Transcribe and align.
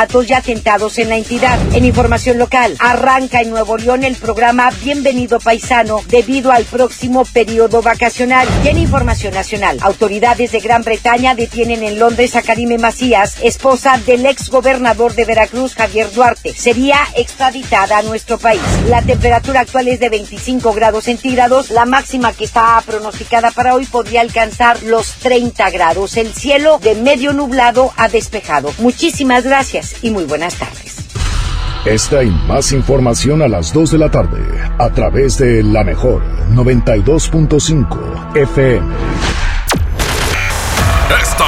y 0.00 0.32
atentados 0.32 0.96
en 0.98 1.08
la 1.08 1.16
entidad. 1.16 1.58
En 1.74 1.84
información 1.84 2.38
local, 2.38 2.76
arranca 2.78 3.40
en 3.40 3.50
Nuevo 3.50 3.76
León 3.76 4.04
el 4.04 4.14
programa 4.14 4.70
Bienvenido 4.80 5.40
Paisano 5.40 6.02
debido 6.06 6.52
al 6.52 6.64
próximo 6.66 7.24
periodo 7.24 7.82
vacacional. 7.82 8.46
En 8.64 8.78
información 8.78 9.34
nacional, 9.34 9.76
autoridades 9.80 10.52
de 10.52 10.60
Gran 10.60 10.84
Bretaña 10.84 11.34
detienen 11.34 11.82
en 11.82 11.98
Londres 11.98 12.36
a 12.36 12.42
Karime 12.42 12.78
Macías, 12.78 13.38
esposa 13.42 13.98
del 14.06 14.24
ex 14.24 14.50
gobernador 14.50 15.16
de 15.16 15.24
Veracruz, 15.24 15.74
Javier 15.74 16.08
Duarte. 16.12 16.54
Sería 16.54 17.00
extraditada 17.16 17.98
a 17.98 18.02
nuestro 18.02 18.38
país. 18.38 18.62
La 18.86 19.02
temperatura 19.02 19.62
actual 19.62 19.88
es 19.88 19.98
de 19.98 20.10
25 20.10 20.74
grados 20.74 21.06
centígrados. 21.06 21.70
La 21.70 21.86
máxima 21.86 22.32
que 22.32 22.44
está 22.44 22.80
pronosticada 22.86 23.50
para 23.50 23.74
hoy 23.74 23.84
podría 23.84 24.20
alcanzar 24.20 24.80
los 24.84 25.14
30 25.14 25.70
grados. 25.70 26.16
El 26.16 26.32
cielo 26.32 26.78
de 26.78 26.94
medio 26.94 27.32
nublado 27.32 27.92
a 27.96 28.08
despejado. 28.08 28.72
Muchísimas 28.78 29.42
gracias 29.42 29.87
y 30.02 30.10
muy 30.10 30.24
buenas 30.24 30.54
tardes. 30.58 30.96
Esta 31.84 32.22
y 32.22 32.30
más 32.46 32.72
información 32.72 33.40
a 33.42 33.48
las 33.48 33.72
2 33.72 33.92
de 33.92 33.98
la 33.98 34.10
tarde 34.10 34.40
a 34.78 34.90
través 34.90 35.38
de 35.38 35.62
la 35.62 35.84
mejor 35.84 36.22
92.5 36.52 38.36
FM. 38.36 38.86
Esta 41.22 41.47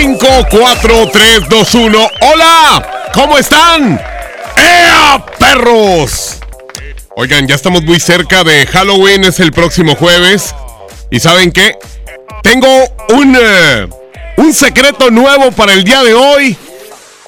5, 0.00 0.46
4, 0.48 1.10
3, 1.12 1.48
2, 1.48 1.74
1. 1.74 2.10
¡Hola! 2.20 3.08
¿Cómo 3.12 3.36
están? 3.36 4.00
¡Ea, 4.56 5.26
perros! 5.40 6.36
Oigan, 7.16 7.48
ya 7.48 7.56
estamos 7.56 7.82
muy 7.82 7.98
cerca 7.98 8.44
de 8.44 8.64
Halloween, 8.66 9.24
es 9.24 9.40
el 9.40 9.50
próximo 9.50 9.96
jueves. 9.96 10.54
¿Y 11.10 11.18
saben 11.18 11.50
qué? 11.50 11.76
Tengo 12.44 12.68
un, 13.08 13.34
uh, 13.36 14.40
un 14.40 14.54
secreto 14.54 15.10
nuevo 15.10 15.50
para 15.50 15.72
el 15.72 15.82
día 15.82 16.04
de 16.04 16.14
hoy. 16.14 16.56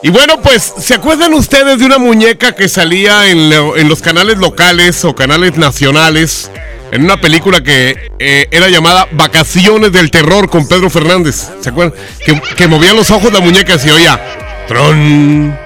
Y 0.02 0.08
bueno, 0.08 0.40
pues, 0.40 0.72
¿se 0.78 0.94
acuerdan 0.94 1.34
ustedes 1.34 1.78
de 1.78 1.84
una 1.84 1.98
muñeca 1.98 2.52
que 2.54 2.68
salía 2.68 3.28
en, 3.28 3.52
en 3.52 3.88
los 3.88 4.00
canales 4.00 4.38
locales 4.38 5.04
o 5.04 5.14
canales 5.14 5.56
nacionales? 5.56 6.50
en 6.92 7.04
una 7.04 7.20
película 7.20 7.62
que 7.62 8.10
eh, 8.18 8.48
era 8.50 8.68
llamada 8.68 9.06
Vacaciones 9.12 9.92
del 9.92 10.10
Terror 10.10 10.50
con 10.50 10.66
Pedro 10.66 10.90
Fernández. 10.90 11.48
¿Se 11.60 11.70
acuerdan? 11.70 11.98
Que, 12.24 12.40
que 12.56 12.66
movía 12.66 12.92
los 12.92 13.10
ojos 13.10 13.32
la 13.32 13.40
muñeca 13.40 13.74
así, 13.74 13.90
oía. 13.90 14.20
Tron. 14.66 15.56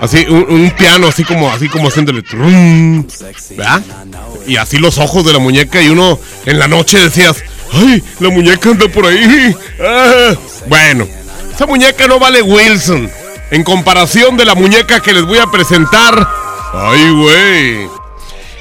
Así, 0.00 0.24
un, 0.28 0.70
piano 0.70 1.08
así 1.08 1.24
como, 1.24 1.50
así 1.50 1.68
como 1.68 1.88
haciéndole. 1.88 2.22
Tron, 2.22 3.06
¿Verdad? 3.50 3.82
Y 4.46 4.56
así 4.56 4.78
los 4.78 4.98
ojos 4.98 5.24
de 5.26 5.32
la 5.32 5.38
muñeca. 5.38 5.82
Y 5.82 5.90
uno 5.90 6.18
en 6.46 6.58
la 6.58 6.68
noche 6.68 6.98
decías, 6.98 7.42
¡ay! 7.72 8.02
La 8.18 8.30
muñeca 8.30 8.70
anda 8.70 8.88
por 8.88 9.06
ahí. 9.06 9.54
Ah. 9.82 10.34
Bueno, 10.66 11.08
esa 11.54 11.64
muñeca 11.64 12.06
no 12.06 12.18
vale 12.18 12.42
Wilson. 12.42 13.10
En 13.50 13.64
comparación 13.64 14.36
de 14.36 14.44
la 14.44 14.54
muñeca 14.54 15.00
que 15.00 15.12
les 15.12 15.24
voy 15.24 15.38
a 15.38 15.46
presentar. 15.46 16.28
¡Ay, 16.72 17.10
güey! 17.10 17.88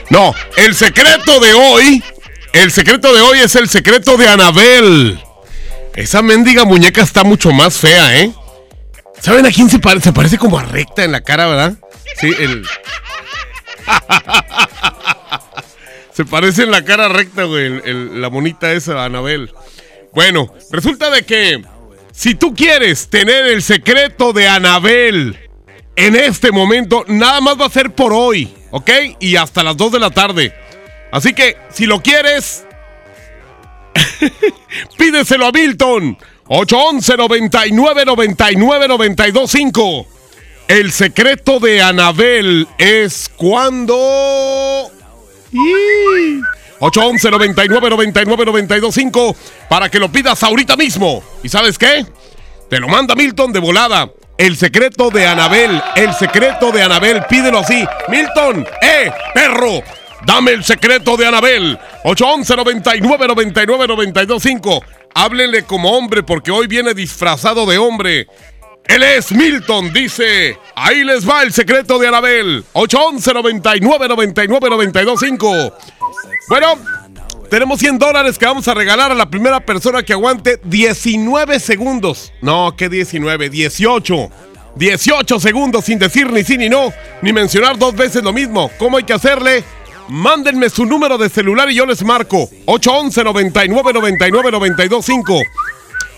No, 0.10 0.34
el 0.58 0.76
secreto 0.76 1.40
de 1.40 1.54
hoy, 1.54 2.04
el 2.54 2.72
secreto 2.72 3.14
de 3.14 3.22
hoy 3.22 3.40
es 3.40 3.56
el 3.56 3.70
secreto 3.70 4.18
de 4.18 4.28
Anabel. 4.28 5.20
Esa 5.96 6.22
mendiga 6.22 6.66
muñeca 6.66 7.02
está 7.02 7.24
mucho 7.24 7.52
más 7.52 7.78
fea, 7.78 8.20
¿eh? 8.20 8.32
¿Saben 9.20 9.46
a 9.46 9.52
quién 9.52 9.70
se 9.70 9.80
parece? 9.80 10.06
Se 10.06 10.14
parece 10.14 10.38
como 10.38 10.58
a 10.58 10.64
recta 10.64 11.04
en 11.04 11.12
la 11.12 11.22
cara, 11.22 11.48
¿verdad? 11.48 11.74
Sí, 12.20 12.34
el... 12.40 12.66
se 16.14 16.26
parece 16.26 16.64
en 16.64 16.72
la 16.72 16.84
cara 16.84 17.10
recta, 17.10 17.44
güey, 17.44 17.82
la 18.20 18.30
monita 18.30 18.72
esa, 18.72 19.04
Anabel. 19.04 19.52
Bueno, 20.14 20.54
resulta 20.72 21.12
de 21.12 21.24
que 21.24 21.62
si 22.20 22.36
tú 22.36 22.54
quieres 22.54 23.10
tener 23.10 23.46
el 23.48 23.64
secreto 23.64 24.34
de 24.34 24.50
Anabel 24.50 25.40
en 25.96 26.18
este 26.18 26.52
momento, 26.52 27.06
nada 27.08 27.40
más 27.40 27.58
va 27.58 27.68
a 27.68 27.70
ser 27.70 27.96
por 27.96 28.12
hoy. 28.12 28.54
¿ok? 28.72 28.90
Y 29.22 29.38
hasta 29.38 29.64
las 29.64 29.78
2 29.78 29.94
de 29.94 30.00
la 30.00 30.10
tarde. 30.10 30.54
Así 31.14 31.34
que, 31.34 31.56
si 31.72 31.86
lo 31.86 32.04
quieres, 32.04 32.66
pídeselo 34.98 35.46
a 35.46 35.54
Milton. 35.54 36.18
811 36.48 37.16
99 37.16 38.06
99 38.06 38.88
92 38.90 39.50
5. 39.50 40.08
El 40.68 40.92
secreto 40.92 41.62
de 41.62 41.82
Anabel 41.82 42.68
es 42.78 43.32
cuando. 43.34 44.92
811 46.80 47.32
99 47.32 47.90
99 47.90 48.46
92 48.46 48.96
5 48.96 49.36
para 49.68 49.90
que 49.90 50.00
lo 50.00 50.12
pidas 50.12 50.42
ahorita 50.44 50.76
mismo. 50.76 51.24
¿Y 51.44 51.50
sabes 51.50 51.78
qué? 51.78 52.06
Te 52.70 52.80
lo 52.80 52.88
manda 52.88 53.16
Milton 53.16 53.52
de 53.52 53.60
volada. 53.60 54.10
El 54.38 54.56
secreto 54.56 55.10
de 55.10 55.28
Anabel, 55.28 55.82
el 55.98 56.14
secreto 56.14 56.72
de 56.72 56.82
Anabel, 56.82 57.24
pídelo 57.30 57.60
así. 57.60 57.86
Milton, 58.08 58.66
¡eh, 58.82 59.12
perro! 59.34 59.84
Dame 60.26 60.52
el 60.52 60.64
secreto 60.64 61.18
de 61.18 61.26
Anabel. 61.26 61.78
811 62.04 62.56
99 62.56 63.28
99 63.28 63.88
92 63.88 64.44
5. 64.44 64.84
Háblele 65.16 65.64
como 65.64 65.98
hombre 65.98 66.24
porque 66.24 66.52
hoy 66.52 66.68
viene 66.68 66.94
disfrazado 66.94 67.66
de 67.66 67.78
hombre. 67.78 68.28
Él 68.90 69.04
es 69.04 69.32
Milton, 69.32 69.94
dice. 69.94 70.58
Ahí 70.74 71.04
les 71.04 71.28
va 71.28 71.44
el 71.44 71.54
secreto 71.54 72.00
de 72.00 72.08
Anabel. 72.08 72.66
811 72.74 73.34
99 73.36 74.08
99 74.08 74.70
92 74.72 75.20
5. 75.20 75.74
Bueno, 76.50 76.74
tenemos 77.52 77.80
100 77.80 78.00
dólares 78.00 78.40
que 78.40 78.48
vamos 78.48 78.68
a 78.68 78.74
regalar 78.74 79.12
a 79.12 79.16
la 79.16 79.30
primera 79.30 79.60
persona 79.60 80.02
que 80.02 80.14
aguante 80.14 80.60
19 80.64 81.60
segundos. 81.60 82.34
No, 82.42 82.76
¿qué 82.76 82.90
19? 82.90 83.52
18. 83.52 84.32
18 84.76 85.40
segundos 85.40 85.86
sin 85.86 86.00
decir 86.00 86.32
ni 86.32 86.44
sí 86.44 86.58
ni 86.58 86.68
no, 86.68 86.92
ni 87.22 87.32
mencionar 87.32 87.78
dos 87.78 87.96
veces 87.96 88.24
lo 88.24 88.34
mismo. 88.34 88.72
¿Cómo 88.80 88.98
hay 88.98 89.04
que 89.04 89.14
hacerle? 89.14 89.64
Mándenme 90.08 90.68
su 90.72 90.88
número 90.88 91.20
de 91.20 91.30
celular 91.30 91.70
y 91.70 91.76
yo 91.76 91.86
les 91.86 92.04
marco. 92.04 92.50
811 92.66 93.24
99 93.24 93.94
99 93.94 94.52
92 94.52 95.06
5. 95.06 95.42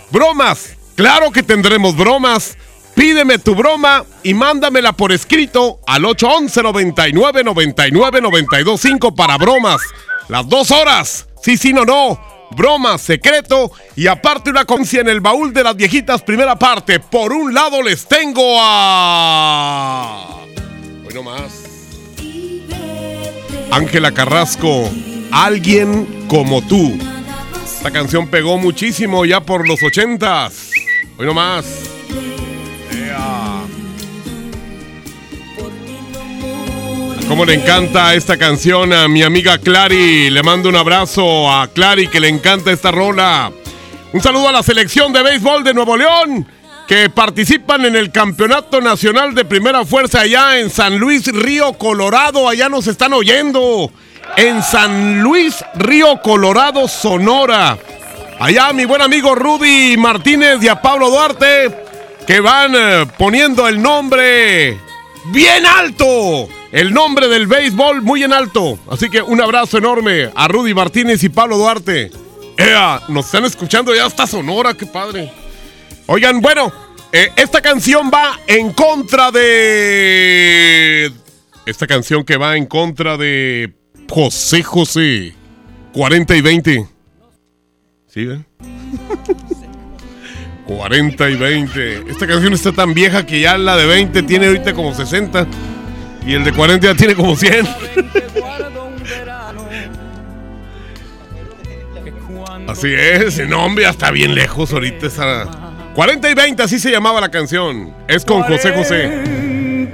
Bromas. 0.09 0.77
Claro 1.01 1.31
que 1.31 1.41
tendremos 1.41 1.97
bromas. 1.97 2.55
Pídeme 2.93 3.39
tu 3.39 3.55
broma 3.55 4.05
y 4.21 4.35
mándamela 4.35 4.93
por 4.93 5.11
escrito 5.11 5.79
al 5.87 6.05
811 6.05 6.61
99 6.61 7.43
99 7.43 8.21
92 8.21 8.79
5 8.79 9.15
para 9.15 9.35
bromas. 9.39 9.81
Las 10.29 10.47
dos 10.47 10.69
horas. 10.69 11.27
Sí, 11.41 11.57
sí, 11.57 11.73
no, 11.73 11.85
no. 11.85 12.21
Broma, 12.51 12.99
secreto 12.99 13.71
y 13.95 14.05
aparte 14.05 14.51
una 14.51 14.65
conciencia 14.65 15.01
en 15.01 15.07
el 15.07 15.21
baúl 15.21 15.51
de 15.55 15.63
las 15.63 15.75
viejitas, 15.75 16.21
primera 16.21 16.55
parte. 16.59 16.99
Por 16.99 17.33
un 17.33 17.51
lado 17.51 17.81
les 17.81 18.07
tengo 18.07 18.57
a... 18.59 20.37
Hoy 21.03 21.23
más. 21.23 21.63
Ángela 23.71 24.11
Carrasco, 24.11 24.87
alguien 25.31 26.27
como 26.27 26.61
tú. 26.61 26.95
Esta 27.65 27.89
canción 27.89 28.27
pegó 28.27 28.59
muchísimo 28.59 29.25
ya 29.25 29.41
por 29.41 29.67
los 29.67 29.81
ochentas. 29.81 30.70
Hoy 31.21 31.27
no 31.27 31.35
más. 31.35 31.65
Cómo 37.27 37.45
le 37.45 37.53
encanta 37.53 38.15
esta 38.15 38.37
canción 38.37 38.91
a 38.91 39.07
mi 39.07 39.21
amiga 39.21 39.59
Clary. 39.59 40.31
Le 40.31 40.41
mando 40.41 40.67
un 40.67 40.77
abrazo 40.77 41.51
a 41.51 41.67
Clary 41.67 42.07
que 42.07 42.19
le 42.19 42.27
encanta 42.27 42.71
esta 42.71 42.89
rola. 42.89 43.51
Un 44.11 44.21
saludo 44.23 44.49
a 44.49 44.51
la 44.51 44.63
selección 44.63 45.13
de 45.13 45.21
béisbol 45.21 45.63
de 45.63 45.75
Nuevo 45.75 45.95
León 45.95 46.47
que 46.87 47.11
participan 47.11 47.85
en 47.85 47.95
el 47.95 48.11
Campeonato 48.11 48.81
Nacional 48.81 49.35
de 49.35 49.45
Primera 49.45 49.85
Fuerza 49.85 50.21
allá 50.21 50.57
en 50.57 50.71
San 50.71 50.97
Luis 50.97 51.27
Río 51.27 51.73
Colorado. 51.73 52.49
Allá 52.49 52.67
nos 52.67 52.87
están 52.87 53.13
oyendo. 53.13 53.91
En 54.37 54.63
San 54.63 55.21
Luis 55.21 55.63
Río 55.75 56.19
Colorado, 56.23 56.87
Sonora. 56.87 57.77
Allá 58.41 58.73
mi 58.73 58.85
buen 58.85 59.03
amigo 59.03 59.35
Rudy 59.35 59.97
Martínez 59.97 60.63
y 60.63 60.67
a 60.67 60.81
Pablo 60.81 61.11
Duarte 61.11 61.85
que 62.25 62.39
van 62.39 62.73
eh, 62.75 63.05
poniendo 63.15 63.67
el 63.67 63.79
nombre 63.79 64.79
bien 65.25 65.63
alto 65.67 66.49
el 66.71 66.91
nombre 66.91 67.27
del 67.27 67.45
béisbol 67.45 68.01
muy 68.01 68.23
en 68.23 68.33
alto. 68.33 68.79
Así 68.89 69.11
que 69.11 69.21
un 69.21 69.39
abrazo 69.39 69.77
enorme 69.77 70.31
a 70.33 70.47
Rudy 70.47 70.73
Martínez 70.73 71.23
y 71.23 71.29
Pablo 71.29 71.59
Duarte. 71.59 72.09
¡Ea! 72.57 73.03
Nos 73.09 73.27
están 73.27 73.45
escuchando 73.45 73.93
ya 73.93 74.07
hasta 74.07 74.25
Sonora, 74.25 74.73
qué 74.73 74.87
padre. 74.87 75.31
Oigan, 76.07 76.41
bueno, 76.41 76.73
eh, 77.11 77.31
esta 77.35 77.61
canción 77.61 78.09
va 78.11 78.39
en 78.47 78.73
contra 78.73 79.29
de. 79.29 81.11
Esta 81.67 81.85
canción 81.85 82.23
que 82.23 82.37
va 82.37 82.57
en 82.57 82.65
contra 82.65 83.17
de 83.17 83.71
José 84.09 84.63
José. 84.63 85.35
40 85.93 86.35
y 86.35 86.41
20. 86.41 86.90
¿Sí, 88.13 88.25
ven? 88.25 88.45
40 90.67 91.29
y 91.29 91.35
20. 91.37 92.11
Esta 92.11 92.27
canción 92.27 92.51
está 92.51 92.73
tan 92.73 92.93
vieja 92.93 93.25
que 93.25 93.39
ya 93.39 93.57
la 93.57 93.77
de 93.77 93.85
20 93.85 94.23
tiene 94.23 94.47
ahorita 94.47 94.73
como 94.73 94.93
60. 94.93 95.47
Y 96.27 96.33
el 96.33 96.43
de 96.43 96.51
40 96.51 96.87
ya 96.87 96.93
tiene 96.93 97.15
como 97.15 97.37
100. 97.37 97.65
Así 102.67 102.93
es, 102.93 103.47
no 103.47 103.63
hombre, 103.63 103.87
está 103.87 104.11
bien 104.11 104.35
lejos 104.35 104.73
ahorita 104.73 105.07
esa... 105.07 105.45
40 105.95 106.29
y 106.29 106.33
20, 106.33 106.63
así 106.63 106.79
se 106.79 106.91
llamaba 106.91 107.21
la 107.21 107.29
canción. 107.29 107.93
Es 108.09 108.25
con 108.25 108.43
José 108.43 108.73
José. 108.73 109.89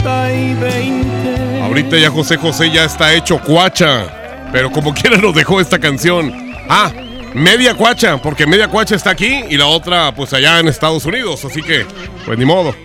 Ahorita 1.61 1.99
ya 1.99 2.09
José 2.09 2.37
José 2.37 2.71
ya 2.71 2.85
está 2.85 3.13
hecho 3.13 3.39
cuacha. 3.39 4.47
Pero 4.51 4.71
como 4.71 4.91
quiera 4.95 5.17
nos 5.17 5.35
dejó 5.35 5.61
esta 5.61 5.77
canción. 5.77 6.33
Ah, 6.67 6.91
media 7.37 7.75
cuacha, 7.75 8.17
porque 8.17 8.45
media 8.47 8.67
cuacha 8.67 8.95
está 8.95 9.11
aquí 9.11 9.43
y 9.49 9.57
la 9.57 9.67
otra 9.67 10.13
pues 10.13 10.33
allá 10.33 10.59
en 10.59 10.67
Estados 10.67 11.05
Unidos. 11.05 11.45
Así 11.45 11.61
que, 11.61 11.85
pues 12.25 12.37
ni 12.37 12.45
modo. 12.45 12.75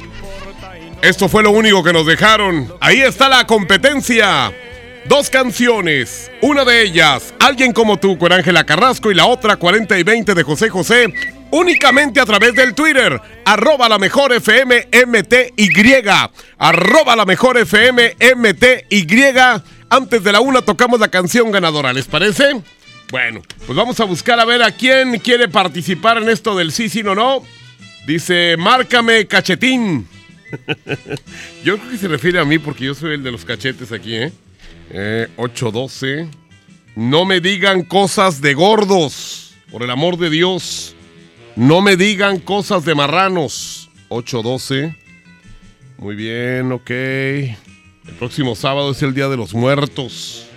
Esto 1.00 1.28
fue 1.28 1.42
lo 1.42 1.50
único 1.50 1.82
que 1.82 1.92
nos 1.92 2.06
dejaron. 2.06 2.72
Ahí 2.80 3.00
está 3.00 3.28
la 3.28 3.46
competencia. 3.46 4.52
Dos 5.06 5.30
canciones, 5.30 6.30
una 6.42 6.64
de 6.64 6.82
ellas, 6.82 7.34
Alguien 7.40 7.72
como 7.72 7.96
tú 7.98 8.16
con 8.18 8.32
Ángela 8.32 8.64
Carrasco 8.64 9.10
y 9.10 9.14
la 9.14 9.26
otra 9.26 9.56
40 9.56 9.98
y 9.98 10.04
20 10.04 10.32
de 10.32 10.42
José 10.44 10.68
José, 10.68 11.12
únicamente 11.50 12.20
a 12.20 12.24
través 12.24 12.54
del 12.54 12.72
Twitter, 12.72 13.20
arroba 13.44 13.88
la 13.88 13.98
mejor 13.98 14.32
FM 14.32 14.86
MTY, 15.04 15.70
arroba 16.56 17.16
la 17.16 17.24
mejor 17.24 17.58
FM 17.58 18.16
MTY. 18.36 19.06
Antes 19.90 20.22
de 20.22 20.32
la 20.32 20.40
una 20.40 20.62
tocamos 20.62 21.00
la 21.00 21.08
canción 21.08 21.50
ganadora, 21.50 21.92
¿les 21.92 22.06
parece? 22.06 22.62
Bueno, 23.12 23.42
pues 23.66 23.76
vamos 23.76 24.00
a 24.00 24.04
buscar 24.04 24.40
a 24.40 24.46
ver 24.46 24.62
a 24.62 24.72
quién 24.72 25.18
quiere 25.18 25.46
participar 25.46 26.16
en 26.16 26.30
esto 26.30 26.56
del 26.56 26.72
sí, 26.72 26.88
sí, 26.88 27.02
no, 27.02 27.14
no. 27.14 27.42
Dice, 28.06 28.56
márcame 28.58 29.26
cachetín. 29.26 30.08
yo 31.62 31.76
creo 31.76 31.90
que 31.90 31.98
se 31.98 32.08
refiere 32.08 32.38
a 32.38 32.46
mí 32.46 32.58
porque 32.58 32.86
yo 32.86 32.94
soy 32.94 33.12
el 33.16 33.22
de 33.22 33.30
los 33.30 33.44
cachetes 33.44 33.92
aquí, 33.92 34.14
¿eh? 34.14 34.32
eh 34.88 35.28
812. 35.36 36.26
No 36.96 37.26
me 37.26 37.40
digan 37.40 37.82
cosas 37.82 38.40
de 38.40 38.54
gordos, 38.54 39.56
por 39.70 39.82
el 39.82 39.90
amor 39.90 40.16
de 40.16 40.30
Dios. 40.30 40.96
No 41.54 41.82
me 41.82 41.98
digan 41.98 42.38
cosas 42.38 42.86
de 42.86 42.94
marranos. 42.94 43.90
812. 44.08 44.96
Muy 45.98 46.16
bien, 46.16 46.72
ok. 46.72 46.90
El 46.90 48.14
próximo 48.18 48.56
sábado 48.56 48.92
es 48.92 49.02
el 49.02 49.12
Día 49.12 49.28
de 49.28 49.36
los 49.36 49.52
Muertos. 49.52 50.48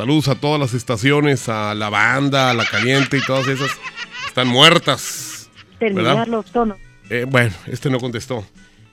Saludos 0.00 0.28
a 0.28 0.34
todas 0.34 0.58
las 0.58 0.72
estaciones, 0.72 1.50
a 1.50 1.74
la 1.74 1.90
banda, 1.90 2.48
a 2.48 2.54
la 2.54 2.64
caliente 2.64 3.18
y 3.18 3.20
todas 3.20 3.46
esas. 3.48 3.70
Están 4.26 4.48
muertas. 4.48 5.50
Terminar 5.78 6.26
los 6.26 6.46
tonos. 6.46 6.78
Eh, 7.10 7.26
bueno, 7.28 7.52
este 7.66 7.90
no 7.90 8.00
contestó. 8.00 8.42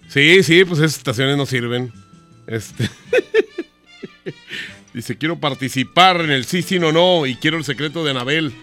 Sí, 0.09 0.44
sí, 0.44 0.65
pues 0.65 0.81
esas 0.81 0.98
estaciones 0.98 1.38
no 1.38 1.45
sirven. 1.45 1.94
Este. 2.45 2.89
Dice, 4.94 5.18
quiero 5.18 5.39
participar 5.39 6.19
en 6.19 6.31
el 6.31 6.44
sí, 6.44 6.62
sí, 6.62 6.77
no, 6.77 6.92
no, 6.92 7.25
y 7.25 7.36
quiero 7.36 7.56
el 7.56 7.63
secreto 7.63 8.03
de 8.03 8.12
Anabel. 8.12 8.53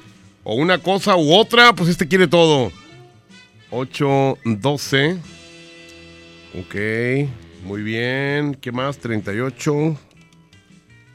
O 0.43 0.55
una 0.55 0.77
cosa 0.77 1.17
u 1.17 1.33
otra, 1.33 1.75
pues 1.75 1.89
este 1.89 2.07
quiere 2.07 2.29
todo. 2.29 2.71
8, 3.71 4.39
12. 4.45 5.17
Ok, 6.61 6.75
muy 7.65 7.83
bien. 7.83 8.55
¿Qué 8.61 8.71
más? 8.71 8.99
38. 8.99 9.97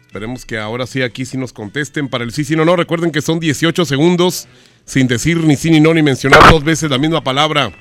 Esperemos 0.10 0.44
que 0.44 0.58
ahora 0.58 0.88
sí 0.88 1.04
aquí 1.04 1.24
sí 1.24 1.38
nos 1.38 1.54
contesten 1.54 2.10
para 2.10 2.24
el 2.24 2.32
sí, 2.32 2.44
sí, 2.44 2.56
no, 2.56 2.66
no. 2.66 2.76
Recuerden 2.76 3.12
que 3.12 3.22
son 3.22 3.40
18 3.40 3.86
segundos 3.86 4.48
sin 4.84 5.08
decir 5.08 5.38
ni 5.38 5.56
sí, 5.56 5.70
ni 5.70 5.80
no, 5.80 5.94
ni 5.94 6.02
mencionar 6.02 6.50
dos 6.50 6.64
veces 6.64 6.90
la 6.90 6.98
misma 6.98 7.24
palabra. 7.24 7.72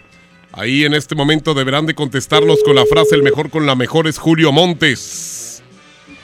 Ahí 0.52 0.84
en 0.84 0.92
este 0.92 1.14
momento 1.14 1.54
deberán 1.54 1.86
de 1.86 1.94
contestarnos 1.94 2.62
con 2.62 2.74
la 2.74 2.84
frase 2.84 3.14
el 3.14 3.22
mejor 3.22 3.48
con 3.48 3.64
la 3.64 3.74
mejor 3.74 4.06
es 4.08 4.18
Julio 4.18 4.52
Montes. 4.52 5.62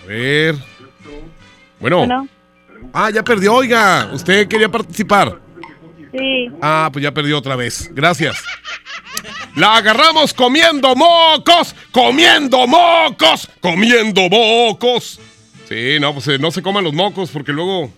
A 0.02 0.06
ver. 0.06 0.56
Bueno. 1.80 2.28
Ah, 2.92 3.08
ya 3.08 3.24
perdió, 3.24 3.54
oiga. 3.54 4.10
¿Usted 4.12 4.46
quería 4.46 4.68
participar? 4.68 5.40
Sí. 6.12 6.50
Ah, 6.60 6.90
pues 6.92 7.02
ya 7.02 7.14
perdió 7.14 7.38
otra 7.38 7.56
vez. 7.56 7.88
Gracias. 7.94 8.36
La 9.56 9.76
agarramos 9.76 10.34
comiendo 10.34 10.94
mocos, 10.94 11.74
comiendo 11.90 12.66
mocos, 12.66 13.48
comiendo 13.62 14.28
mocos. 14.28 15.18
Sí, 15.68 15.98
no, 16.00 16.12
pues 16.12 16.28
eh, 16.28 16.38
no 16.38 16.50
se 16.50 16.62
coman 16.62 16.84
los 16.84 16.92
mocos 16.92 17.30
porque 17.30 17.52
luego 17.52 17.90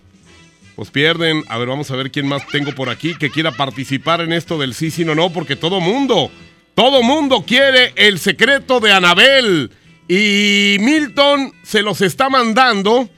pues 0.76 0.90
pierden. 0.90 1.42
A 1.48 1.58
ver, 1.58 1.68
vamos 1.68 1.90
a 1.90 1.96
ver 1.96 2.10
quién 2.10 2.28
más 2.28 2.46
tengo 2.48 2.72
por 2.72 2.90
aquí 2.90 3.14
que 3.16 3.30
quiera 3.30 3.50
participar 3.50 4.20
en 4.20 4.32
esto 4.32 4.58
del 4.58 4.74
sí, 4.74 4.90
sí, 4.90 5.04
no, 5.04 5.14
no, 5.14 5.32
porque 5.32 5.56
todo 5.56 5.80
mundo, 5.80 6.30
todo 6.74 7.02
mundo 7.02 7.44
quiere 7.46 7.92
el 7.96 8.18
secreto 8.18 8.78
de 8.78 8.92
Anabel. 8.92 9.70
Y 10.08 10.76
Milton 10.80 11.52
se 11.64 11.82
los 11.82 12.00
está 12.02 12.28
mandando. 12.28 13.08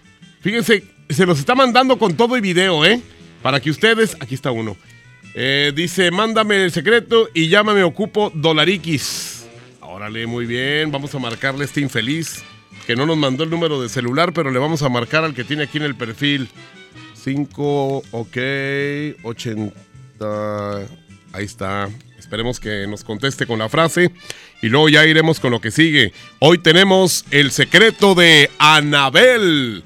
Fíjense, 0.40 0.84
se 1.10 1.26
los 1.26 1.38
está 1.38 1.54
mandando 1.54 1.98
con 1.98 2.16
todo 2.16 2.36
y 2.38 2.40
video, 2.40 2.84
¿eh? 2.86 3.02
Para 3.42 3.60
que 3.60 3.70
ustedes, 3.70 4.16
aquí 4.20 4.34
está 4.34 4.50
uno. 4.50 4.76
Eh, 5.34 5.72
dice, 5.74 6.10
mándame 6.10 6.64
el 6.64 6.72
secreto 6.72 7.28
y 7.34 7.48
ya 7.48 7.62
me 7.62 7.82
ocupo 7.82 8.32
dolariquis. 8.34 9.46
Órale, 9.80 10.26
muy 10.26 10.46
bien. 10.46 10.90
Vamos 10.90 11.14
a 11.14 11.18
marcarle 11.18 11.64
este 11.64 11.80
infeliz 11.80 12.42
que 12.88 12.96
no 12.96 13.04
nos 13.04 13.18
mandó 13.18 13.44
el 13.44 13.50
número 13.50 13.82
de 13.82 13.90
celular, 13.90 14.32
pero 14.32 14.50
le 14.50 14.58
vamos 14.58 14.80
a 14.80 14.88
marcar 14.88 15.22
al 15.22 15.34
que 15.34 15.44
tiene 15.44 15.64
aquí 15.64 15.76
en 15.76 15.84
el 15.84 15.94
perfil. 15.94 16.48
5, 17.22 18.02
ok, 18.12 18.36
80. 19.22 19.74
Ahí 21.34 21.44
está. 21.44 21.90
Esperemos 22.18 22.58
que 22.58 22.86
nos 22.86 23.04
conteste 23.04 23.46
con 23.46 23.58
la 23.58 23.68
frase 23.68 24.10
y 24.62 24.70
luego 24.70 24.88
ya 24.88 25.04
iremos 25.04 25.38
con 25.38 25.50
lo 25.50 25.60
que 25.60 25.70
sigue. 25.70 26.14
Hoy 26.38 26.56
tenemos 26.56 27.26
el 27.30 27.50
secreto 27.50 28.14
de 28.14 28.50
Anabel. 28.58 29.84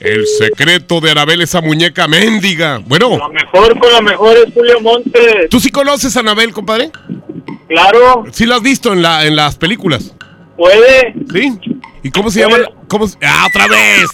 El 0.00 0.26
secreto 0.26 1.02
de 1.02 1.10
Anabel, 1.10 1.42
esa 1.42 1.60
muñeca 1.60 2.08
mendiga. 2.08 2.78
Bueno. 2.78 3.18
Lo 3.18 3.28
mejor 3.28 3.78
con 3.78 3.92
lo 3.92 4.00
mejor 4.00 4.38
es 4.38 4.54
Julio 4.54 4.80
Montes. 4.80 5.50
¿Tú 5.50 5.60
sí 5.60 5.70
conoces 5.70 6.16
a 6.16 6.20
Anabel, 6.20 6.50
compadre? 6.52 6.92
Claro. 7.68 8.24
¿Sí 8.32 8.46
la 8.46 8.56
has 8.56 8.62
visto 8.62 8.94
en, 8.94 9.02
la, 9.02 9.26
en 9.26 9.36
las 9.36 9.56
películas? 9.56 10.14
Puede. 10.62 11.12
¿Sí? 11.32 11.58
¿Y 12.04 12.10
cómo 12.12 12.30
se 12.30 12.38
llama? 12.38 12.58
¿Cómo 12.86 13.08
¡Ah, 13.20 13.48
otra 13.48 13.66
vez! 13.66 14.08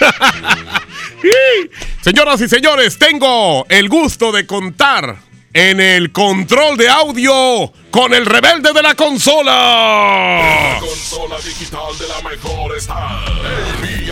Señoras 2.00 2.40
y 2.40 2.48
señores, 2.48 2.98
tengo 2.98 3.64
el 3.68 3.88
gusto 3.88 4.32
de 4.32 4.44
contar 4.44 5.18
en 5.54 5.80
el 5.80 6.12
control 6.12 6.76
de 6.76 6.88
audio 6.88 7.72
con 7.90 8.14
el 8.14 8.24
rebelde 8.24 8.72
de 8.72 8.82
la 8.82 8.94
consola. 8.94 10.74
La 10.74 10.80
consola 10.80 11.36
digital 11.38 11.98
de 11.98 12.08
la 12.08 12.28
mejor 12.28 12.76
está 12.76 13.24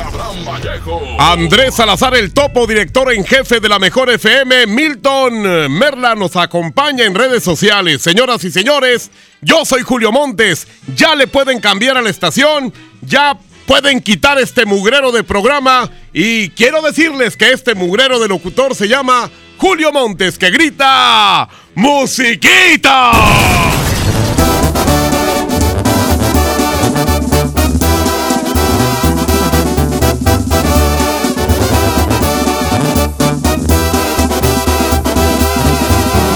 Abraham 0.04 0.44
Vallejo. 0.44 1.02
Andrés 1.18 1.75
Salazar, 1.75 2.14
el 2.14 2.32
topo 2.32 2.66
director 2.66 3.12
en 3.12 3.25
jefe 3.25 3.61
de 3.61 3.68
la 3.68 3.78
mejor 3.78 4.11
FM, 4.11 4.66
Milton 4.66 5.70
Merla 5.73 6.14
nos 6.14 6.37
acompaña 6.37 7.04
en 7.04 7.14
redes 7.14 7.42
sociales. 7.42 8.02
Señoras 8.02 8.44
y 8.44 8.50
señores, 8.50 9.11
yo 9.40 9.64
soy 9.64 9.82
Julio 9.82 10.12
Montes. 10.12 10.66
Ya 10.94 11.14
le 11.14 11.26
pueden 11.26 11.61
cambiar 11.61 11.97
a 11.97 12.02
la 12.02 12.11
estación, 12.11 12.73
ya 13.02 13.38
pueden 13.71 14.00
quitar 14.00 14.37
este 14.41 14.67
mugrero 14.67 15.12
de 15.12 15.23
programa. 15.23 15.89
Y 16.12 16.49
quiero 16.50 16.83
decirles 16.83 17.37
que 17.37 17.53
este 17.53 17.77
mugrero 17.77 18.19
de 18.19 18.27
locutor 18.27 18.75
se 18.75 18.89
llama 18.89 19.31
Julio 19.59 19.93
Montes, 19.93 20.37
que 20.39 20.50
grita 20.50 21.49
¡Musiquita! 21.77 23.12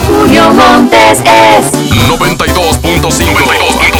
Julio 0.07 0.51
Montes 0.53 1.19
es 1.19 1.73
92.5 2.09 3.94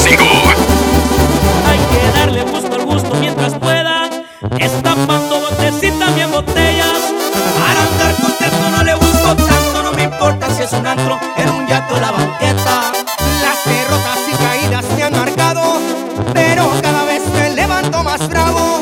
es 10.65 10.73
un 10.73 10.87
antro, 10.87 11.19
en 11.37 11.49
un 11.49 11.67
yato 11.67 11.93
o 11.93 11.99
la 11.99 12.09
banqueta. 12.09 12.91
Las 13.41 13.65
derrotas 13.65 14.19
y 14.27 14.35
caídas 14.35 14.85
me 14.95 15.03
han 15.03 15.13
marcado. 15.13 15.79
Pero 16.33 16.71
cada 16.81 17.03
vez 17.03 17.21
me 17.33 17.51
levanto 17.51 18.03
más 18.03 18.27
bravo. 18.27 18.79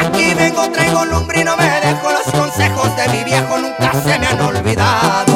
Aquí 0.00 0.34
vengo, 0.34 0.70
traigo 0.70 1.04
lumbre 1.06 1.40
y 1.40 1.44
no 1.44 1.56
me 1.56 1.64
dejo. 1.64 2.10
Los 2.10 2.30
consejos 2.38 2.94
de 2.96 3.08
mi 3.08 3.24
viejo 3.24 3.56
nunca 3.58 3.92
se 4.02 4.18
me 4.18 4.26
han 4.26 4.40
olvidado. 4.40 5.33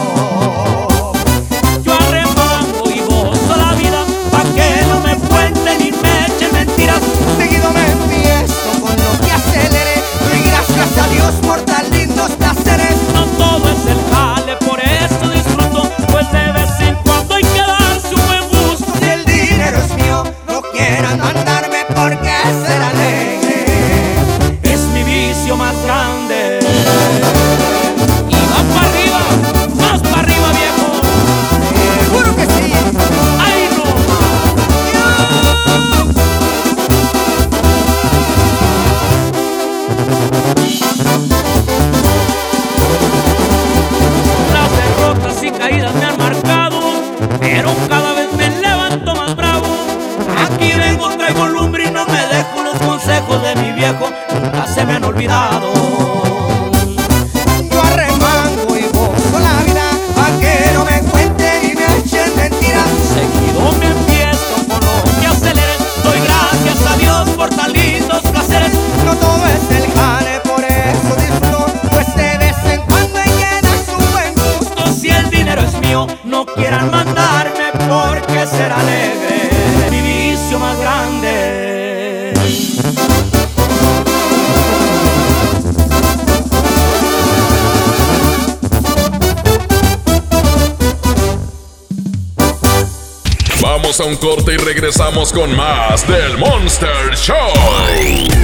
Vamos 93.98 94.20
a 94.20 94.26
un 94.26 94.30
corte 94.36 94.54
y 94.54 94.56
regresamos 94.58 95.32
con 95.32 95.56
más 95.56 96.06
del 96.06 96.38
Monster 96.38 97.16
Show. 97.16 97.34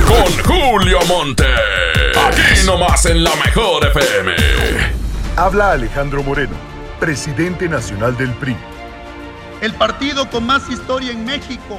Con 0.04 0.44
Julio 0.44 0.98
Monte. 1.06 1.46
Aquí 2.26 2.66
nomás 2.66 3.04
en 3.06 3.22
la 3.22 3.34
mejor 3.36 3.86
FM. 3.86 4.34
Habla 5.36 5.72
Alejandro 5.72 6.24
Moreno, 6.24 6.54
presidente 6.98 7.68
nacional 7.68 8.16
del 8.16 8.32
PRI. 8.32 8.56
El 9.60 9.74
partido 9.74 10.28
con 10.28 10.44
más 10.44 10.68
historia 10.70 11.12
en 11.12 11.24
México 11.24 11.78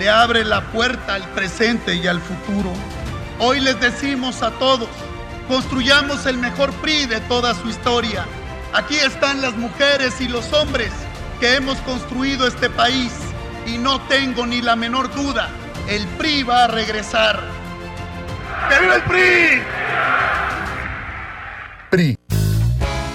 le 0.00 0.08
abre 0.08 0.44
la 0.44 0.72
puerta 0.72 1.14
al 1.14 1.28
presente 1.28 1.94
y 1.94 2.08
al 2.08 2.20
futuro. 2.20 2.72
Hoy 3.38 3.60
les 3.60 3.78
decimos 3.80 4.42
a 4.42 4.50
todos, 4.52 4.88
construyamos 5.46 6.26
el 6.26 6.38
mejor 6.38 6.72
PRI 6.74 7.06
de 7.06 7.20
toda 7.20 7.54
su 7.54 7.68
historia. 7.68 8.26
Aquí 8.72 8.96
están 8.96 9.42
las 9.42 9.54
mujeres 9.54 10.20
y 10.20 10.26
los 10.26 10.52
hombres 10.52 10.90
que 11.42 11.56
hemos 11.56 11.76
construido 11.78 12.46
este 12.46 12.70
país 12.70 13.12
y 13.66 13.76
no 13.76 14.00
tengo 14.02 14.46
ni 14.46 14.62
la 14.62 14.76
menor 14.76 15.12
duda, 15.12 15.50
el 15.88 16.06
PRI 16.16 16.44
va 16.44 16.64
a 16.64 16.68
regresar. 16.68 17.40
¡Que 18.68 18.78
viva 18.80 18.94
el 18.94 19.02
PRI! 19.02 19.62
PRI. 21.90 22.18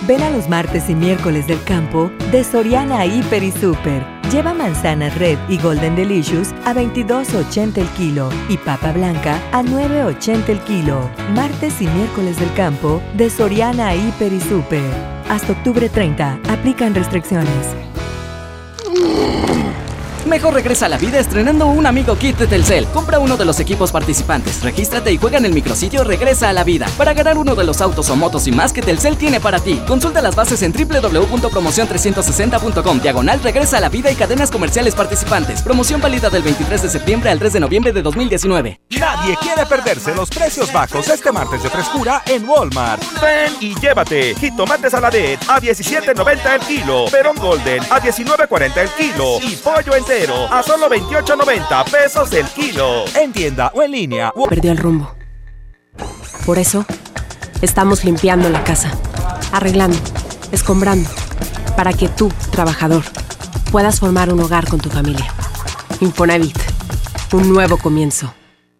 Ven 0.05 0.21
a 0.23 0.29
los 0.29 0.49
martes 0.49 0.89
y 0.89 0.95
miércoles 0.95 1.47
del 1.47 1.63
campo 1.63 2.11
de 2.29 2.43
Soriana 2.43 3.05
Hiper 3.05 3.43
y 3.43 3.51
Super. 3.53 4.05
Lleva 4.29 4.53
manzanas 4.53 5.17
Red 5.17 5.37
y 5.47 5.57
Golden 5.57 5.95
Delicious 5.95 6.49
a 6.65 6.73
22.80 6.73 7.77
el 7.77 7.87
kilo 7.91 8.29
y 8.49 8.57
papa 8.57 8.91
blanca 8.91 9.39
a 9.53 9.63
9.80 9.63 10.49
el 10.49 10.59
kilo. 10.65 11.09
Martes 11.33 11.81
y 11.81 11.87
miércoles 11.87 12.37
del 12.37 12.53
campo 12.55 13.01
de 13.15 13.29
Soriana 13.29 13.95
Hiper 13.95 14.33
y 14.33 14.41
Super. 14.41 14.91
Hasta 15.29 15.53
octubre 15.53 15.87
30. 15.87 16.41
Aplican 16.49 16.93
restricciones. 16.93 17.87
Mejor 20.27 20.53
regresa 20.53 20.87
a 20.87 20.89
la 20.89 20.97
vida 20.97 21.19
estrenando 21.19 21.67
un 21.67 21.85
amigo 21.85 22.17
kit 22.17 22.37
de 22.37 22.47
Telcel. 22.47 22.85
Compra 22.87 23.17
uno 23.17 23.37
de 23.37 23.45
los 23.45 23.61
equipos 23.61 23.93
participantes, 23.93 24.61
regístrate 24.61 25.09
y 25.09 25.17
juega 25.17 25.37
en 25.37 25.45
el 25.45 25.53
micrositio 25.53 26.03
Regresa 26.03 26.49
a 26.49 26.53
la 26.53 26.65
vida 26.65 26.85
para 26.97 27.13
ganar 27.13 27.37
uno 27.37 27.55
de 27.55 27.63
los 27.63 27.79
autos 27.79 28.09
o 28.09 28.17
motos 28.17 28.45
y 28.45 28.51
más 28.51 28.73
que 28.73 28.81
Telcel 28.81 29.15
tiene 29.15 29.39
para 29.39 29.59
ti. 29.59 29.81
Consulta 29.87 30.21
las 30.21 30.35
bases 30.35 30.63
en 30.63 30.73
www.promocion360.com. 30.73 32.99
Diagonal 32.99 33.41
Regresa 33.41 33.77
a 33.77 33.79
la 33.79 33.87
vida 33.87 34.11
y 34.11 34.15
cadenas 34.15 34.51
comerciales 34.51 34.95
participantes. 34.95 35.61
Promoción 35.61 36.01
válida 36.01 36.29
del 36.29 36.43
23 36.43 36.81
de 36.81 36.89
septiembre 36.89 37.29
al 37.29 37.39
3 37.39 37.53
de 37.53 37.61
noviembre 37.61 37.93
de 37.93 38.01
2019. 38.01 38.81
Nadie 38.99 39.37
quiere 39.37 39.65
perderse 39.65 40.13
los 40.13 40.29
precios 40.29 40.73
bajos 40.73 41.07
este 41.07 41.31
martes 41.31 41.63
de 41.63 41.69
frescura 41.69 42.21
en 42.25 42.45
Walmart. 42.47 43.01
Ven 43.21 43.53
y 43.61 43.79
llévate 43.79 44.35
jitomates 44.35 44.91
saladet 44.91 45.39
a 45.47 45.61
17.90 45.61 46.53
el 46.53 46.59
kilo, 46.61 47.05
perón 47.09 47.37
golden 47.37 47.81
a 47.83 48.01
19.40 48.01 48.77
el 48.77 48.89
kilo 48.89 49.39
y 49.41 49.55
pollo 49.55 49.95
entero 49.95 50.16
a 50.25 50.63
solo 50.63 50.89
28.90 50.89 51.91
pesos 51.91 52.33
el 52.33 52.45
kilo. 52.47 53.05
En 53.15 53.31
tienda 53.31 53.71
o 53.75 53.83
en 53.83 53.91
línea. 53.91 54.33
Perdió 54.49 54.71
el 54.71 54.79
rumbo. 54.79 55.13
Por 56.43 56.57
eso, 56.57 56.85
estamos 57.61 58.03
limpiando 58.03 58.49
la 58.49 58.63
casa, 58.63 58.91
arreglando, 59.51 59.97
escombrando, 60.51 61.07
para 61.75 61.93
que 61.93 62.07
tú, 62.07 62.31
trabajador, 62.51 63.03
puedas 63.71 63.99
formar 63.99 64.33
un 64.33 64.39
hogar 64.39 64.67
con 64.67 64.79
tu 64.79 64.89
familia. 64.89 65.31
Infonavit, 65.99 66.57
un 67.33 67.53
nuevo 67.53 67.77
comienzo. 67.77 68.33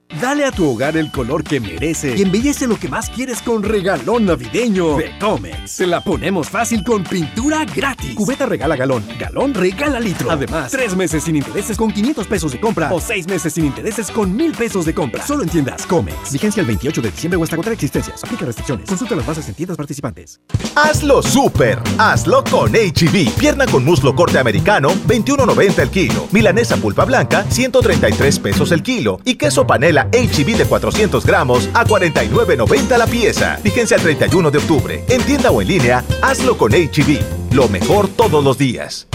Dale 0.09 0.45
a 0.45 0.51
tu 0.51 0.67
hogar 0.67 0.95
el 0.95 1.11
color 1.11 1.43
que 1.43 1.59
merece 1.59 2.15
y 2.15 2.21
embellece 2.21 2.65
lo 2.65 2.79
que 2.79 2.87
más 2.87 3.09
quieres 3.09 3.41
con 3.41 3.61
regalón 3.61 4.25
navideño 4.25 4.95
de 4.97 5.11
Comex. 5.19 5.69
Se 5.69 5.85
la 5.85 6.01
ponemos 6.01 6.49
fácil 6.49 6.83
con 6.83 7.03
pintura 7.03 7.65
gratis. 7.65 8.15
Cubeta 8.15 8.45
regala 8.45 8.75
galón, 8.75 9.03
galón 9.19 9.53
regala 9.53 9.99
litro. 9.99 10.31
Además, 10.31 10.71
tres 10.71 10.95
meses 10.95 11.23
sin 11.23 11.35
intereses 11.35 11.77
con 11.77 11.91
500 11.91 12.25
pesos 12.25 12.51
de 12.53 12.59
compra 12.59 12.91
o 12.91 13.01
seis 13.01 13.27
meses 13.27 13.53
sin 13.53 13.65
intereses 13.65 14.09
con 14.09 14.35
1000 14.35 14.53
pesos 14.53 14.85
de 14.85 14.93
compra. 14.93 15.25
Solo 15.25 15.43
en 15.43 15.49
tiendas 15.49 15.85
Comex. 15.85 16.31
Vigencia 16.31 16.61
el 16.61 16.67
28 16.67 17.01
de 17.01 17.11
diciembre 17.11 17.37
o 17.37 17.43
hasta 17.43 17.55
agotar 17.55 17.73
existencias. 17.73 18.23
Aplica 18.23 18.45
restricciones. 18.45 18.87
Consulta 18.87 19.15
las 19.15 19.25
bases 19.25 19.47
en 19.49 19.55
tiendas 19.55 19.77
participantes. 19.77 20.39
Hazlo 20.75 21.21
super. 21.21 21.79
Hazlo 21.99 22.43
con 22.45 22.71
HB. 22.71 23.37
Pierna 23.37 23.65
con 23.67 23.83
muslo 23.83 24.15
corte 24.15 24.39
americano, 24.39 24.89
21.90 25.07 25.79
el 25.79 25.89
kilo. 25.89 26.27
Milanesa 26.31 26.77
pulpa 26.77 27.03
blanca, 27.05 27.45
133 27.49 28.39
pesos 28.39 28.71
el 28.71 28.81
kilo. 28.81 29.19
Y 29.25 29.35
queso 29.35 29.67
panela 29.67 29.96
HB 30.05 30.57
de 30.57 30.65
400 30.65 31.25
gramos 31.25 31.69
a 31.73 31.85
49.90 31.85 32.97
la 32.97 33.07
pieza. 33.07 33.59
Vigencia 33.63 33.97
el 33.97 34.03
31 34.03 34.51
de 34.51 34.57
octubre. 34.57 35.03
En 35.09 35.21
tienda 35.23 35.51
o 35.51 35.61
en 35.61 35.67
línea, 35.67 36.03
hazlo 36.21 36.57
con 36.57 36.71
HB. 36.71 37.53
Lo 37.53 37.67
mejor 37.67 38.07
todos 38.07 38.43
los 38.43 38.57
días. 38.57 39.07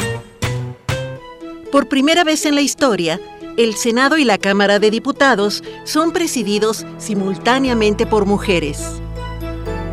Por 1.71 1.89
primera 1.89 2.23
vez 2.23 2.45
en 2.45 2.55
la 2.55 2.61
historia, 2.61 3.19
el 3.57 3.77
Senado 3.77 4.19
y 4.19 4.25
la 4.25 4.39
Cámara 4.39 4.79
de 4.79 4.91
Diputados 4.91 5.63
son 5.85 6.13
presididos 6.13 6.87
simultáneamente 6.99 8.07
por 8.07 8.27
mujeres. 8.27 9.01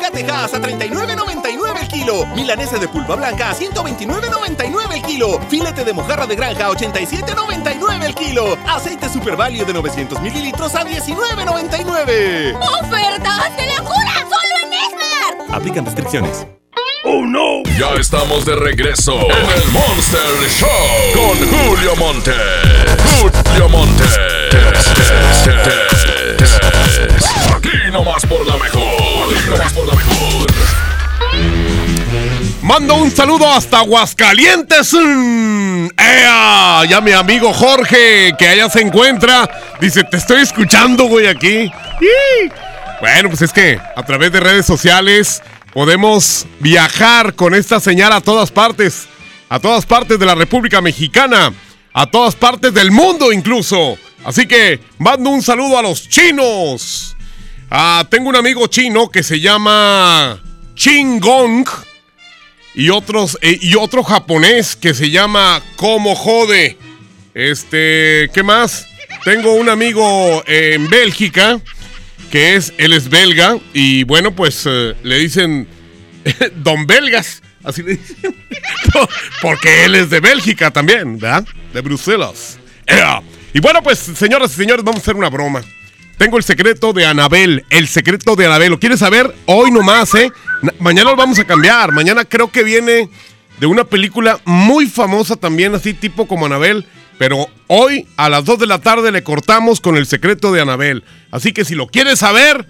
Esmar! 0.00 0.40
Aguacatejas 0.44 0.54
a 0.54 0.60
39.99 0.60 1.80
el 1.80 1.88
kilo. 1.88 2.26
Milanesa 2.34 2.78
de 2.78 2.88
pulpa 2.88 3.16
blanca 3.16 3.50
a 3.50 3.54
129.99 3.54 4.94
el 4.94 5.02
kilo. 5.02 5.40
Filete 5.48 5.84
de 5.84 5.92
mojarra 5.92 6.26
de 6.26 6.36
granja 6.36 6.66
a 6.66 6.70
87.99 6.70 8.04
el 8.04 8.14
kilo. 8.14 8.56
Aceite 8.66 9.08
Super 9.08 9.36
Value 9.36 9.64
de 9.64 9.72
900 9.72 10.20
mililitros 10.20 10.74
a 10.74 10.84
19.99. 10.84 12.56
¡Ofertas 12.56 13.56
de 13.56 13.66
locura! 13.76 14.26
¡Solo 14.28 14.54
en 14.64 14.72
Esmar! 14.72 15.56
Aplican 15.56 15.84
restricciones. 15.84 16.46
¡Oh, 17.04 17.24
no! 17.24 17.62
Ya 17.78 17.94
estamos 17.98 18.44
de 18.44 18.56
regreso 18.56 19.14
en 19.14 19.62
el 19.62 19.68
Monster 19.70 20.48
Show 20.50 20.68
con 21.14 21.38
Julio 21.48 21.96
Monte. 21.96 22.32
Julio 23.20 23.68
Monte. 23.68 24.04
Aquí 27.56 27.90
nomás 27.92 28.24
por 28.26 28.46
la 28.46 28.56
mejor. 28.56 28.84
Por 29.74 29.86
la 29.86 29.94
mejor. 29.94 30.46
Mando 32.62 32.94
un 32.94 33.10
saludo 33.10 33.50
hasta 33.50 33.78
Aguascalientes. 33.78 34.92
Ya 36.88 37.00
mi 37.02 37.12
amigo 37.12 37.52
Jorge, 37.52 38.32
que 38.38 38.48
allá 38.48 38.70
se 38.70 38.80
encuentra, 38.80 39.50
dice, 39.80 40.04
te 40.04 40.16
estoy 40.16 40.42
escuchando, 40.42 41.04
güey, 41.04 41.26
aquí. 41.26 41.70
Bueno, 43.00 43.28
pues 43.28 43.42
es 43.42 43.52
que 43.52 43.80
a 43.96 44.02
través 44.04 44.32
de 44.32 44.40
redes 44.40 44.66
sociales 44.66 45.42
podemos 45.72 46.46
viajar 46.60 47.34
con 47.34 47.54
esta 47.54 47.80
señal 47.80 48.12
a 48.12 48.20
todas 48.20 48.50
partes. 48.50 49.08
A 49.48 49.58
todas 49.58 49.84
partes 49.86 50.18
de 50.18 50.26
la 50.26 50.34
República 50.34 50.80
Mexicana. 50.80 51.52
A 51.92 52.06
todas 52.06 52.36
partes 52.36 52.72
del 52.72 52.92
mundo 52.92 53.32
incluso. 53.32 53.98
Así 54.24 54.46
que 54.46 54.80
mando 54.98 55.30
un 55.30 55.42
saludo 55.42 55.78
a 55.78 55.82
los 55.82 56.08
chinos. 56.08 57.16
Ah, 57.72 58.04
tengo 58.10 58.28
un 58.28 58.34
amigo 58.34 58.66
chino 58.66 59.10
que 59.10 59.22
se 59.22 59.38
llama 59.38 60.42
Chingong. 60.74 61.64
Y, 62.74 62.90
otros, 62.90 63.38
eh, 63.42 63.58
y 63.60 63.76
otro 63.76 64.02
japonés 64.02 64.74
que 64.74 64.92
se 64.92 65.10
llama 65.10 65.62
Como 65.76 66.16
Jode. 66.16 66.76
Este, 67.32 68.28
¿qué 68.34 68.42
más? 68.42 68.86
Tengo 69.24 69.52
un 69.54 69.68
amigo 69.68 70.42
en 70.46 70.88
Bélgica 70.88 71.60
que 72.32 72.56
es, 72.56 72.72
él 72.78 72.92
es 72.92 73.08
belga 73.08 73.56
y 73.72 74.04
bueno, 74.04 74.34
pues 74.34 74.64
eh, 74.66 74.94
le 75.02 75.18
dicen 75.18 75.68
Don 76.56 76.86
Belgas, 76.86 77.40
así 77.62 77.82
le 77.82 77.96
dicen. 77.96 78.36
Porque 79.42 79.84
él 79.84 79.94
es 79.94 80.10
de 80.10 80.18
Bélgica 80.18 80.72
también, 80.72 81.18
¿verdad? 81.18 81.46
De 81.72 81.80
Bruselas. 81.82 82.58
Y 83.52 83.60
bueno, 83.60 83.80
pues 83.82 83.98
señoras 83.98 84.52
y 84.52 84.56
señores, 84.56 84.84
vamos 84.84 85.00
a 85.00 85.02
hacer 85.02 85.16
una 85.16 85.28
broma. 85.28 85.62
Tengo 86.20 86.36
el 86.36 86.44
secreto 86.44 86.92
de 86.92 87.06
Anabel, 87.06 87.64
el 87.70 87.88
secreto 87.88 88.36
de 88.36 88.44
Anabel. 88.44 88.68
¿Lo 88.72 88.78
quieres 88.78 88.98
saber? 89.00 89.34
Hoy 89.46 89.70
nomás, 89.70 90.14
¿eh? 90.14 90.30
Na- 90.60 90.74
mañana 90.78 91.08
lo 91.12 91.16
vamos 91.16 91.38
a 91.38 91.46
cambiar. 91.46 91.92
Mañana 91.92 92.26
creo 92.26 92.52
que 92.52 92.62
viene 92.62 93.08
de 93.58 93.64
una 93.66 93.84
película 93.84 94.38
muy 94.44 94.86
famosa 94.86 95.36
también, 95.36 95.74
así 95.74 95.94
tipo 95.94 96.28
como 96.28 96.44
Anabel. 96.44 96.84
Pero 97.18 97.46
hoy 97.68 98.06
a 98.18 98.28
las 98.28 98.44
2 98.44 98.58
de 98.58 98.66
la 98.66 98.82
tarde 98.82 99.10
le 99.12 99.22
cortamos 99.22 99.80
con 99.80 99.96
el 99.96 100.04
secreto 100.04 100.52
de 100.52 100.60
Anabel. 100.60 101.04
Así 101.30 101.54
que 101.54 101.64
si 101.64 101.74
lo 101.74 101.86
quieres 101.86 102.18
saber, 102.18 102.66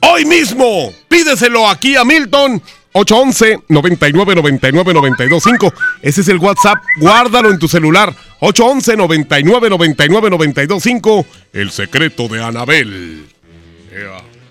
hoy 0.00 0.24
mismo 0.24 0.90
pídeselo 1.08 1.68
aquí 1.68 1.96
a 1.96 2.04
Milton. 2.06 2.62
811 2.92 3.64
99 3.68 4.34
99 4.34 4.94
92 4.94 5.42
5. 5.42 5.74
Ese 6.02 6.20
es 6.22 6.28
el 6.28 6.38
WhatsApp. 6.38 6.78
Guárdalo 6.98 7.50
en 7.50 7.58
tu 7.58 7.68
celular. 7.68 8.14
811 8.40 8.96
99 8.96 9.70
99 9.70 10.30
92 10.30 10.82
5. 10.82 11.26
El 11.52 11.70
secreto 11.70 12.28
de 12.28 12.42
Anabel. 12.42 13.26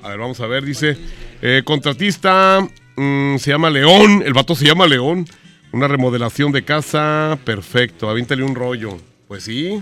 A 0.02 0.10
ver, 0.10 0.17
vamos 0.17 0.39
a 0.39 0.47
ver. 0.47 0.63
Dice: 0.63 0.97
eh, 1.41 1.63
Contratista 1.65 2.65
mm, 2.95 3.38
se 3.38 3.52
llama 3.52 3.69
León. 3.69 4.23
El 4.25 4.34
vato 4.34 4.56
se 4.56 4.65
llama 4.65 4.88
León. 4.88 5.28
Una 5.71 5.88
remodelación 5.88 6.52
de 6.52 6.63
casa. 6.63 7.38
Perfecto. 7.43 8.10
Avíntale 8.10 8.43
un 8.43 8.56
rollo. 8.56 8.97
Pues 9.28 9.43
sí. 9.43 9.82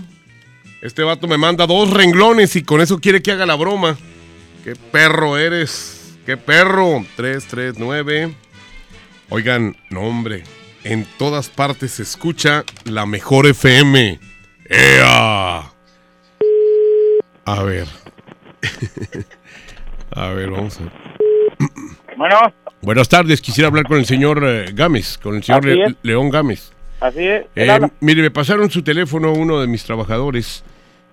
Este 0.82 1.02
vato 1.02 1.26
me 1.26 1.38
manda 1.38 1.66
dos 1.66 1.90
renglones 1.90 2.54
y 2.56 2.62
con 2.62 2.80
eso 2.80 3.00
quiere 3.00 3.22
que 3.22 3.32
haga 3.32 3.46
la 3.46 3.56
broma. 3.56 3.96
¡Qué 4.64 4.76
perro 4.76 5.38
eres! 5.38 6.16
¡Qué 6.24 6.36
perro! 6.36 7.04
339. 7.16 8.34
Oigan, 9.30 9.76
no 9.90 10.00
hombre, 10.02 10.42
en 10.84 11.06
todas 11.18 11.50
partes 11.50 11.92
se 11.92 12.02
escucha 12.02 12.64
la 12.84 13.04
mejor 13.04 13.46
FM. 13.46 14.18
¡Ea! 14.64 15.70
A 17.44 17.62
ver. 17.62 17.86
a 20.12 20.28
ver, 20.28 20.50
vamos 20.50 20.78
a 20.78 20.84
ver. 20.84 20.92
Bueno, 22.16 22.36
Buenas 22.80 23.08
tardes, 23.08 23.42
quisiera 23.42 23.68
hablar 23.68 23.84
con 23.84 23.98
el 23.98 24.06
señor 24.06 24.42
eh, 24.46 24.70
Gámez, 24.72 25.18
con 25.18 25.36
el 25.36 25.42
señor 25.42 25.66
Le-. 25.66 25.94
León 26.02 26.30
Gámez. 26.30 26.72
así 27.00 27.26
es. 27.26 27.44
Eh, 27.54 27.80
mire, 28.00 28.22
me 28.22 28.30
pasaron 28.30 28.70
su 28.70 28.82
teléfono 28.82 29.32
uno 29.32 29.60
de 29.60 29.66
mis 29.66 29.84
trabajadores. 29.84 30.64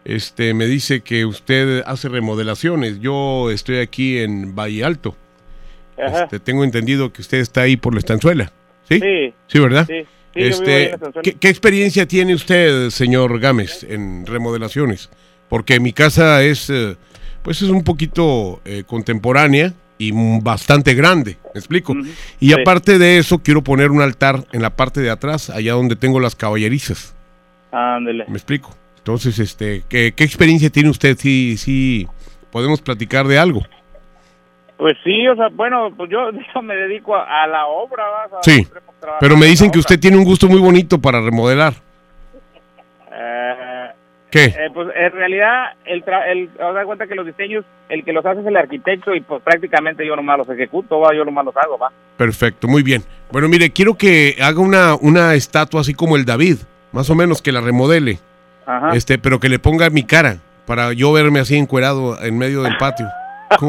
Este 0.06 0.54
me 0.54 0.68
dice 0.68 1.02
que 1.02 1.26
usted 1.26 1.84
hace 1.86 2.08
remodelaciones. 2.08 3.00
Yo 3.02 3.52
estoy 3.52 3.80
aquí 3.80 4.20
en 4.20 4.56
Valle 4.56 4.86
Alto. 4.86 5.18
Este, 5.98 6.40
tengo 6.40 6.64
entendido 6.64 7.12
que 7.14 7.22
usted 7.22 7.40
está 7.40 7.62
ahí 7.62 7.78
por 7.78 7.94
la 7.94 8.00
estanzuela. 8.00 8.52
¿Sí? 8.90 9.00
Sí. 9.00 9.34
Sí, 9.48 9.60
¿verdad? 9.60 9.86
Sí, 9.88 10.02
sí, 10.02 10.04
yo 10.04 10.06
vivo 10.06 10.08
ahí 10.36 10.44
en 10.44 10.52
este, 10.52 10.98
la. 11.16 11.22
¿qué, 11.22 11.34
qué 11.34 11.50
experiencia 11.50 12.08
tiene 12.08 12.34
usted, 12.36 12.90
señor 12.90 13.40
Gámez, 13.40 13.84
en 13.84 14.26
remodelaciones? 14.26 15.10
Porque 15.50 15.80
mi 15.80 15.94
casa 15.94 16.44
es, 16.44 16.70
eh, 16.70 16.96
pues 17.42 17.62
es 17.62 17.70
un 17.70 17.84
poquito 17.84 18.62
eh, 18.66 18.84
contemporánea 18.86 19.74
y 19.98 20.12
bastante 20.42 20.94
grande, 20.94 21.38
¿me 21.54 21.60
explico? 21.60 21.96
Y 22.40 22.48
Sí. 22.50 22.54
aparte 22.54 22.98
de 23.00 23.18
eso, 23.18 23.40
quiero 23.40 23.64
poner 23.64 23.92
un 23.92 24.02
altar 24.02 24.46
en 24.52 24.62
la 24.62 24.76
parte 24.76 25.00
de 25.00 25.10
atrás, 25.10 25.50
allá 25.50 25.74
donde 25.74 25.96
tengo 25.96 26.20
las 26.20 26.36
caballerizas, 26.36 27.16
Ándele. 27.72 28.26
¿me 28.28 28.36
explico? 28.36 28.76
Entonces, 28.98 29.40
este, 29.40 29.84
¿qué, 29.88 30.14
qué 30.16 30.24
experiencia 30.24 30.70
tiene 30.70 30.90
usted? 30.90 31.18
Si, 31.18 31.56
si 31.58 32.08
podemos 32.52 32.82
platicar 32.82 33.28
de 33.28 33.38
algo. 33.38 33.66
Pues 34.78 34.98
sí, 35.04 35.28
o 35.28 35.36
sea, 35.36 35.48
bueno, 35.52 35.90
pues 35.96 36.10
yo, 36.10 36.30
yo 36.56 36.62
me 36.62 36.76
dedico 36.76 37.16
a, 37.16 37.44
a 37.44 37.48
la 37.48 37.66
obra. 37.68 38.04
A- 38.04 38.44
Sí, 38.44 38.68
pero 39.20 39.36
me 39.38 39.46
en 39.46 39.52
dicen 39.52 39.72
que 39.72 39.80
usted 39.80 40.00
tiene 40.00 40.18
un 40.18 40.24
gusto 40.26 40.48
muy 40.48 40.60
bonito 40.60 41.00
para 41.00 41.22
remodelar. 41.22 41.74
Eh, 43.12 43.92
¿Qué? 44.32 44.46
eh, 44.46 44.70
pues 44.74 44.90
en 44.96 45.12
realidad, 45.14 45.68
el, 45.86 46.04
tra- 46.04 46.28
el, 46.28 46.50
os 46.62 46.76
da 46.76 46.84
cuenta 46.84 47.08
que 47.08 47.16
los 47.16 47.26
diseños, 47.26 47.64
el 47.88 48.04
que 48.04 48.12
los 48.12 48.26
hace 48.26 48.42
es 48.42 48.48
el 48.48 48.58
arquitecto 48.58 49.16
y 49.16 49.22
pues 49.22 49.42
prácticamente 49.42 50.06
yo 50.06 50.16
nomás 50.16 50.40
los 50.40 50.50
ejecuto, 50.50 51.00
va, 51.00 51.16
yo 51.16 51.24
nomás 51.24 51.46
los 51.46 51.56
hago, 51.56 51.78
va. 51.78 51.92
Perfecto, 52.18 52.68
muy 52.68 52.84
bien. 52.84 53.04
Bueno, 53.32 53.48
mire, 53.48 53.70
quiero 53.72 53.96
que 53.96 54.36
haga 54.42 54.60
una, 54.60 54.96
una 54.96 55.36
estatua 55.36 55.82
así 55.82 55.94
como 55.94 56.18
el 56.18 56.26
David, 56.26 56.58
más 56.92 57.10
o 57.10 57.16
menos 57.16 57.42
que 57.42 57.54
la 57.54 57.62
remodele, 57.62 58.20
Ajá. 58.66 58.94
este, 58.96 59.18
pero 59.18 59.40
que 59.40 59.48
le 59.48 59.60
ponga 59.60 59.90
mi 59.90 60.04
cara 60.04 60.38
para 60.66 60.92
yo 60.94 61.14
verme 61.14 61.40
así 61.40 61.56
encuerado 61.56 62.22
en 62.22 62.38
medio 62.38 62.64
del 62.64 62.76
patio. 62.78 63.06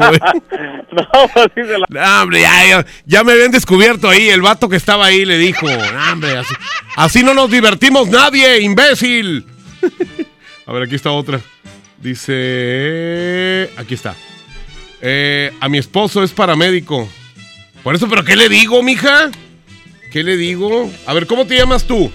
No, 0.91 1.29
pues 1.33 1.47
sí 1.53 1.61
se 1.63 1.77
la... 1.77 2.21
Hombre, 2.21 2.41
ya, 2.41 2.65
ya, 2.67 2.85
ya 3.05 3.23
me 3.23 3.33
habían 3.33 3.51
descubierto 3.51 4.09
ahí. 4.09 4.29
El 4.29 4.41
vato 4.41 4.67
que 4.67 4.75
estaba 4.77 5.05
ahí 5.05 5.25
le 5.25 5.37
dijo, 5.37 5.67
"No, 5.67 6.11
hombre, 6.11 6.37
así, 6.37 6.53
así 6.95 7.23
no 7.23 7.33
nos 7.33 7.51
divertimos 7.51 8.07
nadie, 8.09 8.61
imbécil. 8.61 9.45
A 10.65 10.73
ver, 10.73 10.83
aquí 10.83 10.95
está 10.95 11.11
otra. 11.11 11.39
Dice, 12.01 13.69
aquí 13.77 13.93
está. 13.93 14.15
Eh, 15.01 15.51
a 15.59 15.69
mi 15.69 15.77
esposo 15.77 16.23
es 16.23 16.31
paramédico. 16.31 17.07
Por 17.83 17.95
eso, 17.95 18.07
¿pero 18.09 18.23
qué 18.23 18.35
le 18.35 18.49
digo, 18.49 18.81
mija? 18.83 19.29
¿Qué 20.11 20.23
le 20.23 20.35
digo? 20.35 20.91
A 21.05 21.13
ver, 21.13 21.27
¿cómo 21.27 21.45
te 21.45 21.55
llamas 21.55 21.85
tú? 21.85 22.11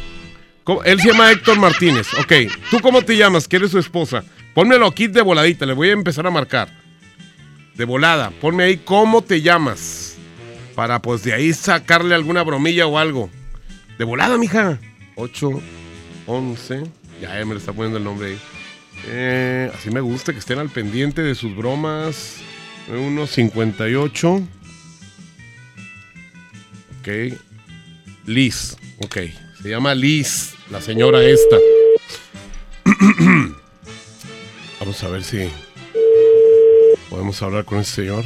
¿Cómo? 0.64 0.82
Él 0.82 1.00
se 1.00 1.08
llama 1.08 1.30
Héctor 1.30 1.58
Martínez. 1.58 2.08
Ok, 2.14 2.32
¿tú 2.70 2.80
cómo 2.80 3.02
te 3.02 3.16
llamas? 3.16 3.46
Que 3.48 3.56
eres 3.56 3.70
su 3.70 3.78
esposa. 3.78 4.24
Pónmelo 4.54 4.86
aquí 4.86 5.06
de 5.06 5.22
voladita, 5.22 5.64
le 5.66 5.72
voy 5.72 5.90
a 5.90 5.92
empezar 5.92 6.26
a 6.26 6.30
marcar. 6.30 6.81
De 7.74 7.84
volada, 7.84 8.30
ponme 8.40 8.64
ahí 8.64 8.76
cómo 8.78 9.22
te 9.22 9.40
llamas. 9.40 10.16
Para 10.74 11.00
pues 11.00 11.22
de 11.22 11.32
ahí 11.32 11.52
sacarle 11.52 12.14
alguna 12.14 12.42
bromilla 12.42 12.86
o 12.86 12.98
algo. 12.98 13.30
De 13.98 14.04
volada, 14.04 14.38
mija. 14.38 14.78
8, 15.16 15.60
11. 16.26 16.84
Ya, 17.20 17.38
ya 17.38 17.44
me 17.44 17.54
le 17.54 17.60
está 17.60 17.72
poniendo 17.72 17.98
el 17.98 18.04
nombre 18.04 18.28
ahí. 18.28 18.38
Eh, 19.06 19.70
así 19.74 19.90
me 19.90 20.00
gusta 20.00 20.32
que 20.32 20.38
estén 20.38 20.58
al 20.58 20.70
pendiente 20.70 21.22
de 21.22 21.34
sus 21.34 21.54
bromas. 21.54 22.36
1.58. 22.90 24.46
Ok. 27.00 27.08
Liz. 28.26 28.76
Ok. 28.98 29.18
Se 29.62 29.70
llama 29.70 29.94
Liz, 29.94 30.54
la 30.70 30.80
señora 30.80 31.22
esta. 31.22 31.56
Vamos 34.80 35.04
a 35.04 35.08
ver 35.08 35.22
si 35.22 35.48
podemos 37.12 37.42
hablar 37.42 37.66
con 37.66 37.78
ese 37.78 37.92
señor. 38.06 38.24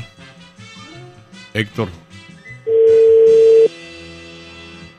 Héctor. 1.53 1.89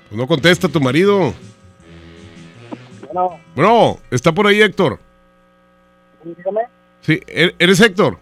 Pues 0.09 0.17
no 0.19 0.27
contesta 0.27 0.67
tu 0.67 0.81
marido. 0.81 1.33
Bueno, 3.13 3.39
Bueno, 3.55 3.99
está 4.11 4.33
por 4.33 4.45
ahí 4.45 4.61
Héctor. 4.61 4.99
dígame. 6.21 6.61
Sí, 7.01 7.21
¿e- 7.27 7.55
¿eres 7.59 7.79
Héctor? 7.79 8.19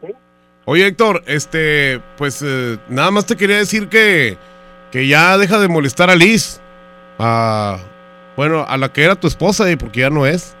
Sí. 0.00 0.12
Oye 0.66 0.86
Héctor, 0.86 1.24
este, 1.26 2.00
pues 2.16 2.40
eh, 2.46 2.78
nada 2.88 3.10
más 3.10 3.26
te 3.26 3.36
quería 3.36 3.56
decir 3.56 3.88
que, 3.88 4.38
que 4.92 5.08
ya 5.08 5.36
deja 5.36 5.58
de 5.58 5.66
molestar 5.66 6.10
a 6.10 6.14
Liz. 6.14 6.60
A, 7.18 7.78
bueno, 8.36 8.64
a 8.68 8.76
la 8.76 8.92
que 8.92 9.02
era 9.02 9.16
tu 9.16 9.26
esposa, 9.26 9.68
y 9.68 9.74
porque 9.74 10.00
ya 10.00 10.10
no 10.10 10.26
es. 10.26 10.54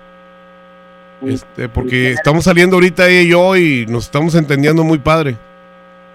Este, 1.22 1.68
porque 1.68 2.12
estamos 2.12 2.44
saliendo 2.44 2.76
ahorita 2.76 3.08
ella 3.08 3.22
y 3.22 3.28
yo 3.28 3.56
y 3.56 3.86
nos 3.86 4.04
estamos 4.04 4.34
entendiendo 4.34 4.84
muy 4.84 4.98
padre. 4.98 5.36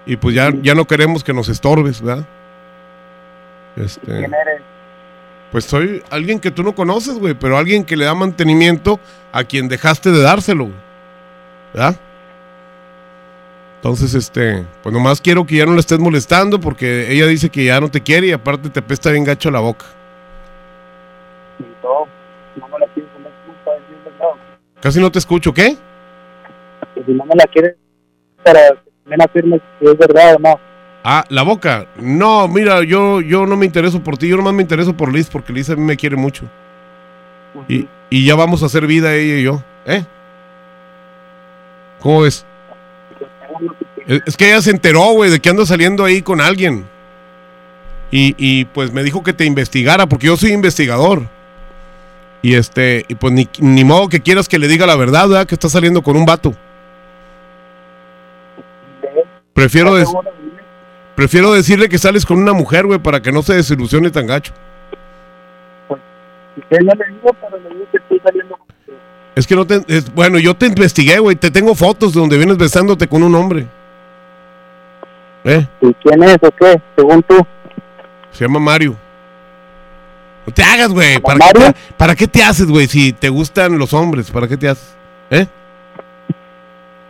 Y 0.06 0.16
pues 0.16 0.36
ya, 0.36 0.52
ya 0.62 0.76
no 0.76 0.86
queremos 0.86 1.24
que 1.24 1.34
nos 1.34 1.50
estorbes, 1.50 2.02
¿verdad? 2.02 2.26
Este, 3.76 4.06
¿Quién 4.06 4.34
eres? 4.34 4.62
pues 5.52 5.66
soy 5.66 6.02
alguien 6.10 6.40
que 6.40 6.50
tú 6.50 6.64
no 6.64 6.74
conoces, 6.74 7.16
güey, 7.20 7.34
pero 7.34 7.58
alguien 7.58 7.84
que 7.84 7.98
le 7.98 8.06
da 8.06 8.16
mantenimiento 8.16 9.00
a 9.32 9.44
quien 9.44 9.68
dejaste 9.68 10.12
de 10.12 10.22
dárselo, 10.22 10.66
güey. 10.66 10.78
¿Verdad? 11.74 11.96
Entonces, 13.78 14.14
este, 14.14 14.66
pues 14.84 14.94
nomás 14.94 15.20
quiero 15.20 15.46
que 15.46 15.56
ya 15.56 15.66
no 15.66 15.74
le 15.74 15.80
estés 15.80 16.00
molestando 16.00 16.60
porque 16.60 17.12
ella 17.12 17.26
dice 17.28 17.50
que 17.50 17.66
ya 17.66 17.82
no 17.82 17.90
te 17.90 18.02
quiere 18.02 18.28
y 18.28 18.32
aparte 18.32 18.70
te 18.70 18.82
pesta 18.82 19.10
bien 19.12 19.24
gacho 19.24 19.50
la 19.52 19.60
boca. 19.60 19.86
No, 21.82 22.08
no 22.56 22.78
Casi 24.82 25.00
no 25.00 25.12
te 25.12 25.20
escucho, 25.20 25.54
¿qué? 25.54 25.78
Que 26.96 27.04
si 27.06 27.12
no 27.14 27.26
me 27.26 27.36
la 27.36 27.46
quieres 27.46 27.76
para 28.44 28.70
que 28.70 28.92
me 29.06 29.18
la 29.18 29.28
firmes 29.28 29.62
si 29.80 29.88
es 29.88 29.98
verdad 29.98 30.36
o 30.36 30.40
no. 30.40 30.60
Ah, 31.04 31.24
la 31.30 31.44
boca. 31.44 31.88
No, 31.98 32.48
mira, 32.48 32.84
yo, 32.84 33.22
yo 33.22 33.46
no 33.46 33.58
me 33.58 33.66
intereso 33.66 34.04
por 34.04 34.18
ti, 34.18 34.28
yo 34.28 34.38
nomás 34.38 34.54
me 34.54 34.62
intereso 34.62 34.96
por 34.96 35.14
Liz 35.14 35.30
porque 35.30 35.54
Liz 35.54 35.70
a 35.70 35.76
mí 35.76 35.84
me 35.84 35.98
quiere 35.98 36.16
mucho. 36.16 36.46
Y, 37.68 37.88
y 38.10 38.26
ya 38.26 38.36
vamos 38.36 38.64
a 38.64 38.68
hacer 38.68 38.88
vida 38.88 39.14
ella 39.16 39.38
y 39.38 39.44
yo, 39.44 39.64
¿eh? 39.86 40.06
¿Cómo 42.00 42.22
ves? 42.22 42.46
Es 44.08 44.22
es 44.26 44.38
que 44.38 44.50
ella 44.50 44.62
se 44.62 44.72
enteró, 44.72 45.12
güey, 45.12 45.30
de 45.30 45.40
que 45.40 45.50
ando 45.50 45.66
saliendo 45.66 46.04
ahí 46.04 46.22
con 46.22 46.42
alguien. 46.42 46.86
Y, 48.10 48.36
y, 48.38 48.66
pues 48.66 48.92
me 48.92 49.04
dijo 49.04 49.24
que 49.24 49.34
te 49.34 49.46
investigara, 49.46 50.08
porque 50.08 50.28
yo 50.28 50.36
soy 50.36 50.52
investigador. 50.52 51.28
Y 52.44 52.56
este, 52.56 53.06
y 53.08 53.16
pues 53.16 53.34
ni, 53.34 53.48
ni 53.60 53.84
modo 53.84 54.10
que 54.10 54.20
quieras 54.22 54.48
que 54.50 54.58
le 54.60 54.68
diga 54.68 54.86
la 54.88 54.96
verdad, 54.96 55.28
¿verdad? 55.28 55.46
Que 55.48 55.56
está 55.56 55.70
saliendo 55.70 56.02
con 56.02 56.16
un 56.18 56.26
vato. 56.26 56.54
Prefiero, 59.54 59.94
des- 59.96 60.10
prefiero 61.16 61.52
decirle 61.54 61.88
que 61.90 61.98
sales 61.98 62.26
con 62.26 62.38
una 62.40 62.54
mujer, 62.54 62.86
güey, 62.88 63.00
para 63.00 63.22
que 63.22 63.32
no 63.32 63.42
se 63.44 63.54
desilusione 63.54 64.10
tan 64.10 64.26
gacho. 64.28 64.54
Con 65.88 66.00
Es 69.36 69.46
que 69.48 69.56
no 69.56 69.66
te. 69.66 69.82
es- 69.88 70.14
bueno, 70.14 70.40
yo 70.40 70.56
te 70.56 70.66
investigué, 70.66 71.20
güey. 71.20 71.36
Te 71.36 71.52
tengo 71.52 71.76
fotos 71.76 72.14
de 72.14 72.20
donde 72.20 72.38
vienes 72.38 72.58
besándote 72.58 73.08
con 73.08 73.24
un 73.24 73.36
hombre. 73.36 73.68
¿Eh? 75.44 75.66
¿Y 75.82 75.94
quién 75.96 76.24
es 76.24 76.38
o 76.42 76.52
qué? 76.52 76.82
Según 76.96 77.22
tú. 77.24 77.36
Se 78.32 78.46
llama 78.46 78.60
Mario. 78.60 78.96
No 80.52 80.56
te 80.56 80.64
hagas, 80.64 80.90
güey. 80.92 81.18
¿Para, 81.20 81.40
qué 81.40 81.60
te- 81.60 81.76
¿Para 81.98 82.16
qué 82.16 82.28
te 82.28 82.44
haces, 82.44 82.68
güey? 82.68 82.86
Si 82.88 83.14
te 83.14 83.30
gustan 83.30 83.78
los 83.80 83.94
hombres, 83.94 84.30
¿para 84.32 84.50
qué 84.50 84.58
te 84.58 84.68
haces? 84.68 84.96
¿Eh? 85.30 85.48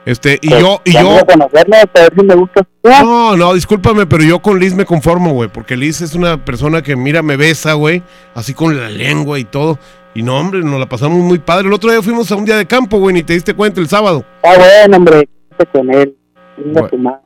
Este, 0.06 0.38
y 0.42 0.50
Pues, 0.50 0.62
yo, 0.62 0.82
y 0.86 0.94
yo. 0.94 1.00
a 1.00 1.24
ver 1.24 2.14
si 2.16 2.24
me 2.24 2.36
gusta. 2.36 2.62
No, 2.84 3.36
no, 3.38 3.54
discúlpame, 3.56 4.06
pero 4.06 4.24
yo 4.24 4.40
con 4.40 4.60
Liz 4.60 4.76
me 4.76 4.86
conformo, 4.86 5.34
güey. 5.34 5.50
Porque 5.50 5.76
Liz 5.76 6.02
es 6.02 6.14
una 6.14 6.44
persona 6.44 6.84
que, 6.84 6.96
mira, 6.96 7.22
me 7.24 7.36
besa, 7.36 7.74
güey. 7.74 8.04
Así 8.36 8.54
con 8.54 8.80
la 8.80 8.90
lengua 8.90 9.40
y 9.40 9.44
todo. 9.44 9.80
Y 10.14 10.22
no, 10.24 10.38
hombre, 10.38 10.60
nos 10.62 10.80
la 10.80 10.88
pasamos 10.88 11.18
muy 11.20 11.40
padre. 11.40 11.68
El 11.68 11.74
otro 11.74 11.90
día 11.92 12.02
fuimos 12.04 12.32
a 12.32 12.36
un 12.36 12.46
día 12.46 12.58
de 12.58 12.68
campo, 12.68 13.00
güey, 13.00 13.14
ni 13.16 13.24
te 13.24 13.34
diste 13.34 13.56
cuenta 13.56 13.80
el 13.82 13.88
sábado. 13.88 14.24
Ah, 14.44 14.54
bueno, 14.58 14.98
hombre, 14.98 15.28
con 15.72 15.92
él. 15.94 16.16
Bueno. 16.58 17.21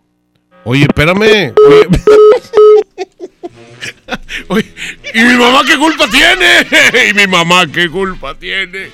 Oye, 0.66 0.84
espérame. 0.84 1.54
Oye, 4.48 4.74
¿y 5.14 5.24
mi 5.24 5.36
mamá 5.36 5.62
qué 5.66 5.78
culpa 5.78 6.10
tiene? 6.10 6.68
¿Y 7.10 7.14
mi 7.14 7.28
mamá 7.28 7.68
qué 7.72 7.88
culpa 7.88 8.34
tiene? 8.34 8.90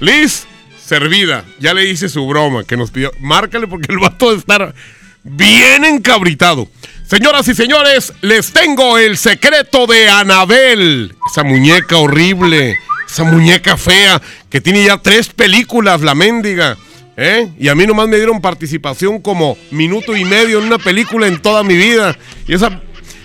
Liz, 0.00 0.46
servida. 0.82 1.44
Ya 1.58 1.74
le 1.74 1.84
hice 1.84 2.08
su 2.08 2.26
broma 2.26 2.64
que 2.64 2.78
nos 2.78 2.90
pidió. 2.90 3.12
Márcale 3.20 3.66
porque 3.66 3.92
el 3.92 3.98
vato 3.98 4.32
de 4.32 4.38
estar 4.38 4.74
bien 5.22 5.84
encabritado. 5.84 6.70
Señoras 7.06 7.46
y 7.48 7.54
señores, 7.54 8.14
les 8.22 8.50
tengo 8.52 8.96
el 8.96 9.18
secreto 9.18 9.86
de 9.86 10.08
Anabel. 10.08 11.14
Esa 11.30 11.42
muñeca 11.42 11.98
horrible. 11.98 12.78
Esa 13.06 13.24
muñeca 13.24 13.76
fea 13.76 14.22
que 14.48 14.62
tiene 14.62 14.84
ya 14.84 14.96
tres 14.96 15.28
películas, 15.28 16.00
la 16.00 16.14
mendiga. 16.14 16.78
¿Eh? 17.16 17.48
Y 17.58 17.68
a 17.68 17.74
mí 17.74 17.86
nomás 17.86 18.08
me 18.08 18.16
dieron 18.16 18.40
participación 18.40 19.20
como 19.20 19.56
minuto 19.70 20.16
y 20.16 20.24
medio 20.24 20.58
en 20.58 20.64
una 20.64 20.78
película 20.78 21.26
en 21.26 21.40
toda 21.40 21.62
mi 21.62 21.76
vida. 21.76 22.16
Y 22.46 22.54
esa. 22.54 22.80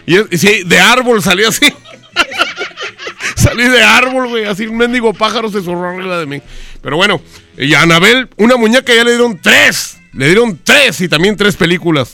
Y, 0.05 0.37
sí, 0.37 0.63
de 0.65 0.79
árbol 0.79 1.21
salí 1.21 1.43
así. 1.43 1.65
salí 3.35 3.63
de 3.63 3.83
árbol, 3.83 4.29
güey. 4.29 4.45
Así 4.45 4.67
un 4.67 4.77
mendigo 4.77 5.13
pájaro 5.13 5.49
se 5.49 5.61
zorró 5.61 5.89
arriba 5.89 6.19
de 6.19 6.25
mí. 6.25 6.41
Pero 6.81 6.97
bueno, 6.97 7.21
y 7.57 7.73
a 7.73 7.81
Anabel, 7.81 8.27
una 8.37 8.57
muñeca 8.57 8.93
ya 8.93 9.03
le 9.03 9.11
dieron 9.11 9.39
tres. 9.41 9.97
Le 10.13 10.27
dieron 10.27 10.59
tres 10.63 11.01
y 11.01 11.07
también 11.07 11.35
tres 11.35 11.55
películas. 11.55 12.13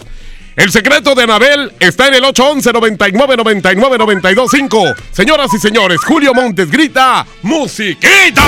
El 0.55 0.71
secreto 0.71 1.15
de 1.15 1.23
Anabel 1.23 1.71
está 1.79 2.07
en 2.07 2.15
el 2.15 2.25
811 2.25 2.73
99 2.73 3.37
99 3.37 3.97
92 3.97 4.51
5. 4.51 4.83
Señoras 5.11 5.53
y 5.53 5.59
señores, 5.59 6.01
Julio 6.03 6.33
Montes 6.33 6.69
grita: 6.69 7.25
¡Musiquita! 7.41 8.43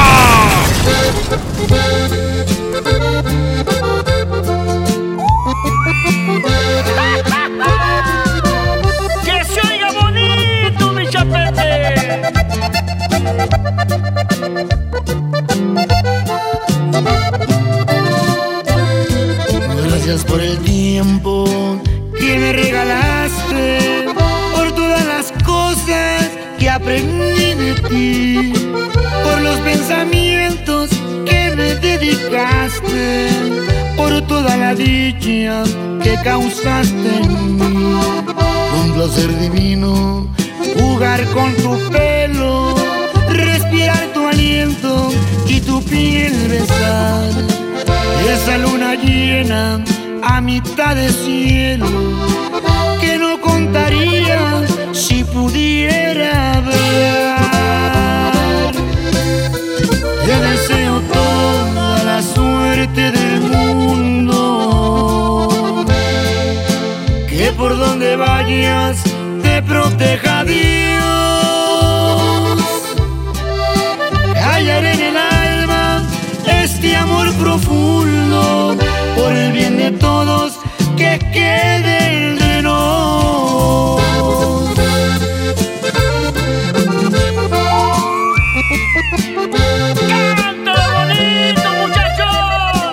Por 20.22 20.42
el 20.42 20.60
tiempo 20.60 21.44
que 22.20 22.38
me 22.38 22.54
regalaste, 22.54 24.06
por 24.56 24.72
todas 24.74 25.04
las 25.08 25.32
cosas 25.44 26.30
que 26.60 26.70
aprendí 26.70 27.56
de 27.56 27.74
ti, 27.90 28.54
por 29.24 29.42
los 29.42 29.58
pensamientos 29.62 30.92
que 31.26 31.56
me 31.56 31.76
dedicaste, 31.76 33.28
por 33.98 34.22
toda 34.28 34.56
la 34.56 34.76
dicha 34.76 35.64
que 36.04 36.16
causaste 36.24 37.10
en 37.24 37.58
mí. 37.58 37.96
Un 38.84 38.94
placer 38.94 39.36
divino 39.40 40.28
jugar 40.80 41.26
con 41.30 41.56
tu 41.56 41.76
pelo, 41.90 42.76
respirar 43.30 44.14
tu 44.14 44.28
aliento 44.28 45.12
y 45.48 45.60
tu 45.60 45.84
piel 45.84 46.34
besar. 46.50 47.32
Esa 48.30 48.58
luna 48.58 48.96
llena 48.96 49.84
a 50.26 50.40
mitad 50.42 50.96
de 50.96 51.10
cielo 51.12 51.86
que 53.02 53.18
no 53.18 53.42
contaría 53.42 54.64
si 54.94 55.24
pudiera 55.24 56.62
ver. 56.62 57.44
Te 60.26 60.36
deseo 60.50 61.02
toda 61.02 62.04
la 62.04 62.22
suerte 62.22 63.12
del 63.12 63.42
mundo, 63.42 64.26
que 67.28 67.52
por 67.58 67.78
donde 67.78 68.16
vayas 68.16 69.04
te 69.42 69.62
proteja 69.64 70.46
Dios. 70.46 70.64
Callaré 74.34 74.94
en 74.94 75.02
el 75.02 75.18
alma 75.18 76.02
este 76.48 76.96
amor 76.96 77.34
profundo 77.34 77.83
el 79.94 80.00
todos 80.00 80.60
que 80.98 81.20
quede 81.32 82.28
entre 82.28 82.62
nos. 82.62 84.02
¡Canto 90.36 90.72
bonito, 90.94 91.70
muchachos! 91.82 92.84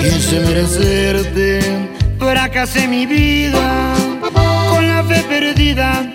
Quise 0.00 0.40
merecerte, 0.40 1.48
fracasé 2.18 2.88
mi 2.88 3.06
vida, 3.06 3.94
con 4.70 4.88
la 4.88 5.02
fe 5.04 5.22
perdida 5.28 6.14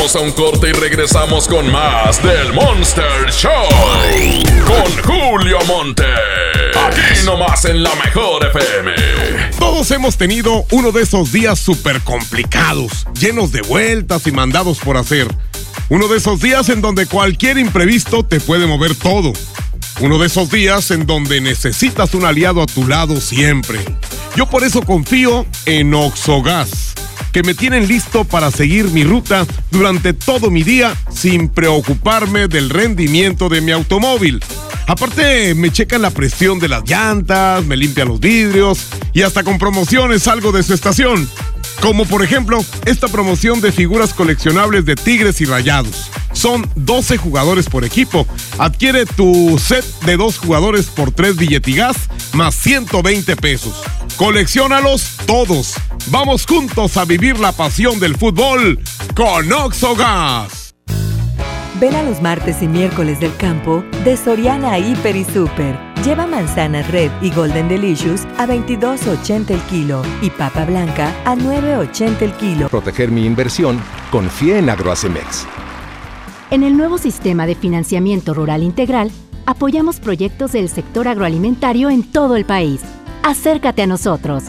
Vamos 0.00 0.16
a 0.16 0.20
un 0.20 0.32
corte 0.32 0.70
y 0.70 0.72
regresamos 0.72 1.46
con 1.46 1.70
más 1.70 2.22
del 2.22 2.54
Monster 2.54 3.30
Show. 3.30 3.68
Con 4.66 5.02
Julio 5.02 5.58
Monte. 5.66 6.06
Aquí 6.86 7.26
nomás 7.26 7.66
en 7.66 7.82
la 7.82 7.94
mejor 7.96 8.46
FM. 8.46 8.92
Todos 9.58 9.90
hemos 9.90 10.16
tenido 10.16 10.64
uno 10.70 10.90
de 10.90 11.02
esos 11.02 11.32
días 11.32 11.58
súper 11.58 12.00
complicados, 12.00 13.06
llenos 13.20 13.52
de 13.52 13.60
vueltas 13.60 14.26
y 14.26 14.32
mandados 14.32 14.78
por 14.78 14.96
hacer. 14.96 15.28
Uno 15.90 16.08
de 16.08 16.16
esos 16.16 16.40
días 16.40 16.70
en 16.70 16.80
donde 16.80 17.04
cualquier 17.04 17.58
imprevisto 17.58 18.24
te 18.24 18.40
puede 18.40 18.66
mover 18.66 18.94
todo. 18.94 19.34
Uno 20.00 20.18
de 20.18 20.28
esos 20.28 20.50
días 20.50 20.90
en 20.92 21.04
donde 21.04 21.42
necesitas 21.42 22.14
un 22.14 22.24
aliado 22.24 22.62
a 22.62 22.66
tu 22.66 22.88
lado 22.88 23.20
siempre. 23.20 23.80
Yo 24.34 24.48
por 24.48 24.64
eso 24.64 24.80
confío 24.80 25.44
en 25.66 25.92
Oxogas, 25.92 26.89
que 27.32 27.42
me 27.42 27.54
tienen 27.54 27.86
listo 27.86 28.24
para 28.24 28.50
seguir 28.50 28.90
mi 28.90 29.04
ruta 29.04 29.46
durante 29.70 30.12
todo 30.12 30.50
mi 30.50 30.62
día 30.62 30.94
sin 31.10 31.48
preocuparme 31.48 32.48
del 32.48 32.70
rendimiento 32.70 33.48
de 33.48 33.60
mi 33.60 33.72
automóvil. 33.72 34.42
Aparte, 34.86 35.54
me 35.54 35.70
checan 35.70 36.02
la 36.02 36.10
presión 36.10 36.58
de 36.58 36.68
las 36.68 36.82
llantas, 36.88 37.64
me 37.64 37.76
limpian 37.76 38.08
los 38.08 38.20
vidrios 38.20 38.86
y 39.12 39.22
hasta 39.22 39.44
con 39.44 39.58
promociones 39.58 40.24
salgo 40.24 40.52
de 40.52 40.62
su 40.62 40.74
estación. 40.74 41.28
Como 41.80 42.04
por 42.04 42.22
ejemplo, 42.22 42.58
esta 42.84 43.08
promoción 43.08 43.60
de 43.60 43.72
figuras 43.72 44.12
coleccionables 44.12 44.84
de 44.84 44.96
Tigres 44.96 45.40
y 45.40 45.46
Rayados. 45.46 46.10
Son 46.32 46.68
12 46.76 47.16
jugadores 47.16 47.68
por 47.68 47.84
equipo. 47.84 48.26
Adquiere 48.58 49.06
tu 49.06 49.58
set 49.58 49.84
de 50.04 50.16
dos 50.16 50.38
jugadores 50.38 50.86
por 50.86 51.10
3 51.10 51.36
billetigas 51.36 51.96
más 52.34 52.54
120 52.54 53.34
pesos. 53.36 53.82
Colecciónalos 54.16 55.16
todos. 55.26 55.74
Vamos 56.08 56.46
juntos 56.46 56.96
a 56.96 57.04
vivir 57.04 57.38
la 57.38 57.52
pasión 57.52 57.98
del 57.98 58.16
fútbol 58.16 58.78
con 59.14 59.50
Oxogas. 59.50 60.74
Ven 61.80 61.94
a 61.94 62.02
los 62.02 62.20
martes 62.20 62.56
y 62.60 62.68
miércoles 62.68 63.20
del 63.20 63.34
campo 63.36 63.82
de 64.04 64.18
Soriana 64.18 64.78
Hiper 64.78 65.16
y 65.16 65.24
Super. 65.24 65.89
Lleva 66.04 66.26
manzana 66.26 66.80
red 66.80 67.10
y 67.20 67.30
golden 67.30 67.68
delicious 67.68 68.24
a 68.38 68.46
22.80 68.46 69.50
el 69.50 69.60
kilo 69.62 70.02
y 70.22 70.30
papa 70.30 70.64
blanca 70.64 71.14
a 71.26 71.36
9.80 71.36 72.22
el 72.22 72.32
kilo. 72.36 72.68
Proteger 72.70 73.10
mi 73.10 73.26
inversión, 73.26 73.78
confía 74.10 74.58
en 74.58 74.70
Agroacemex. 74.70 75.46
En 76.50 76.62
el 76.62 76.78
nuevo 76.78 76.96
sistema 76.96 77.46
de 77.46 77.54
financiamiento 77.54 78.32
rural 78.32 78.62
integral, 78.62 79.10
apoyamos 79.44 80.00
proyectos 80.00 80.52
del 80.52 80.70
sector 80.70 81.06
agroalimentario 81.06 81.90
en 81.90 82.02
todo 82.02 82.36
el 82.36 82.46
país. 82.46 82.80
Acércate 83.22 83.82
a 83.82 83.86
nosotros. 83.86 84.44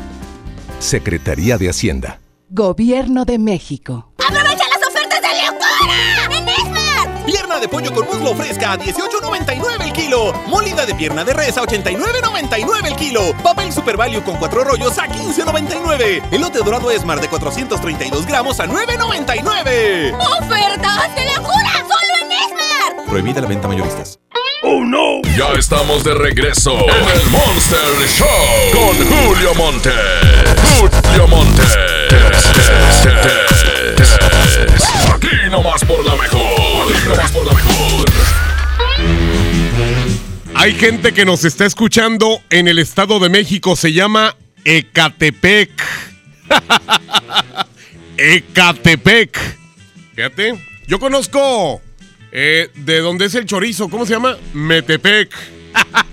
Secretaría 0.80 1.58
de 1.58 1.70
Hacienda. 1.70 2.22
Gobierno 2.50 3.26
de 3.26 3.40
México. 3.40 4.14
¡Aprovecha 4.26 4.64
las 4.70 4.88
ofertas 4.88 5.22
de 5.22 5.28
Leocora! 5.28 6.21
De 7.60 7.68
pollo 7.68 7.94
con 7.94 8.06
muslo 8.08 8.34
fresca 8.34 8.72
a 8.72 8.78
18.99 8.78 9.84
el 9.84 9.94
kilo. 9.94 10.34
Molida 10.48 10.84
de 10.86 10.96
pierna 10.96 11.24
de 11.24 11.34
res 11.34 11.58
a 11.58 11.62
89.99 11.62 12.88
el 12.88 12.96
kilo. 12.96 13.36
Papel 13.44 13.72
Super 13.72 13.98
Value 13.98 14.24
con 14.24 14.38
cuatro 14.38 14.64
rollos 14.64 14.98
a 14.98 15.08
15.99. 15.08 16.24
Elote 16.32 16.60
dorado 16.60 16.90
Esmar 16.90 17.22
de 17.22 17.28
432 17.28 18.26
gramos 18.26 18.60
a 18.60 18.66
9.99. 18.66 20.18
¡Ofertas 20.18 21.16
de 21.16 21.26
locura! 21.36 21.72
¡Solo 21.88 22.14
en 22.24 22.32
Esmar! 22.32 23.06
Prohibida 23.08 23.42
la 23.42 23.48
venta 23.48 23.68
mayoristas. 23.68 24.18
¡Oh, 24.64 24.84
no! 24.84 25.22
Ya 25.38 25.52
estamos 25.60 26.04
de 26.04 26.16
regreso 26.16 26.72
en 26.72 27.20
el 27.20 27.30
Monster 27.30 28.08
Show 28.08 28.28
con 28.74 28.96
Julio 29.08 29.54
Monte. 29.56 29.92
Julio 30.80 31.28
Monte. 31.28 31.62
Aquí 35.14 35.50
nomás 35.50 35.84
por 35.86 36.04
la 36.06 36.16
mejor. 36.16 36.94
Aquí 36.96 37.08
nomás 37.08 37.32
por 37.32 37.46
la 37.46 37.54
mejor. 37.54 38.06
Hay 40.56 40.74
gente 40.74 41.14
que 41.14 41.26
nos 41.26 41.46
está 41.46 41.66
escuchando 41.66 42.42
en 42.50 42.68
el 42.68 42.80
Estado 42.80 43.20
de 43.20 43.30
México, 43.30 43.76
se 43.76 43.94
llama 43.94 44.36
Ecatepec. 44.66 45.72
Ecatepec. 48.18 49.38
Fíjate, 50.16 50.64
yo 50.88 51.00
conozco 51.00 51.82
eh, 52.32 52.70
de 52.76 53.00
dónde 53.00 53.26
es 53.26 53.36
el 53.36 53.46
chorizo, 53.46 53.90
¿cómo 53.90 54.06
se 54.06 54.14
llama? 54.14 54.38
Metepec. 54.54 55.36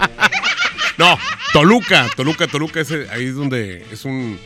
no, 0.99 1.19
Toluca, 1.53 2.09
Toluca, 2.17 2.47
Toluca, 2.47 2.81
ahí 3.11 3.27
es 3.27 3.35
donde 3.35 3.87
es 3.91 4.05
un... 4.05 4.39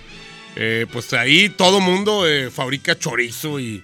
eh, 0.56 0.86
pues 0.92 1.12
ahí 1.12 1.48
todo 1.48 1.80
mundo 1.80 2.28
eh, 2.28 2.50
fabrica 2.50 2.98
chorizo 2.98 3.58
y, 3.58 3.82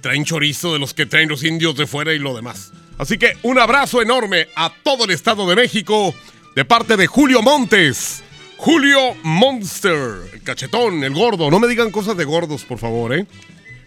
traen 0.00 0.24
chorizo 0.24 0.72
de 0.72 0.80
los 0.80 0.94
que 0.94 1.06
traen 1.06 1.28
los 1.28 1.44
indios 1.44 1.76
de 1.76 1.86
fuera 1.86 2.12
y 2.12 2.18
lo 2.18 2.34
demás. 2.34 2.72
Así 2.98 3.18
que 3.18 3.36
un 3.42 3.58
abrazo 3.58 4.02
enorme 4.02 4.48
a 4.56 4.72
todo 4.82 5.04
el 5.04 5.10
Estado 5.10 5.48
de 5.48 5.56
México 5.56 6.14
de 6.56 6.64
parte 6.64 6.96
de 6.96 7.06
Julio 7.06 7.40
Montes. 7.42 8.22
Julio 8.56 9.14
Monster, 9.22 10.30
el 10.32 10.42
cachetón, 10.42 11.04
el 11.04 11.12
gordo. 11.12 11.50
No 11.50 11.60
me 11.60 11.68
digan 11.68 11.90
cosas 11.90 12.16
de 12.16 12.24
gordos, 12.24 12.64
por 12.64 12.78
favor, 12.78 13.14
¿eh? 13.14 13.26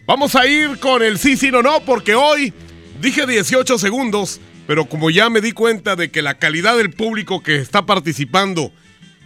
Vamos 0.05 0.35
a 0.35 0.47
ir 0.47 0.79
con 0.79 1.03
el 1.03 1.17
sí, 1.17 1.35
sí, 1.35 1.51
no, 1.51 1.61
no, 1.61 1.81
porque 1.81 2.15
hoy 2.15 2.53
dije 3.01 3.27
18 3.27 3.77
segundos, 3.77 4.39
pero 4.65 4.85
como 4.85 5.09
ya 5.09 5.29
me 5.29 5.41
di 5.41 5.51
cuenta 5.51 5.95
de 5.95 6.11
que 6.11 6.21
la 6.21 6.37
calidad 6.37 6.77
del 6.77 6.91
público 6.91 7.43
que 7.43 7.57
está 7.57 7.85
participando, 7.85 8.71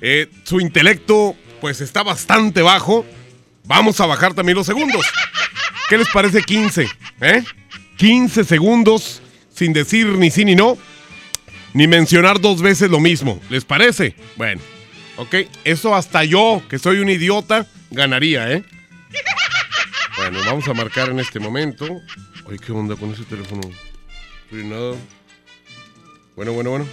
eh, 0.01 0.27
su 0.43 0.59
intelecto, 0.59 1.35
pues 1.61 1.79
está 1.79 2.01
bastante 2.01 2.63
bajo, 2.63 3.05
vamos 3.63 4.01
a 4.01 4.07
bajar 4.07 4.33
también 4.33 4.57
los 4.57 4.65
segundos. 4.65 5.05
¿Qué 5.87 5.97
les 5.97 6.09
parece 6.09 6.41
15? 6.41 6.89
¿Eh? 7.21 7.43
15 7.97 8.43
segundos 8.43 9.21
sin 9.53 9.71
decir 9.71 10.07
ni 10.07 10.31
sí 10.31 10.43
ni 10.43 10.55
no, 10.55 10.77
ni 11.73 11.87
mencionar 11.87 12.41
dos 12.41 12.61
veces 12.61 12.89
lo 12.89 12.99
mismo. 12.99 13.39
¿Les 13.49 13.63
parece? 13.63 14.15
Bueno, 14.35 14.59
ok, 15.17 15.35
eso 15.63 15.95
hasta 15.95 16.23
yo, 16.23 16.63
que 16.67 16.79
soy 16.79 16.97
un 16.97 17.09
idiota, 17.09 17.67
ganaría, 17.91 18.51
¿eh? 18.51 18.65
Bueno, 20.17 20.39
vamos 20.45 20.67
a 20.67 20.73
marcar 20.73 21.09
en 21.09 21.19
este 21.19 21.39
momento. 21.39 21.85
Oye, 22.45 22.57
¿qué 22.57 22.71
onda 22.71 22.95
con 22.95 23.13
ese 23.13 23.23
teléfono? 23.23 23.61
Free 24.49 24.65
nada. 24.65 24.95
Bueno, 26.35 26.53
bueno, 26.53 26.69
bueno. 26.71 26.87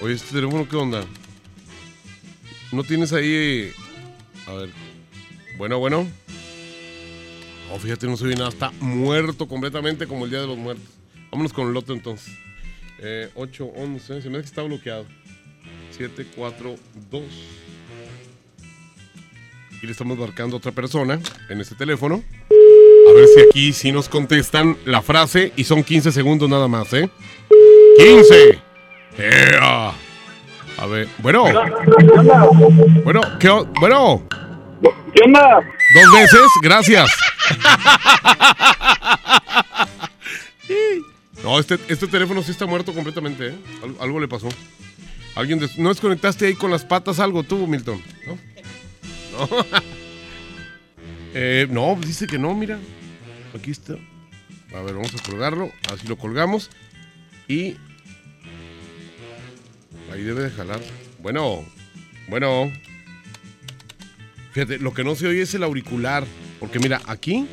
Oye, 0.00 0.14
este 0.14 0.32
teléfono, 0.32 0.68
¿qué 0.68 0.76
onda? 0.76 1.04
¿No 2.72 2.84
tienes 2.84 3.12
ahí... 3.12 3.72
A 4.46 4.52
ver. 4.54 4.70
Bueno, 5.56 5.78
bueno. 5.78 6.06
Oh, 7.72 7.78
fíjate, 7.78 8.06
no 8.06 8.16
se 8.16 8.26
nada. 8.26 8.48
Está 8.48 8.72
muerto 8.80 9.46
completamente 9.46 10.06
como 10.06 10.24
el 10.24 10.30
Día 10.30 10.40
de 10.40 10.46
los 10.46 10.56
Muertos. 10.56 10.86
Vámonos 11.30 11.52
con 11.52 11.68
el 11.68 11.76
otro 11.76 11.94
entonces. 11.94 12.34
Eh, 12.98 13.30
8, 13.34 13.64
11. 13.76 14.22
Se 14.22 14.30
me 14.30 14.38
hace 14.38 14.42
que 14.42 14.48
está 14.48 14.62
bloqueado. 14.62 15.06
7, 15.92 16.26
4, 16.34 16.76
2. 17.10 17.22
Y 19.82 19.86
le 19.86 19.92
estamos 19.92 20.18
marcando 20.18 20.56
a 20.56 20.58
otra 20.58 20.72
persona 20.72 21.20
en 21.48 21.60
este 21.60 21.74
teléfono. 21.74 22.22
A 23.08 23.12
ver 23.12 23.26
si 23.26 23.40
aquí 23.40 23.72
sí 23.72 23.92
nos 23.92 24.08
contestan 24.08 24.76
la 24.84 25.02
frase 25.02 25.52
y 25.56 25.64
son 25.64 25.82
15 25.82 26.12
segundos 26.12 26.48
nada 26.48 26.68
más, 26.68 26.92
¿eh? 26.92 27.10
15. 27.98 28.58
¡Ea! 29.18 30.09
A 30.80 30.86
ver, 30.86 31.08
bueno. 31.18 31.44
Bueno, 33.04 33.20
¿qué 33.38 33.48
Bueno. 33.80 34.26
¿Qué 35.14 35.22
onda? 35.24 35.60
Dos 35.94 36.12
veces, 36.12 36.46
gracias. 36.62 37.10
No, 41.42 41.58
este, 41.58 41.78
este 41.88 42.06
teléfono 42.06 42.42
sí 42.42 42.50
está 42.52 42.66
muerto 42.66 42.92
completamente, 42.94 43.48
¿eh? 43.48 43.54
Al- 43.82 43.96
Algo, 44.00 44.20
le 44.20 44.28
pasó. 44.28 44.48
¿Alguien 45.34 45.58
des- 45.58 45.78
¿No 45.78 45.88
desconectaste 45.88 46.46
ahí 46.46 46.54
con 46.54 46.70
las 46.70 46.84
patas 46.84 47.18
algo 47.18 47.42
tú, 47.42 47.66
Milton? 47.66 48.00
¿No? 48.26 48.38
No. 49.38 49.48
Eh, 51.32 51.68
no, 51.70 51.96
dice 52.04 52.26
que 52.26 52.40
no, 52.40 52.52
mira. 52.56 52.76
Aquí 53.56 53.70
está. 53.70 53.92
A 54.74 54.80
ver, 54.82 54.94
vamos 54.94 55.14
a 55.14 55.22
colgarlo. 55.30 55.70
Así 55.92 56.08
lo 56.08 56.16
colgamos. 56.18 56.70
Y. 57.46 57.76
Ahí 60.12 60.22
debe 60.22 60.42
de 60.42 60.50
jalar. 60.50 60.80
Bueno. 61.20 61.64
Bueno. 62.28 62.72
Fíjate, 64.52 64.78
lo 64.78 64.92
que 64.92 65.04
no 65.04 65.14
se 65.14 65.26
oye 65.26 65.42
es 65.42 65.54
el 65.54 65.62
auricular. 65.62 66.24
Porque 66.58 66.78
mira, 66.78 67.00
aquí. 67.06 67.46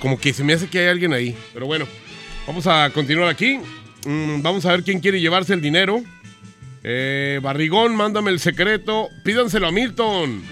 Como 0.00 0.18
que 0.18 0.32
se 0.32 0.44
me 0.44 0.54
hace 0.54 0.68
que 0.68 0.78
hay 0.80 0.88
alguien 0.88 1.12
ahí. 1.12 1.36
Pero 1.52 1.66
bueno, 1.66 1.86
vamos 2.46 2.66
a 2.66 2.90
continuar 2.90 3.28
aquí. 3.28 3.60
Mm, 4.06 4.40
vamos 4.42 4.64
a 4.64 4.70
ver 4.72 4.82
quién 4.82 5.00
quiere 5.00 5.20
llevarse 5.20 5.52
el 5.52 5.60
dinero. 5.60 6.02
Eh, 6.82 7.38
Barrigón, 7.42 7.94
mándame 7.94 8.30
el 8.30 8.40
secreto. 8.40 9.08
Pídanselo 9.24 9.66
a 9.66 9.72
Milton. 9.72 10.42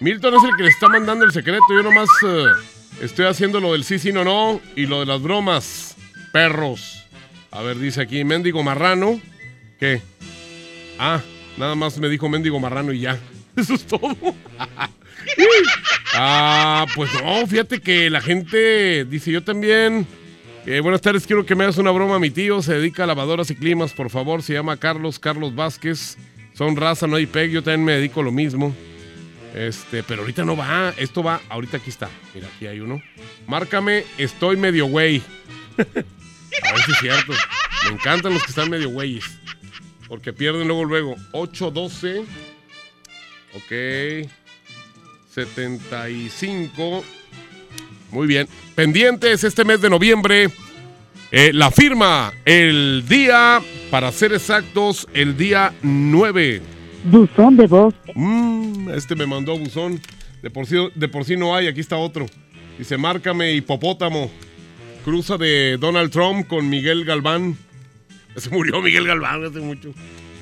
Milton 0.00 0.34
es 0.34 0.44
el 0.44 0.56
que 0.56 0.62
le 0.64 0.68
está 0.70 0.88
mandando 0.88 1.24
el 1.24 1.32
secreto. 1.32 1.64
Yo 1.70 1.82
nomás 1.82 2.08
eh, 2.26 2.46
estoy 3.02 3.26
haciendo 3.26 3.60
lo 3.60 3.72
del 3.72 3.84
sí, 3.84 3.98
sí, 3.98 4.12
no, 4.12 4.24
no. 4.24 4.60
Y 4.74 4.86
lo 4.86 5.00
de 5.00 5.06
las 5.06 5.22
bromas. 5.22 5.96
Perros. 6.32 7.07
A 7.50 7.62
ver, 7.62 7.78
dice 7.78 8.00
aquí, 8.02 8.24
mendigo 8.24 8.62
marrano. 8.62 9.20
¿Qué? 9.78 10.00
Ah, 10.98 11.20
nada 11.56 11.74
más 11.74 11.98
me 11.98 12.08
dijo 12.08 12.28
mendigo 12.28 12.58
marrano 12.60 12.92
y 12.92 13.00
ya. 13.00 13.18
Eso 13.56 13.74
es 13.74 13.84
todo. 13.84 14.16
ah, 16.14 16.86
pues 16.94 17.10
no, 17.22 17.46
fíjate 17.46 17.80
que 17.80 18.10
la 18.10 18.20
gente 18.20 19.04
dice, 19.04 19.32
yo 19.32 19.42
también. 19.42 20.06
eh, 20.66 20.80
buenas 20.80 21.00
tardes, 21.00 21.26
quiero 21.26 21.46
que 21.46 21.54
me 21.54 21.64
hagas 21.64 21.78
una 21.78 21.90
broma. 21.90 22.18
Mi 22.18 22.30
tío 22.30 22.62
se 22.62 22.74
dedica 22.74 23.04
a 23.04 23.06
lavadoras 23.06 23.50
y 23.50 23.54
climas, 23.56 23.92
por 23.92 24.10
favor. 24.10 24.42
Se 24.42 24.52
llama 24.52 24.76
Carlos, 24.76 25.18
Carlos 25.18 25.54
Vázquez. 25.54 26.16
Son 26.54 26.76
raza, 26.76 27.06
no 27.06 27.16
hay 27.16 27.26
peg. 27.26 27.50
Yo 27.50 27.62
también 27.62 27.84
me 27.84 27.92
dedico 27.92 28.20
a 28.20 28.24
lo 28.24 28.32
mismo. 28.32 28.74
Este, 29.54 30.02
pero 30.02 30.22
ahorita 30.22 30.44
no 30.44 30.56
va. 30.56 30.92
Esto 30.98 31.22
va, 31.22 31.40
ahorita 31.48 31.78
aquí 31.78 31.90
está. 31.90 32.10
Mira, 32.34 32.48
aquí 32.54 32.66
hay 32.66 32.80
uno. 32.80 33.00
Márcame, 33.46 34.04
estoy 34.18 34.56
medio 34.56 34.86
güey. 34.86 35.22
a 36.62 36.72
ver 36.72 36.82
si 36.84 36.92
es 36.92 36.98
cierto. 36.98 37.32
Me 37.86 37.94
encantan 37.94 38.32
los 38.34 38.42
que 38.42 38.50
están 38.50 38.70
medio 38.70 38.90
güeyes. 38.90 39.24
Porque 40.08 40.32
pierden 40.32 40.66
luego, 40.68 40.84
luego. 40.84 41.16
8, 41.32 41.70
12. 41.70 42.20
Ok. 43.54 44.28
75. 45.30 47.04
Muy 48.10 48.26
bien. 48.26 48.48
Pendientes 48.74 49.44
este 49.44 49.64
mes 49.64 49.80
de 49.80 49.90
noviembre. 49.90 50.50
eh, 51.30 51.52
la 51.52 51.70
firma 51.70 52.32
el 52.44 53.04
día, 53.08 53.60
para 53.90 54.10
ser 54.12 54.32
exactos, 54.32 55.06
el 55.12 55.36
día 55.36 55.74
9. 55.82 56.62
Buzón 57.04 57.56
de 57.56 57.66
voz. 57.66 57.94
Mm, 58.14 58.90
este 58.90 59.14
me 59.14 59.26
mandó 59.26 59.56
buzón. 59.58 60.00
De 60.42 60.50
por, 60.50 60.66
sí, 60.66 60.76
de 60.94 61.08
por 61.08 61.24
sí 61.24 61.36
no 61.36 61.54
hay, 61.54 61.66
aquí 61.66 61.80
está 61.80 61.96
otro. 61.96 62.26
Dice, 62.78 62.96
márcame 62.96 63.52
hipopótamo. 63.52 64.30
Cruza 65.08 65.38
de 65.38 65.78
Donald 65.80 66.10
Trump 66.12 66.46
con 66.46 66.68
Miguel 66.68 67.06
Galván. 67.06 67.56
Se 68.36 68.50
murió 68.50 68.82
Miguel 68.82 69.06
Galván 69.06 69.42
hace 69.42 69.58
mucho. 69.58 69.88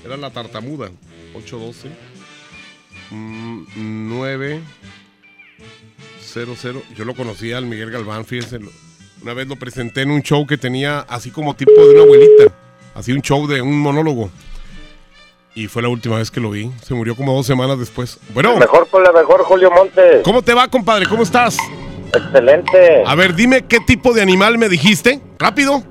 Era 0.05 0.17
la 0.17 0.31
tartamuda. 0.31 0.91
812. 1.35 1.89
Mm, 3.13 4.09
9. 4.09 4.61
00. 6.21 6.83
Yo 6.97 7.05
lo 7.05 7.15
conocía 7.15 7.59
al 7.59 7.67
Miguel 7.67 7.93
Galván, 7.93 8.25
fíjense. 8.25 8.59
Una 9.23 9.35
vez 9.35 9.47
lo 9.47 9.55
presenté 9.55 10.03
en 10.03 10.11
un 10.11 10.23
show 10.23 10.45
que 10.45 10.59
tenía 10.59 10.99
así 10.99 11.31
como 11.31 11.55
tipo 11.55 11.71
de 11.71 11.95
una 11.95 12.03
abuelita. 12.03 12.53
Así 12.97 13.13
un 13.13 13.23
show 13.23 13.47
de 13.47 13.63
un 13.63 13.79
monólogo. 13.79 14.33
Y 15.55 15.69
fue 15.69 15.81
la 15.81 15.89
última 15.91 16.17
vez 16.17 16.33
que 16.33 16.41
lo 16.41 16.51
vi. 16.51 16.73
Se 16.83 16.93
murió 16.93 17.15
como 17.15 17.33
dos 17.33 17.47
semanas 17.47 17.79
después. 17.79 18.19
Bueno. 18.35 18.57
Mejor 18.57 18.89
con 18.89 19.05
la 19.05 19.13
mejor, 19.13 19.45
Julio 19.45 19.71
Montes. 19.71 20.25
¿Cómo 20.25 20.43
te 20.43 20.55
va, 20.55 20.67
compadre? 20.67 21.07
¿Cómo 21.07 21.23
estás? 21.23 21.57
Excelente. 22.17 23.03
A 23.07 23.15
ver, 23.15 23.35
dime 23.35 23.65
qué 23.67 23.81
tipo 23.81 24.13
de 24.13 24.23
animal 24.23 24.59
me 24.59 24.69
dijiste. 24.69 25.21
Rápido. 25.39 25.83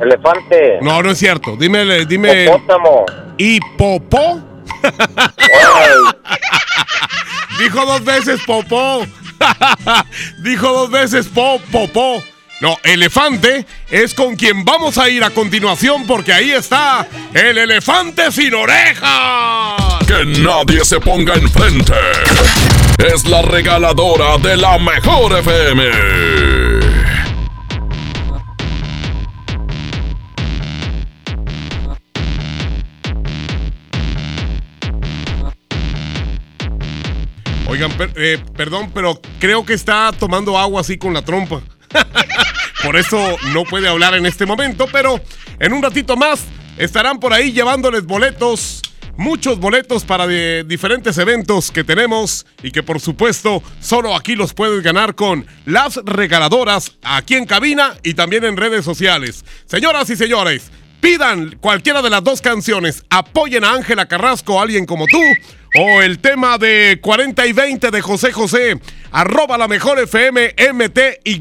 Elefante. 0.00 0.78
No, 0.80 1.02
no 1.02 1.10
es 1.10 1.18
cierto. 1.18 1.56
Dime, 1.56 2.06
dime. 2.06 2.44
Hipopótamo. 2.44 3.04
¿Hipopó? 3.36 4.40
Dijo 7.58 7.84
dos 7.84 8.04
veces 8.04 8.40
popó. 8.46 9.04
Dijo 10.42 10.72
dos 10.72 10.90
veces 10.90 11.28
po, 11.28 11.60
popó. 11.72 12.22
No, 12.60 12.76
elefante 12.82 13.64
es 13.88 14.14
con 14.14 14.34
quien 14.34 14.64
vamos 14.64 14.98
a 14.98 15.08
ir 15.08 15.22
a 15.22 15.30
continuación 15.30 16.06
porque 16.06 16.32
ahí 16.32 16.50
está 16.50 17.06
el 17.32 17.56
elefante 17.56 18.32
sin 18.32 18.52
orejas. 18.54 20.04
Que 20.06 20.24
nadie 20.40 20.84
se 20.84 20.98
ponga 20.98 21.34
enfrente. 21.34 21.92
Es 23.14 23.24
la 23.26 23.42
regaladora 23.42 24.38
de 24.38 24.56
la 24.56 24.76
mejor 24.78 25.38
FM. 25.38 25.84
Oigan, 37.66 37.92
per- 37.92 38.12
eh, 38.16 38.38
perdón, 38.56 38.90
pero 38.94 39.20
creo 39.38 39.64
que 39.64 39.74
está 39.74 40.10
tomando 40.18 40.58
agua 40.58 40.80
así 40.80 40.96
con 40.96 41.12
la 41.12 41.22
trompa. 41.22 41.60
Por 42.82 42.96
eso 42.96 43.36
no 43.52 43.64
puede 43.64 43.88
hablar 43.88 44.14
en 44.14 44.26
este 44.26 44.46
momento, 44.46 44.86
pero 44.90 45.20
en 45.58 45.72
un 45.72 45.82
ratito 45.82 46.16
más 46.16 46.44
estarán 46.76 47.18
por 47.18 47.32
ahí 47.32 47.52
llevándoles 47.52 48.04
boletos, 48.04 48.82
muchos 49.16 49.58
boletos 49.58 50.04
para 50.04 50.26
de 50.26 50.64
diferentes 50.64 51.18
eventos 51.18 51.70
que 51.72 51.82
tenemos 51.84 52.46
y 52.62 52.70
que 52.70 52.82
por 52.82 53.00
supuesto 53.00 53.62
solo 53.80 54.14
aquí 54.14 54.36
los 54.36 54.54
puedes 54.54 54.82
ganar 54.82 55.16
con 55.16 55.46
las 55.66 55.96
regaladoras 56.04 56.92
aquí 57.02 57.34
en 57.34 57.46
cabina 57.46 57.96
y 58.04 58.14
también 58.14 58.44
en 58.44 58.56
redes 58.56 58.84
sociales. 58.84 59.44
Señoras 59.66 60.08
y 60.10 60.16
señores, 60.16 60.70
pidan 61.00 61.56
cualquiera 61.60 62.00
de 62.00 62.10
las 62.10 62.22
dos 62.22 62.40
canciones, 62.40 63.04
apoyen 63.10 63.64
a 63.64 63.72
Ángela 63.72 64.06
Carrasco, 64.06 64.60
alguien 64.60 64.86
como 64.86 65.06
tú, 65.06 65.20
o 65.74 66.02
el 66.02 66.18
tema 66.18 66.58
de 66.58 66.98
40 67.00 67.46
y 67.46 67.52
20 67.52 67.90
de 67.90 68.00
José 68.00 68.32
José, 68.32 68.80
arroba 69.10 69.58
la 69.58 69.68
mejor 69.68 69.98
FM 69.98 70.54
MTY, 70.72 71.40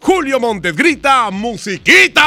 Julio 0.00 0.40
Montes 0.40 0.76
grita, 0.76 1.30
musiquita. 1.30 2.26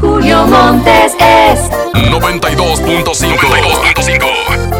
Julio 0.00 0.46
Montes 0.46 1.12
es 1.18 1.60
92.5. 1.94 3.36
92.5. 3.36 4.79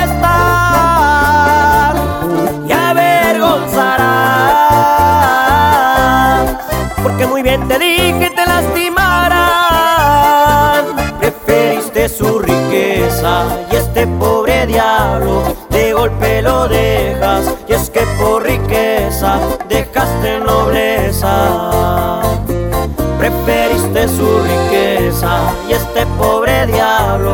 bien 7.51 7.67
te 7.67 7.77
dije 7.79 8.29
te 8.33 8.45
lastimarán. 8.45 9.35
Preferiste 11.19 12.07
su 12.07 12.39
riqueza 12.39 13.45
y 13.69 13.75
este 13.75 14.07
pobre 14.07 14.65
diablo 14.67 15.43
de 15.69 15.91
golpe 15.91 16.41
lo 16.41 16.69
dejas, 16.69 17.53
y 17.67 17.73
es 17.73 17.89
que 17.89 18.03
por 18.19 18.43
riqueza 18.43 19.37
dejaste 19.67 20.39
nobleza. 20.39 22.21
Preferiste 23.19 24.07
su 24.07 24.29
riqueza 24.51 25.53
y 25.67 25.73
este 25.73 26.05
pobre 26.17 26.67
diablo 26.67 27.33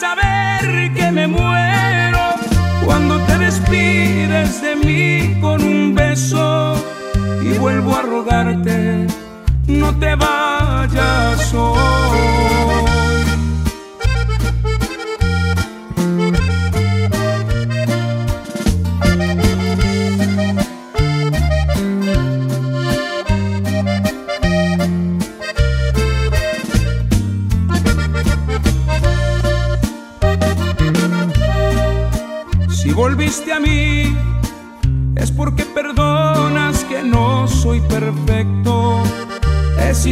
saber 0.00 0.94
que 0.94 1.10
me 1.12 1.26
muero 1.26 2.34
cuando 2.86 3.20
te 3.26 3.36
despides 3.36 4.62
de 4.62 4.74
mí 4.76 5.38
con 5.42 5.62
un 5.62 5.94
beso 5.94 6.74
y 7.42 7.58
vuelvo 7.58 7.94
a 7.94 8.02
rogarte, 8.02 9.06
no 9.66 9.94
te 9.98 10.14
vayas 10.14 11.52
hoy. 11.52 12.69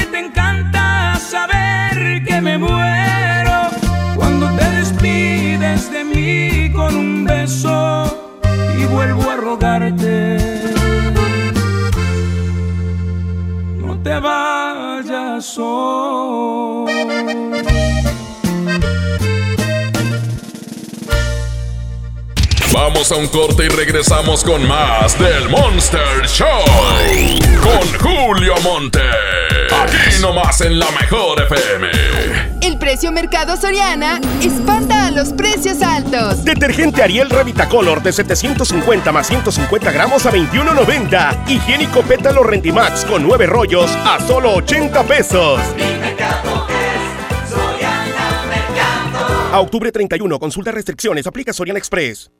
porque 0.00 0.06
te 0.06 0.18
encanta 0.18 1.18
saber 1.18 2.24
que 2.24 2.40
me 2.40 2.58
muero 2.58 3.70
cuando 4.14 4.48
te 4.56 4.64
despides 4.76 5.90
de 5.90 6.04
mí 6.04 6.72
con 6.72 6.96
un 6.96 7.24
beso 7.24 8.04
y 8.78 8.84
vuelvo 8.86 9.30
a 9.30 9.36
rogarte. 9.36 10.36
No 13.78 13.98
te 14.02 14.18
vayas 14.20 15.58
hoy. 15.58 17.69
Vamos 22.72 23.10
a 23.10 23.16
un 23.16 23.26
corte 23.26 23.64
y 23.64 23.68
regresamos 23.68 24.44
con 24.44 24.66
más 24.68 25.18
del 25.18 25.48
Monster 25.48 26.24
Show. 26.26 26.46
Con 27.60 27.98
Julio 27.98 28.54
Monte. 28.62 29.00
Aquí 29.82 30.20
nomás 30.20 30.60
en 30.60 30.78
la 30.78 30.88
mejor 30.92 31.42
FM. 31.42 31.88
El 32.62 32.78
precio 32.78 33.10
mercado 33.10 33.56
Soriana 33.56 34.20
espanta 34.40 35.06
a 35.06 35.10
los 35.10 35.32
precios 35.32 35.82
altos. 35.82 36.44
Detergente 36.44 37.02
Ariel 37.02 37.28
Revitacolor 37.28 38.02
de 38.02 38.12
750 38.12 39.10
más 39.10 39.26
150 39.26 39.90
gramos 39.90 40.26
a 40.26 40.32
21.90. 40.32 41.48
Higiénico 41.48 42.02
Pétalo 42.02 42.44
Rendimax 42.44 43.04
con 43.04 43.24
9 43.24 43.46
rollos 43.46 43.90
a 44.04 44.20
solo 44.26 44.54
80 44.54 45.02
pesos. 45.04 45.60
A 49.52 49.58
octubre 49.58 49.90
31, 49.90 50.38
consulta 50.38 50.70
restricciones, 50.70 51.26
aplica 51.26 51.52
Soriana 51.52 51.78
Express. 51.80 52.30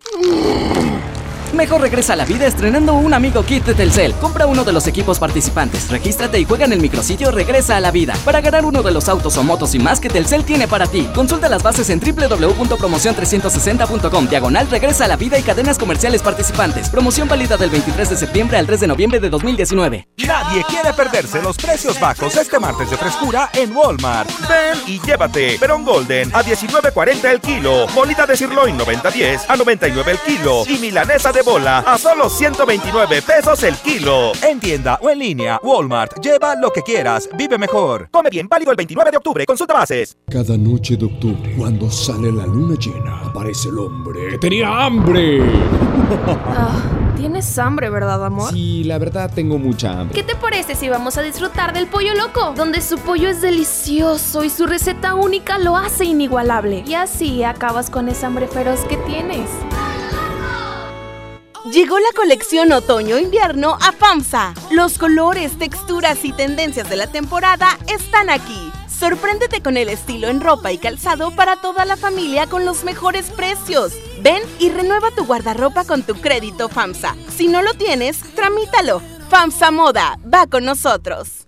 Mejor 1.53 1.80
regresa 1.80 2.12
a 2.12 2.16
la 2.16 2.24
vida 2.24 2.46
estrenando 2.46 2.94
un 2.94 3.12
amigo 3.12 3.44
kit 3.44 3.64
de 3.64 3.74
Telcel. 3.74 4.14
Compra 4.14 4.46
uno 4.46 4.62
de 4.64 4.72
los 4.72 4.86
equipos 4.86 5.18
participantes, 5.18 5.90
regístrate 5.90 6.38
y 6.38 6.44
juega 6.44 6.64
en 6.64 6.72
el 6.72 6.80
micrositio 6.80 7.30
Regresa 7.30 7.76
a 7.76 7.80
la 7.80 7.90
vida 7.90 8.14
para 8.24 8.40
ganar 8.40 8.64
uno 8.64 8.82
de 8.82 8.92
los 8.92 9.07
autos 9.09 9.36
o 9.36 9.42
motos 9.42 9.74
y 9.74 9.78
más 9.78 10.01
que 10.01 10.09
Telcel 10.09 10.44
tiene 10.44 10.66
para 10.68 10.86
ti. 10.86 11.09
Consulta 11.14 11.48
las 11.48 11.62
bases 11.62 11.88
en 11.90 12.01
www.promocion360.com, 12.01 14.28
diagonal 14.28 14.70
Regresa 14.70 15.07
a 15.07 15.09
la 15.09 15.16
vida 15.16 15.38
y 15.38 15.42
cadenas 15.42 15.78
comerciales 15.78 16.22
participantes. 16.22 16.88
Promoción 16.88 17.26
válida 17.28 17.57
del 17.57 17.70
23 17.70 18.11
de 18.11 18.16
septiembre 18.16 18.57
al 18.57 18.66
3 18.66 18.80
de 18.80 18.86
noviembre 18.86 19.18
de 19.20 19.30
2019. 19.30 20.09
Nadie 20.26 20.64
quiere 20.68 20.92
perderse 20.92 21.40
los 21.42 21.57
precios 21.57 21.98
bajos 21.98 22.36
este 22.36 22.61
martes 22.61 22.90
de 22.90 22.96
frescura 22.96 23.51
en 23.55 23.76
Walmart. 23.76 24.30
Ven 24.48 24.78
y 24.86 25.01
llévate 25.01 25.59
Perón 25.59 25.84
Golden 25.84 26.32
a 26.34 26.42
19.40 26.42 27.30
el 27.30 27.40
kilo, 27.40 27.86
molita 27.88 28.26
de 28.26 28.36
sirloin 28.36 28.78
90.10 28.78 29.46
a 29.48 29.57
99 29.57 30.12
el 30.12 30.18
kilo 30.18 30.64
y 30.66 30.78
milanesa 30.78 31.32
de 31.32 31.39
bola 31.43 31.78
a 31.78 31.99
solo 31.99 32.28
129 32.28 33.22
pesos 33.22 33.62
el 33.62 33.76
kilo. 33.76 34.32
En 34.43 34.61
tienda 34.61 34.99
o 35.03 35.11
en 35.11 35.18
línea, 35.18 35.61
Walmart. 35.62 36.20
Lleva 36.20 36.55
lo 36.55 36.72
que 36.72 36.82
quieras, 36.82 37.28
vive 37.36 37.59
mejor. 37.59 38.09
Come 38.11 38.30
bien, 38.30 38.49
válido 38.49 38.70
el 38.70 38.76
29 38.76 39.11
de 39.11 39.16
octubre. 39.16 39.47
Consulta 39.47 39.74
bases. 39.74 40.16
Cada 40.30 40.57
noche 40.57 40.97
de 40.97 41.07
octubre, 41.07 41.55
cuando 41.57 41.91
sale 41.91 42.32
la 42.32 42.47
luna 42.47 42.76
llena, 42.78 43.20
aparece 43.26 43.68
el 43.68 43.78
hombre 43.78 44.28
que 44.30 44.38
tenía 44.38 44.84
hambre. 44.84 45.41
Ah, 46.12 46.80
Tienes 47.20 47.59
hambre, 47.59 47.91
¿verdad, 47.91 48.24
amor? 48.24 48.51
Sí, 48.51 48.82
la 48.84 48.97
verdad 48.97 49.30
tengo 49.34 49.59
mucha 49.59 49.93
hambre. 50.01 50.14
¿Qué 50.16 50.22
te 50.22 50.34
parece 50.36 50.74
si 50.74 50.88
vamos 50.88 51.18
a 51.18 51.22
disfrutar 51.22 51.74
del 51.74 51.86
pollo 51.86 52.14
loco? 52.14 52.55
Donde 52.57 52.80
su 52.80 52.97
pollo 52.99 53.28
es 53.28 53.43
delicioso 53.43 54.43
y 54.43 54.49
su 54.49 54.66
receta 54.66 55.14
única 55.14 55.59
lo 55.59 55.76
hace 55.76 56.07
inigualable. 56.07 56.82
Y 56.86 56.95
así 56.95 57.45
acabas 57.45 57.91
con 57.91 58.09
esa 58.09 58.28
hambre 58.28 58.49
feroz 58.49 58.80
que 58.88 58.97
tienes. 58.97 59.51
Llegó 61.66 61.98
la 61.98 62.08
colección 62.16 62.72
otoño-invierno 62.72 63.76
a 63.82 63.92
FAMSA. 63.92 64.54
Los 64.70 64.96
colores, 64.96 65.58
texturas 65.58 66.24
y 66.24 66.32
tendencias 66.32 66.88
de 66.88 66.96
la 66.96 67.06
temporada 67.06 67.78
están 67.86 68.30
aquí. 68.30 68.72
Sorpréndete 68.88 69.61
con 69.61 69.76
el 69.76 69.90
estilo 69.90 70.28
en 70.28 70.40
ropa 70.40 70.72
y 70.72 70.78
calzado 70.78 71.36
para 71.36 71.56
toda 71.56 71.84
la 71.84 71.98
familia 71.98 72.46
con 72.46 72.64
los 72.64 72.82
mejores 72.82 73.26
precios. 73.26 73.92
Ven 74.22 74.42
y 74.58 74.70
renueva 74.70 75.11
tu 75.11 75.26
guardarropa 75.26 75.84
con 75.84 76.02
tu 76.02 76.14
crédito 76.14 76.70
FAMSA. 76.70 77.14
Si 77.36 77.46
no 77.46 77.61
lo 77.61 77.74
tienes, 77.74 78.20
tramítalo. 78.34 79.02
FAMSA 79.28 79.70
Moda, 79.70 80.18
va 80.32 80.46
con 80.46 80.64
nosotros. 80.64 81.46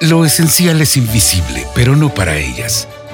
Lo 0.00 0.26
esencial 0.26 0.80
es 0.82 0.96
invisible, 0.98 1.66
pero 1.74 1.96
no 1.96 2.12
para 2.12 2.36
ellas. 2.36 2.86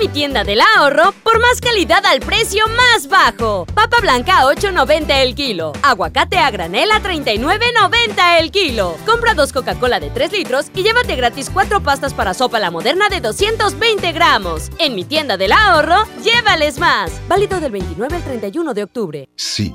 Mi 0.00 0.08
tienda 0.08 0.44
del 0.44 0.62
ahorro 0.62 1.12
por 1.22 1.38
más 1.40 1.60
calidad 1.60 2.04
al 2.06 2.20
precio 2.20 2.64
más 2.68 3.06
bajo. 3.06 3.66
Papa 3.66 3.98
blanca 4.00 4.40
a 4.40 4.44
8.90 4.44 5.10
el 5.22 5.34
kilo. 5.34 5.74
Aguacate 5.82 6.38
a 6.38 6.50
granel 6.50 6.90
a 6.90 7.02
39.90 7.02 8.40
el 8.40 8.50
kilo. 8.50 8.96
Compra 9.04 9.34
dos 9.34 9.52
Coca-Cola 9.52 10.00
de 10.00 10.08
3 10.08 10.32
litros 10.32 10.66
y 10.74 10.82
llévate 10.84 11.16
gratis 11.16 11.50
cuatro 11.52 11.82
pastas 11.82 12.14
para 12.14 12.32
sopa 12.32 12.58
la 12.58 12.70
moderna 12.70 13.10
de 13.10 13.20
220 13.20 14.12
gramos. 14.12 14.70
En 14.78 14.94
mi 14.94 15.04
tienda 15.04 15.36
del 15.36 15.52
ahorro, 15.52 16.06
llévales 16.24 16.78
más. 16.78 17.12
Válido 17.28 17.60
del 17.60 17.72
29 17.72 18.16
al 18.16 18.24
31 18.24 18.72
de 18.72 18.82
octubre. 18.82 19.28
Sí, 19.36 19.74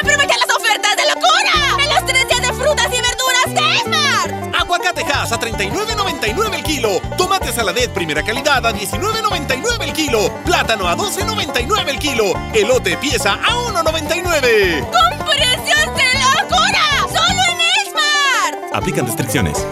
¡Aprovecha 0.00 0.34
las 0.38 0.56
ofertas 0.56 0.96
de 0.96 1.04
locura! 1.08 1.84
¡En 1.84 1.90
los 1.90 2.06
tres 2.06 2.26
días 2.26 2.40
de 2.40 2.52
frutas 2.54 2.86
y 2.86 3.00
verduras 3.02 3.48
de 3.48 3.76
Esmar! 3.76 4.54
Aguacate 4.58 5.02
Hass 5.04 5.32
a 5.32 5.38
39.99 5.38 6.54
el 6.54 6.62
kilo. 6.62 7.00
Tomate 7.18 7.52
saladet 7.52 7.90
primera 7.92 8.22
calidad 8.22 8.64
a 8.64 8.72
19.99 8.72 9.82
el 9.82 9.92
kilo. 9.92 10.32
Plátano 10.46 10.88
a 10.88 10.96
12.99 10.96 11.88
el 11.88 11.98
kilo. 11.98 12.32
Elote 12.54 12.96
pieza 12.96 13.34
a 13.34 13.50
1.99. 13.50 14.88
¡Con 14.88 15.26
precios 15.26 15.86
de 15.96 16.08
locura! 16.24 17.06
¡Solo 17.06 17.42
en 17.50 17.60
Esmar! 17.86 18.70
Aplican 18.72 19.06
restricciones. 19.06 19.66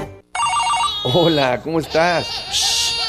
Hola, 1.05 1.61
¿cómo 1.63 1.81
estás? 1.81 2.27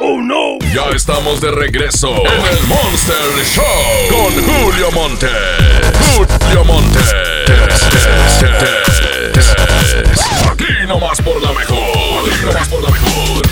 ¡Oh, 0.00 0.20
no! 0.20 0.58
Ya 0.74 0.88
estamos 0.94 1.40
de 1.40 1.50
regreso 1.50 2.08
en 2.08 2.56
el 2.56 2.66
Monster 2.66 3.16
Show 3.44 3.64
con 4.10 4.32
Julio 4.44 4.90
Monte. 4.92 5.28
Julio 6.16 6.64
Monte. 6.64 6.98
Aquí 10.50 10.86
nomás 10.86 11.20
por 11.22 11.40
la 11.42 11.52
mejor. 11.52 12.28
Aquí 12.28 12.44
nomás 12.44 12.68
por 12.68 12.82
la 12.82 12.90
mejor. 12.90 13.42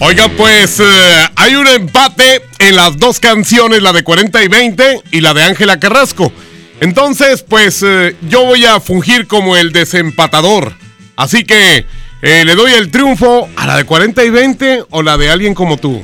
Oiga, 0.00 0.28
pues 0.36 0.80
eh, 0.80 1.28
hay 1.36 1.54
un 1.54 1.68
empate 1.68 2.42
en 2.58 2.74
las 2.74 2.98
dos 2.98 3.20
canciones, 3.20 3.82
la 3.82 3.92
de 3.92 4.02
40 4.02 4.42
y 4.42 4.48
20 4.48 5.02
y 5.12 5.20
la 5.20 5.32
de 5.32 5.44
Ángela 5.44 5.78
Carrasco. 5.78 6.32
Entonces, 6.80 7.44
pues 7.48 7.84
eh, 7.86 8.16
yo 8.22 8.44
voy 8.44 8.64
a 8.66 8.80
fungir 8.80 9.28
como 9.28 9.56
el 9.56 9.72
desempatador. 9.72 10.74
Así 11.14 11.44
que 11.44 11.86
eh, 12.22 12.44
le 12.44 12.54
doy 12.54 12.72
el 12.72 12.90
triunfo 12.90 13.48
a 13.56 13.66
la 13.66 13.76
de 13.76 13.84
40 13.84 14.24
y 14.24 14.30
20 14.30 14.84
o 14.90 15.02
la 15.02 15.18
de 15.18 15.28
alguien 15.28 15.54
como 15.54 15.76
tú. 15.76 16.02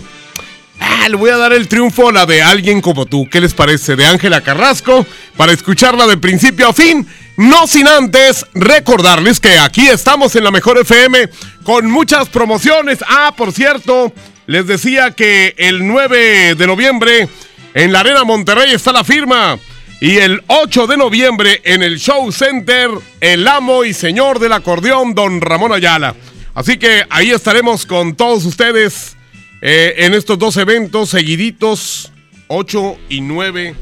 Ah, 0.80 1.08
le 1.08 1.16
voy 1.16 1.30
a 1.30 1.36
dar 1.36 1.52
el 1.52 1.68
triunfo 1.68 2.08
a 2.08 2.12
la 2.12 2.26
de 2.26 2.42
alguien 2.42 2.80
como 2.80 3.06
tú. 3.06 3.28
¿Qué 3.30 3.40
les 3.40 3.54
parece? 3.54 3.96
De 3.96 4.04
Ángela 4.04 4.40
Carrasco, 4.40 5.06
para 5.36 5.52
escucharla 5.52 6.06
de 6.06 6.16
principio 6.16 6.68
a 6.68 6.72
fin. 6.72 7.06
No 7.36 7.68
sin 7.68 7.86
antes 7.86 8.44
recordarles 8.52 9.38
que 9.38 9.58
aquí 9.58 9.86
estamos 9.86 10.34
en 10.34 10.42
la 10.42 10.50
Mejor 10.50 10.78
FM 10.78 11.30
con 11.62 11.88
muchas 11.88 12.28
promociones. 12.28 12.98
Ah, 13.08 13.32
por 13.36 13.52
cierto, 13.52 14.12
les 14.46 14.66
decía 14.66 15.12
que 15.12 15.54
el 15.56 15.86
9 15.86 16.56
de 16.56 16.66
noviembre 16.66 17.28
en 17.74 17.92
la 17.92 18.00
Arena 18.00 18.24
Monterrey 18.24 18.72
está 18.72 18.92
la 18.92 19.04
firma. 19.04 19.56
Y 20.00 20.18
el 20.18 20.42
8 20.46 20.86
de 20.86 20.96
noviembre 20.96 21.60
en 21.64 21.82
el 21.82 21.98
Show 21.98 22.30
Center, 22.30 22.88
el 23.20 23.48
amo 23.48 23.84
y 23.84 23.92
señor 23.92 24.38
del 24.38 24.52
acordeón, 24.52 25.12
don 25.12 25.40
Ramón 25.40 25.72
Ayala. 25.72 26.14
Así 26.54 26.76
que 26.76 27.04
ahí 27.10 27.30
estaremos 27.32 27.84
con 27.84 28.14
todos 28.14 28.44
ustedes 28.44 29.16
eh, 29.60 29.94
en 29.98 30.14
estos 30.14 30.38
dos 30.38 30.56
eventos 30.56 31.10
seguiditos, 31.10 32.12
8 32.46 32.96
y 33.08 33.22
9 33.22 33.74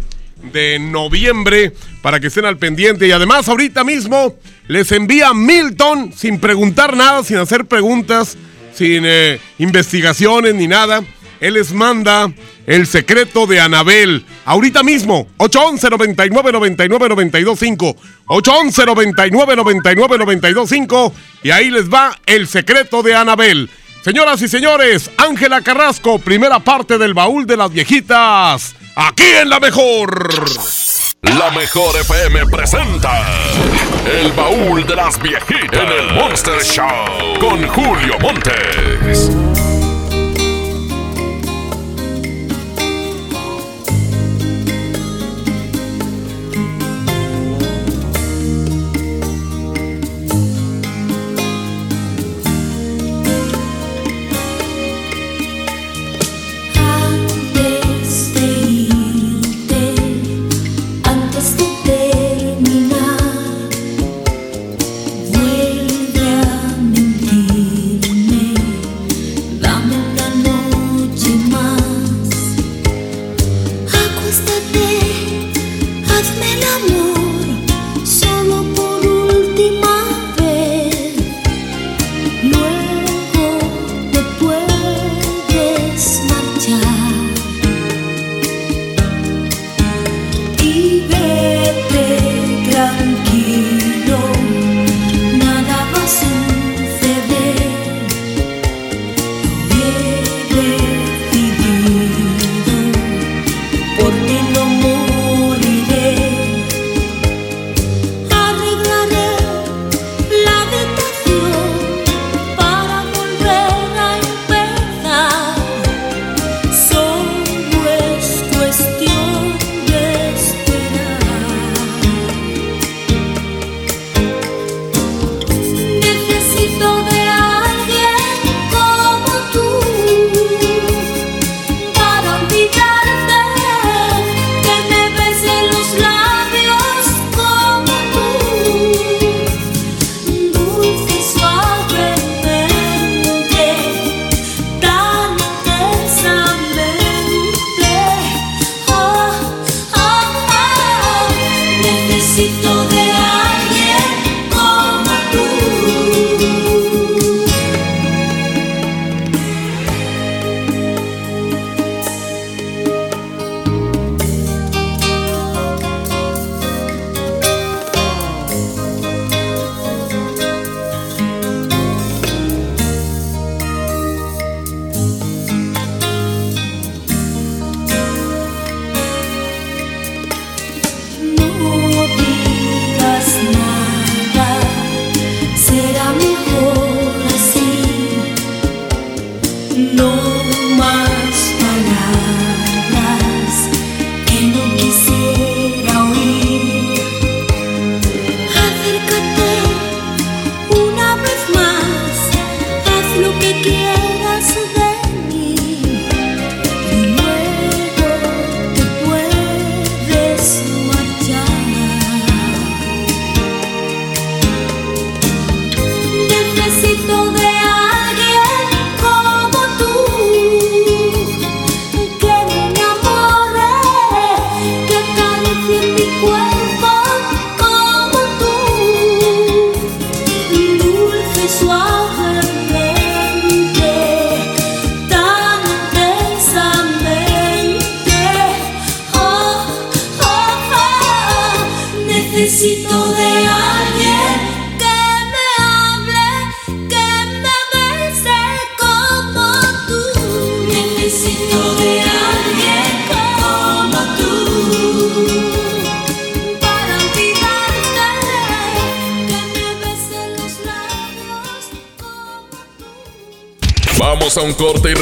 de 0.52 0.78
noviembre, 0.78 1.74
para 2.00 2.18
que 2.18 2.28
estén 2.28 2.46
al 2.46 2.56
pendiente. 2.56 3.06
Y 3.06 3.12
además, 3.12 3.46
ahorita 3.50 3.84
mismo 3.84 4.36
les 4.68 4.90
envía 4.92 5.34
Milton 5.34 6.14
sin 6.16 6.40
preguntar 6.40 6.96
nada, 6.96 7.24
sin 7.24 7.36
hacer 7.36 7.66
preguntas, 7.66 8.38
sin 8.74 9.02
eh, 9.04 9.38
investigaciones 9.58 10.54
ni 10.54 10.66
nada. 10.66 11.02
Él 11.40 11.54
les 11.54 11.72
manda 11.72 12.32
el 12.66 12.86
secreto 12.86 13.46
de 13.46 13.60
Anabel. 13.60 14.24
Ahorita 14.44 14.82
mismo, 14.82 15.28
811 15.38 15.90
99 15.90 16.52
99 16.52 17.08
925. 17.08 17.96
811 18.26 18.86
99 18.86 19.56
99 19.56 20.18
925. 20.18 21.14
Y 21.42 21.50
ahí 21.50 21.70
les 21.70 21.88
va 21.92 22.18
el 22.26 22.46
secreto 22.48 23.02
de 23.02 23.14
Anabel. 23.14 23.70
Señoras 24.02 24.40
y 24.40 24.48
señores, 24.48 25.10
Ángela 25.16 25.62
Carrasco, 25.62 26.20
primera 26.20 26.60
parte 26.60 26.96
del 26.96 27.12
baúl 27.12 27.44
de 27.44 27.56
las 27.56 27.72
viejitas. 27.72 28.76
Aquí 28.94 29.24
en 29.42 29.50
la 29.50 29.58
mejor. 29.58 30.44
La 31.22 31.50
mejor 31.50 31.96
FM 31.96 32.46
presenta 32.46 33.20
El 34.22 34.30
baúl 34.32 34.86
de 34.86 34.94
las 34.94 35.20
viejitas 35.20 35.80
en 35.82 35.88
el 35.88 36.14
Monster 36.14 36.62
Show 36.62 37.38
con 37.40 37.66
Julio 37.66 38.16
Montes. 38.20 39.75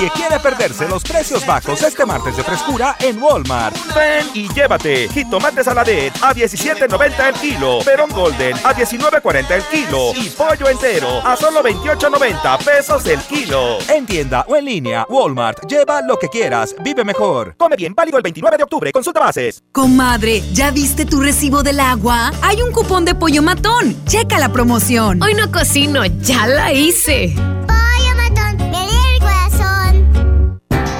Nadie 0.00 0.12
quiere 0.12 0.40
perderse 0.40 0.88
los 0.88 1.02
precios 1.02 1.44
bajos 1.44 1.82
este 1.82 2.06
martes 2.06 2.34
de 2.34 2.42
frescura 2.42 2.96
en 3.00 3.22
Walmart. 3.22 3.76
Ven 3.94 4.26
y 4.32 4.48
llévate 4.54 5.10
jitomate 5.10 5.62
saladet 5.62 6.14
a 6.22 6.34
17.90 6.34 7.28
el 7.28 7.34
kilo, 7.34 7.80
perón 7.84 8.08
golden 8.08 8.56
a 8.64 8.74
19.40 8.74 9.50
el 9.50 9.62
kilo 9.64 10.12
y 10.16 10.30
pollo 10.30 10.70
entero 10.70 11.20
a 11.22 11.36
solo 11.36 11.62
28.90 11.62 12.64
pesos 12.64 13.04
el 13.04 13.20
kilo. 13.20 13.76
En 13.90 14.06
tienda 14.06 14.46
o 14.48 14.56
en 14.56 14.64
línea, 14.64 15.04
Walmart. 15.06 15.66
Lleva 15.68 16.00
lo 16.00 16.18
que 16.18 16.28
quieras, 16.28 16.74
vive 16.82 17.04
mejor. 17.04 17.54
Come 17.58 17.76
bien, 17.76 17.94
válido 17.94 18.16
el 18.16 18.22
29 18.22 18.56
de 18.56 18.62
octubre. 18.62 18.92
Consulta 18.92 19.20
bases. 19.20 19.62
Comadre, 19.70 20.40
¿ya 20.54 20.70
viste 20.70 21.04
tu 21.04 21.20
recibo 21.20 21.62
del 21.62 21.78
agua? 21.78 22.32
Hay 22.40 22.62
un 22.62 22.72
cupón 22.72 23.04
de 23.04 23.14
pollo 23.14 23.42
matón. 23.42 24.02
Checa 24.06 24.38
la 24.38 24.50
promoción. 24.50 25.22
Hoy 25.22 25.34
no 25.34 25.52
cocino, 25.52 26.06
ya 26.06 26.46
la 26.46 26.72
hice. 26.72 27.36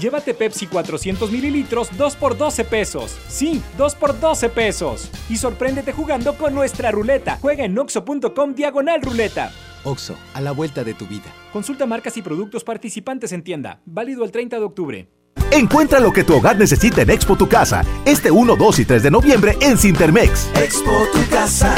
Llévate 0.00 0.34
Pepsi 0.34 0.66
400 0.66 1.30
mililitros 1.30 1.88
2 1.96 2.16
por 2.16 2.36
12 2.36 2.64
pesos. 2.64 3.16
Sí, 3.28 3.62
2 3.78 3.94
por 3.94 4.18
12 4.18 4.48
pesos. 4.50 5.10
Y 5.28 5.36
sorpréndete 5.36 5.92
jugando 5.92 6.36
con 6.36 6.54
nuestra 6.54 6.90
ruleta. 6.90 7.38
Juega 7.40 7.64
en 7.64 7.78
oxo.com 7.78 8.54
diagonal 8.54 9.00
ruleta. 9.02 9.52
Oxo, 9.84 10.16
a 10.34 10.40
la 10.40 10.52
vuelta 10.52 10.84
de 10.84 10.94
tu 10.94 11.06
vida. 11.06 11.32
Consulta 11.52 11.86
marcas 11.86 12.16
y 12.16 12.22
productos 12.22 12.64
participantes 12.64 13.32
en 13.32 13.42
tienda. 13.42 13.80
Válido 13.86 14.24
el 14.24 14.32
30 14.32 14.58
de 14.58 14.64
octubre. 14.64 15.08
Encuentra 15.52 16.00
lo 16.00 16.12
que 16.12 16.24
tu 16.24 16.34
hogar 16.34 16.58
necesita 16.58 17.02
en 17.02 17.10
Expo 17.10 17.36
Tu 17.36 17.48
Casa. 17.48 17.82
Este 18.04 18.30
1, 18.30 18.56
2 18.56 18.78
y 18.80 18.84
3 18.84 19.02
de 19.04 19.10
noviembre 19.10 19.56
en 19.60 19.78
Cintermex. 19.78 20.50
Expo 20.56 20.90
Tu 21.12 21.24
Casa. 21.30 21.74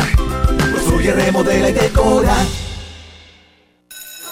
Construye, 0.73 1.13
remodela 1.13 1.69
y 1.69 1.73
decora. 1.75 2.35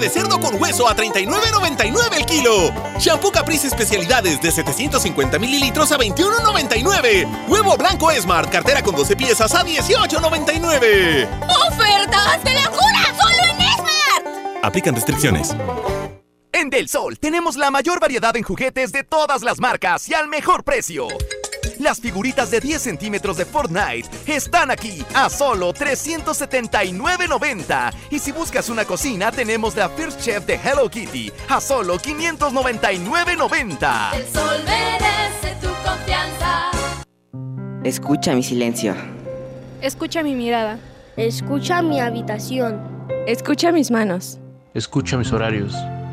De 0.00 0.08
cerdo 0.08 0.40
con 0.40 0.60
hueso 0.60 0.88
a 0.88 0.96
39.99 0.96 2.16
el 2.16 2.26
kilo. 2.26 2.72
Shampoo 2.98 3.30
Caprice 3.30 3.68
especialidades 3.68 4.40
de 4.40 4.50
750 4.50 5.38
mililitros 5.38 5.92
a 5.92 5.98
21.99. 5.98 7.46
Huevo 7.48 7.76
blanco 7.76 8.10
Smart, 8.10 8.50
cartera 8.50 8.82
con 8.82 8.96
12 8.96 9.14
piezas 9.14 9.54
a 9.54 9.64
18.99. 9.64 11.28
¡Ofertas 11.68 12.44
de 12.44 12.54
locura! 12.54 13.14
¡Solo 13.20 13.42
en 13.44 13.60
Smart! 13.76 14.64
Aplican 14.64 14.94
restricciones. 14.94 15.54
En 16.52 16.70
Del 16.70 16.88
Sol 16.88 17.18
tenemos 17.18 17.56
la 17.56 17.70
mayor 17.70 18.00
variedad 18.00 18.36
en 18.36 18.42
juguetes 18.42 18.92
de 18.92 19.04
todas 19.04 19.42
las 19.42 19.60
marcas 19.60 20.08
y 20.08 20.14
al 20.14 20.28
mejor 20.28 20.64
precio. 20.64 21.08
Las 21.80 21.98
figuritas 21.98 22.50
de 22.50 22.60
10 22.60 22.82
centímetros 22.82 23.38
de 23.38 23.46
Fortnite 23.46 24.06
están 24.26 24.70
aquí 24.70 25.02
a 25.14 25.30
solo 25.30 25.72
379.90. 25.72 27.94
Y 28.10 28.18
si 28.18 28.32
buscas 28.32 28.68
una 28.68 28.84
cocina, 28.84 29.32
tenemos 29.32 29.74
la 29.76 29.88
First 29.88 30.20
Chef 30.20 30.44
de 30.44 30.60
Hello 30.62 30.90
Kitty 30.90 31.32
a 31.48 31.58
solo 31.58 31.96
599.90. 31.96 34.14
El 34.14 34.26
sol 34.26 34.60
merece 34.66 35.56
tu 35.62 35.68
confianza. 35.82 36.70
Escucha 37.82 38.34
mi 38.34 38.42
silencio. 38.42 38.94
Escucha 39.80 40.22
mi 40.22 40.34
mirada. 40.34 40.78
Escucha 41.16 41.80
mi 41.80 41.98
habitación. 41.98 43.08
Escucha 43.26 43.72
mis 43.72 43.90
manos. 43.90 44.38
Escucha 44.74 45.16
mis 45.16 45.32
horarios. 45.32 45.74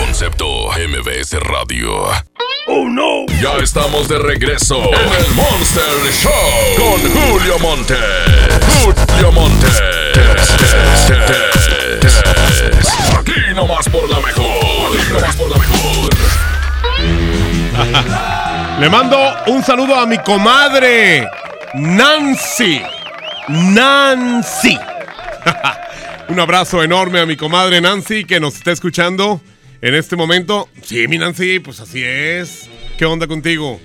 Concepto 0.00 0.70
MBS 0.70 1.38
Radio. 1.40 2.08
¡Oh, 2.66 2.88
no! 2.88 3.26
Ya 3.42 3.56
estamos 3.62 4.08
de 4.08 4.18
regreso 4.18 4.76
en 4.76 5.12
el 5.12 5.34
Monster 5.34 5.84
Show 6.12 6.32
con 6.76 7.00
Julio 7.12 7.58
Monte. 7.58 7.96
Julio 8.82 9.32
Monte. 9.32 9.66
Aquí 13.18 13.54
nomás 13.54 13.88
por 13.90 14.08
la 14.08 14.20
mejor. 14.20 14.96
Aquí 14.96 15.12
nomás 15.12 15.36
por 15.36 15.50
la 15.50 15.58
mejor. 15.58 16.10
Le 18.80 18.88
mando 18.88 19.18
un 19.48 19.62
saludo 19.62 19.96
a 19.96 20.06
mi 20.06 20.18
comadre, 20.18 21.28
Nancy. 21.74 22.80
Nancy. 23.48 24.78
un 26.28 26.40
abrazo 26.40 26.82
enorme 26.82 27.20
a 27.20 27.26
mi 27.26 27.36
comadre 27.36 27.80
Nancy 27.82 28.24
que 28.24 28.40
nos 28.40 28.56
está 28.56 28.72
escuchando 28.72 29.40
en 29.82 29.94
este 29.94 30.16
momento. 30.16 30.68
Sí, 30.82 31.06
mi 31.08 31.18
Nancy, 31.18 31.58
pues 31.58 31.80
así 31.80 32.02
es. 32.02 32.68
¿Qué 32.98 33.04
onda 33.04 33.26
contigo? 33.26 33.80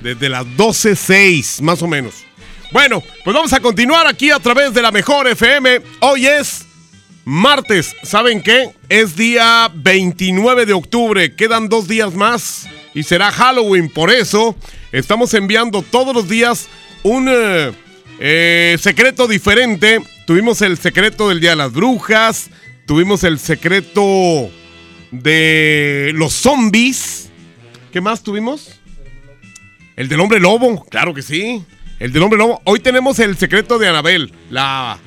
Desde 0.00 0.28
las 0.28 0.46
12.06, 0.46 1.60
más 1.62 1.82
o 1.82 1.88
menos. 1.88 2.24
Bueno, 2.72 3.02
pues 3.24 3.34
vamos 3.34 3.52
a 3.52 3.60
continuar 3.60 4.06
aquí 4.06 4.30
a 4.30 4.38
través 4.38 4.72
de 4.72 4.82
la 4.82 4.92
mejor 4.92 5.26
FM. 5.26 5.82
Hoy 6.00 6.26
es 6.26 6.66
martes. 7.24 7.96
¿Saben 8.02 8.42
qué? 8.42 8.70
Es 8.88 9.16
día 9.16 9.70
29 9.74 10.66
de 10.66 10.72
octubre. 10.72 11.34
Quedan 11.34 11.68
dos 11.68 11.88
días 11.88 12.14
más 12.14 12.68
y 12.94 13.02
será 13.02 13.30
Halloween. 13.32 13.88
Por 13.88 14.10
eso 14.10 14.56
estamos 14.92 15.34
enviando 15.34 15.82
todos 15.82 16.14
los 16.14 16.28
días 16.28 16.68
un 17.02 17.28
eh, 17.28 17.72
eh, 18.20 18.76
secreto 18.80 19.26
diferente. 19.26 20.00
Tuvimos 20.26 20.62
el 20.62 20.78
secreto 20.78 21.28
del 21.28 21.40
Día 21.40 21.50
de 21.50 21.56
las 21.56 21.72
Brujas. 21.72 22.50
Tuvimos 22.86 23.24
el 23.24 23.38
secreto 23.38 24.50
de 25.10 26.12
los 26.14 26.32
zombies. 26.32 27.30
¿Qué 27.92 28.00
más 28.00 28.22
tuvimos? 28.22 28.80
El 29.96 30.08
del 30.08 30.20
hombre 30.20 30.40
lobo, 30.40 30.84
claro 30.86 31.12
que 31.14 31.22
sí. 31.22 31.64
El 31.98 32.12
del 32.12 32.22
hombre 32.22 32.38
lobo. 32.38 32.60
Hoy 32.64 32.80
tenemos 32.80 33.18
el 33.18 33.36
secreto 33.36 33.78
de 33.78 33.88
Anabel, 33.88 34.32
la 34.48 34.98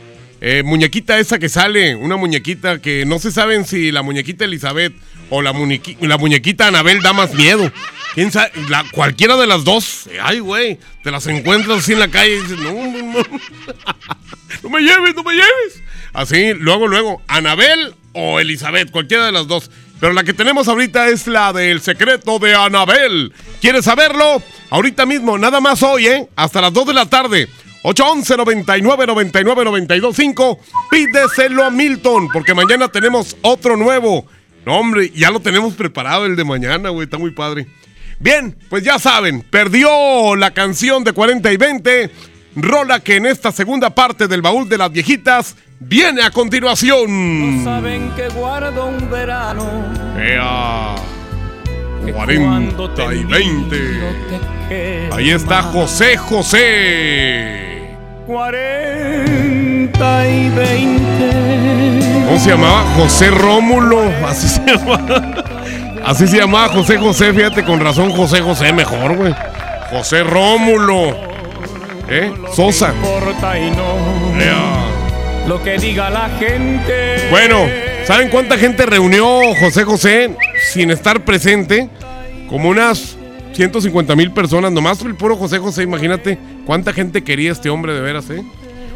eh, 0.41 0.61
muñequita 0.63 1.17
esa 1.19 1.39
que 1.39 1.49
sale, 1.49 1.95
una 1.95 2.17
muñequita 2.17 2.79
que 2.79 3.05
no 3.05 3.17
se 3.17 3.31
saben 3.31 3.65
si 3.65 3.91
la 3.91 4.01
muñequita 4.01 4.45
Elizabeth 4.45 4.93
o 5.29 5.41
la, 5.41 5.53
la 6.01 6.17
muñequita 6.17 6.67
Anabel 6.67 7.01
da 7.01 7.13
más 7.13 7.33
miedo. 7.33 7.71
¿Quién 8.13 8.31
sabe? 8.31 8.51
cualquiera 8.91 9.37
de 9.37 9.47
las 9.47 9.63
dos. 9.63 10.07
Ay, 10.21 10.39
güey, 10.39 10.77
te 11.01 11.11
las 11.11 11.25
encuentras 11.27 11.79
así 11.79 11.93
en 11.93 11.99
la 11.99 12.09
calle 12.09 12.35
y 12.35 12.41
dices, 12.41 12.59
no, 12.59 12.73
no, 12.73 13.13
no. 13.13 13.23
no 14.63 14.69
me 14.69 14.81
lleves, 14.81 15.15
no 15.15 15.23
me 15.23 15.33
lleves. 15.33 15.81
Así, 16.13 16.53
luego, 16.53 16.87
luego, 16.87 17.23
Anabel 17.27 17.95
o 18.13 18.39
Elizabeth, 18.39 18.91
cualquiera 18.91 19.25
de 19.25 19.31
las 19.31 19.47
dos. 19.47 19.71
Pero 20.03 20.11
la 20.11 20.25
que 20.25 20.33
tenemos 20.33 20.67
ahorita 20.67 21.07
es 21.07 21.27
la 21.27 21.53
del 21.53 21.79
secreto 21.79 22.37
de 22.37 22.53
Anabel. 22.53 23.31
¿Quieres 23.61 23.85
saberlo? 23.85 24.43
Ahorita 24.69 25.05
mismo, 25.05 25.37
nada 25.37 25.61
más 25.61 25.81
hoy, 25.81 26.07
¿eh? 26.07 26.27
Hasta 26.35 26.59
las 26.59 26.73
2 26.73 26.87
de 26.87 26.93
la 26.93 27.05
tarde. 27.05 27.47
811 27.83 28.35
99 28.35 29.07
99 29.07 29.63
92 29.63 30.13
5. 30.13 30.59
Pídeselo 30.91 31.63
a 31.63 31.69
Milton, 31.69 32.27
porque 32.33 32.53
mañana 32.53 32.89
tenemos 32.89 33.37
otro 33.43 33.77
nuevo. 33.77 34.25
No, 34.65 34.77
hombre, 34.77 35.09
ya 35.15 35.31
lo 35.31 35.39
tenemos 35.39 35.73
preparado 35.73 36.25
el 36.25 36.35
de 36.35 36.43
mañana, 36.43 36.89
güey. 36.89 37.05
Está 37.05 37.17
muy 37.17 37.31
padre. 37.31 37.67
Bien, 38.19 38.57
pues 38.69 38.83
ya 38.83 38.99
saben, 38.99 39.39
perdió 39.39 40.35
la 40.35 40.51
canción 40.51 41.05
de 41.05 41.13
40 41.13 41.49
y 41.49 41.55
20. 41.55 42.11
Rola 42.57 42.99
que 42.99 43.15
en 43.15 43.25
esta 43.25 43.53
segunda 43.53 43.91
parte 43.91 44.27
del 44.27 44.41
baúl 44.41 44.67
de 44.67 44.79
las 44.79 44.91
viejitas 44.91 45.55
viene 45.87 46.23
a 46.23 46.31
continuación. 46.31 47.57
No 47.57 47.63
saben 47.63 48.11
que 48.15 48.27
guardo 48.29 48.85
un 48.85 49.09
verano. 49.09 49.65
Ea. 50.17 50.95
40 52.11 53.13
y 53.13 53.23
20. 53.23 55.09
Ahí 55.11 55.29
está 55.29 55.61
José 55.63 56.17
José. 56.17 57.95
40 58.25 60.29
y 60.29 60.49
20. 60.49 62.25
¿Cómo 62.25 62.39
se 62.39 62.49
llamaba? 62.49 62.83
José 62.97 63.31
Rómulo. 63.31 64.01
Así 64.27 64.47
se 64.47 64.61
llamaba. 64.65 65.43
Así 66.05 66.27
se 66.27 66.37
llamaba 66.37 66.69
José 66.69 66.97
José. 66.97 67.33
Fíjate, 67.33 67.63
con 67.63 67.79
razón 67.79 68.11
José 68.11 68.41
José 68.41 68.73
mejor, 68.73 69.15
güey. 69.15 69.33
José 69.89 70.23
Rómulo. 70.23 71.15
¿Eh? 72.09 72.33
Sosa. 72.53 72.93
Lo 75.47 75.61
que 75.61 75.77
diga 75.77 76.09
la 76.09 76.29
gente. 76.39 77.27
Bueno, 77.29 77.67
¿saben 78.05 78.29
cuánta 78.29 78.57
gente 78.57 78.85
reunió 78.85 79.53
José 79.59 79.83
José 79.83 80.35
sin 80.71 80.89
estar 80.89 81.25
presente? 81.25 81.89
Como 82.49 82.69
unas 82.69 83.17
150 83.53 84.15
mil 84.15 84.31
personas, 84.31 84.71
nomás 84.71 85.01
el 85.01 85.15
puro 85.15 85.35
José 85.35 85.59
José, 85.59 85.83
imagínate 85.83 86.39
cuánta 86.65 86.93
gente 86.93 87.23
quería 87.23 87.51
este 87.51 87.69
hombre 87.69 87.93
de 87.93 87.99
veras, 87.99 88.29
¿eh? 88.29 88.41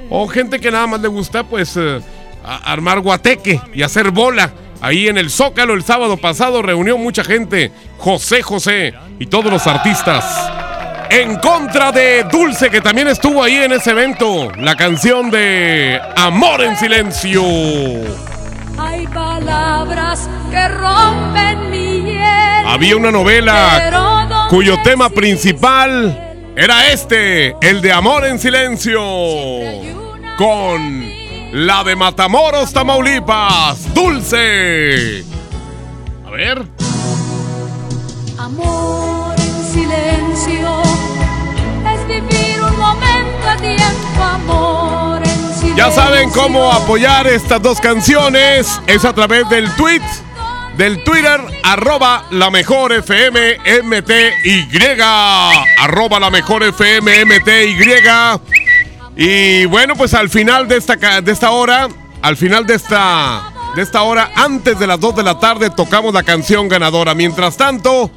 O 0.10 0.28
gente 0.28 0.60
que 0.60 0.72
nada 0.72 0.88
más 0.88 1.02
le 1.02 1.10
gusta, 1.10 1.44
pues, 1.44 1.76
eh, 1.76 2.00
armar 2.44 3.02
guateque 3.02 3.60
y 3.74 3.82
hacer 3.82 4.12
bola. 4.12 4.54
Ahí 4.80 5.10
en 5.10 5.18
el 5.18 5.30
Zócalo 5.30 5.74
el 5.74 5.84
sábado 5.84 6.16
pasado 6.16 6.62
reunió 6.62 6.98
mucha 6.98 7.26
gente. 7.26 7.72
José 7.98 8.42
José 8.42 8.94
y 9.20 9.26
todos 9.26 9.52
los 9.52 9.68
artistas 9.68 10.67
en 11.10 11.38
contra 11.38 11.92
de 11.92 12.24
Dulce, 12.24 12.70
que 12.70 12.82
también 12.82 13.08
estuvo 13.08 13.44
ahí 13.44 13.56
en 13.56 13.72
ese 13.72 13.92
evento. 13.92 14.52
La 14.58 14.76
canción 14.76 15.30
de 15.30 16.00
Amor 16.16 16.62
en 16.62 16.76
Silencio. 16.78 17.44
Hay 18.78 19.08
palabras 19.08 20.30
que 20.52 20.68
rompen 20.68 21.72
mi 21.72 22.02
hiel, 22.02 22.68
Había 22.68 22.96
una 22.96 23.12
novela 23.12 24.48
cuyo 24.50 24.82
tema 24.84 25.10
principal 25.10 26.36
era 26.56 26.90
este, 26.90 27.56
el 27.62 27.82
de 27.82 27.92
Amor 27.92 28.26
en 28.26 28.40
Silencio. 28.40 29.02
Con 30.38 31.10
la 31.54 31.84
de 31.84 31.96
Matamoros, 31.96 32.72
Tamaulipas, 32.74 33.94
Dulce. 33.94 35.24
A 36.26 36.30
ver. 36.32 36.64
Amor 38.38 39.27
Ya 45.78 45.92
saben 45.92 46.32
cómo 46.32 46.72
apoyar 46.72 47.28
estas 47.28 47.62
dos 47.62 47.80
canciones. 47.80 48.68
Es 48.88 49.06
a 49.06 49.14
través 49.14 49.48
del 49.48 49.70
tweet, 49.76 50.02
del 50.76 51.04
Twitter, 51.04 51.40
arroba 51.64 52.26
la 52.32 52.50
mejor 52.50 52.94
FM 52.94 53.58
MTY. 53.84 54.68
Arroba 55.80 56.20
la 56.20 56.32
mejor 56.32 56.64
FM 56.64 57.26
MTY. 57.26 57.78
Y 59.16 59.66
bueno, 59.66 59.96
pues 59.96 60.16
al 60.16 60.30
final 60.30 60.68
de 60.68 60.78
esta, 60.78 61.22
de 61.22 61.32
esta 61.32 61.52
hora, 61.52 61.88
al 62.24 62.38
final 62.38 62.66
de 62.66 62.74
esta, 62.74 63.54
de 63.76 63.84
esta 63.84 64.02
hora, 64.02 64.32
antes 64.36 64.80
de 64.80 64.88
las 64.88 65.00
2 65.00 65.16
de 65.18 65.24
la 65.24 65.40
tarde, 65.40 65.70
tocamos 65.70 66.12
la 66.12 66.24
canción 66.24 66.68
ganadora. 66.70 67.14
Mientras 67.14 67.56
tanto, 67.56 68.10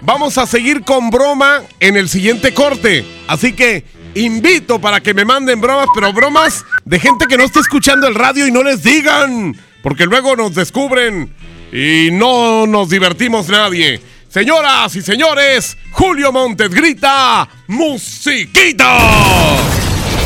vamos 0.00 0.36
a 0.36 0.46
seguir 0.46 0.82
con 0.82 1.10
broma 1.10 1.62
en 1.78 1.96
el 1.96 2.08
siguiente 2.08 2.52
corte. 2.52 3.04
Así 3.28 3.52
que 3.52 3.84
invito 4.14 4.80
para 4.80 5.00
que 5.00 5.12
me 5.14 5.24
manden 5.24 5.60
bromas, 5.60 5.88
pero 5.94 6.12
bromas 6.12 6.64
de 6.84 7.00
gente 7.00 7.26
que 7.26 7.36
no 7.36 7.44
esté 7.44 7.60
escuchando 7.60 8.06
el 8.06 8.14
radio 8.14 8.46
y 8.46 8.52
no 8.52 8.62
les 8.62 8.82
digan. 8.82 9.56
Porque 9.82 10.06
luego 10.06 10.36
nos 10.36 10.54
descubren 10.54 11.34
y 11.72 12.10
no 12.12 12.66
nos 12.66 12.88
divertimos 12.88 13.48
nadie. 13.48 14.00
Señoras 14.28 14.94
y 14.96 15.02
señores, 15.02 15.76
Julio 15.92 16.32
Montes 16.32 16.70
grita, 16.70 17.48
musiquita. 17.68 18.98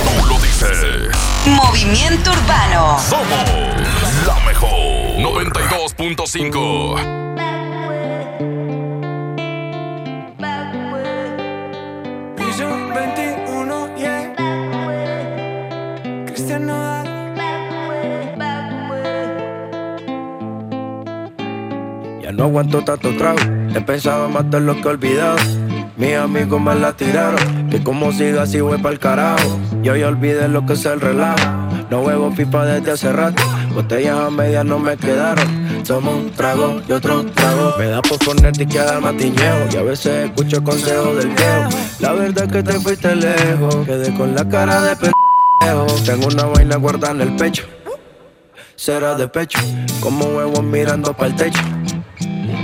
Tú 0.05 0.27
lo 0.27 0.39
dices. 0.41 1.11
Movimiento 1.45 2.31
Urbano. 2.31 2.99
Somos 2.99 3.45
la 4.27 4.41
mejor. 4.47 4.71
92.5. 5.19 7.28
no 22.39 22.45
aguanto 22.45 22.85
tanto 22.85 23.15
trago. 23.17 23.41
He 23.75 23.81
pensado 23.81 24.29
más 24.29 24.49
de 24.49 24.61
lo 24.61 24.77
que 24.77 24.83
he 24.83 24.91
olvidado. 24.93 25.37
Mis 25.97 26.15
amigos 26.15 26.61
me 26.61 26.73
la 26.77 26.93
tiraron. 26.93 27.69
Que 27.69 27.83
como 27.83 28.13
siga 28.13 28.43
así 28.43 28.61
voy 28.61 28.79
pa'l 28.79 29.01
carajo. 29.01 29.59
Yo 29.83 29.97
ya 29.97 30.07
olvidé 30.07 30.47
lo 30.47 30.65
que 30.65 30.75
es 30.75 30.87
el 30.87 31.01
relajo. 31.01 31.45
No 31.91 32.03
huevo 32.03 32.33
pipa 32.33 32.65
desde 32.65 32.93
hace 32.93 33.13
rato. 33.13 33.43
Botellas 33.75 34.17
a 34.17 34.31
medias 34.31 34.65
no 34.65 34.79
me 34.79 34.97
quedaron. 34.97 35.85
Somos 35.85 36.15
un 36.15 36.31
trago 36.31 36.81
y 36.89 36.93
otro 36.93 37.25
trago. 37.25 37.75
Me 37.77 37.87
da 37.87 38.01
por 38.03 38.19
ponerte 38.21 38.63
y 38.63 38.67
quedar 38.67 39.01
matiñeo. 39.01 39.67
Y 39.73 39.77
a 39.77 39.83
veces 39.83 40.27
escucho 40.27 40.63
consejos 40.63 41.17
del 41.17 41.31
viejo. 41.31 41.69
La 41.99 42.13
verdad 42.13 42.45
es 42.45 42.53
que 42.53 42.63
te 42.63 42.79
fuiste 42.79 43.17
lejos. 43.17 43.85
Quedé 43.85 44.15
con 44.15 44.37
la 44.37 44.49
cara 44.49 44.81
de 44.83 44.95
pendejo. 44.95 45.87
Tengo 46.05 46.29
una 46.29 46.45
vaina 46.45 46.77
guardada 46.77 47.15
en 47.15 47.21
el 47.23 47.35
pecho. 47.35 47.65
será 48.77 49.17
de 49.17 49.27
pecho, 49.27 49.59
como 50.01 50.27
huevos 50.27 50.63
mirando 50.63 51.13
para 51.13 51.31
el 51.31 51.35
techo. 51.35 51.61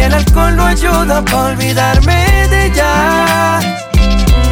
y 0.00 0.02
el 0.02 0.14
alcohol 0.14 0.56
no 0.56 0.64
ayuda 0.64 1.22
para 1.24 1.44
olvidarme 1.52 2.48
de 2.48 2.66
ella. 2.66 3.60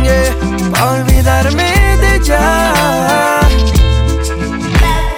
Yeah, 0.03 0.71
para 0.71 0.91
olvidarme 0.93 1.97
de 2.03 2.17
ella. 2.17 3.41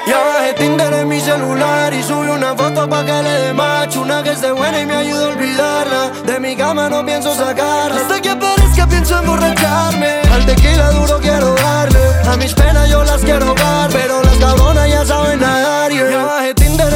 Ya 0.06 0.18
bajé 0.18 0.54
Tinder 0.54 0.92
en 0.92 1.08
mi 1.08 1.20
celular 1.20 1.92
y 1.92 2.02
subí 2.02 2.28
una 2.28 2.54
foto 2.56 2.88
pa' 2.88 3.04
que 3.04 3.22
le 3.22 3.30
dé 3.42 3.52
macho 3.54 4.00
Una 4.02 4.24
que 4.24 4.32
esté 4.32 4.50
buena 4.50 4.80
y 4.80 4.86
me 4.86 4.96
ayude 4.96 5.24
a 5.24 5.28
olvidarla 5.28 6.10
De 6.26 6.40
mi 6.40 6.56
cama 6.56 6.88
no 6.88 7.06
pienso 7.06 7.32
sacarla 7.32 8.00
Hasta 8.00 8.20
que 8.20 8.30
aparezca 8.30 8.88
pienso 8.88 9.20
emborracharme 9.20 10.22
Al 10.32 10.44
tequila 10.46 10.90
duro 10.90 11.20
quiero 11.20 11.54
darle 11.54 12.00
A 12.28 12.36
mis 12.36 12.52
penas 12.54 12.88
yo 12.88 13.04
las 13.04 13.20
quiero 13.20 13.54
dar 13.54 13.88
Pero 13.92 14.20
las 14.20 14.36
cabronas 14.38 14.88
ya 14.88 15.06
saben 15.06 15.38
nadar 15.38 15.92
yeah. 15.92 16.29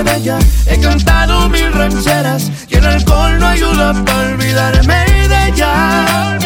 siempre 0.00 0.04
de 0.04 0.16
ella. 0.16 0.38
He 0.66 0.80
cantado 0.80 1.48
mil 1.48 1.72
rancheras 1.72 2.50
y 2.68 2.76
el 2.76 2.86
alcohol 2.86 3.38
no 3.38 3.46
ayuda 3.46 4.04
para 4.04 4.28
olvidarme 4.32 5.04
de 5.28 5.48
ella. 5.48 6.38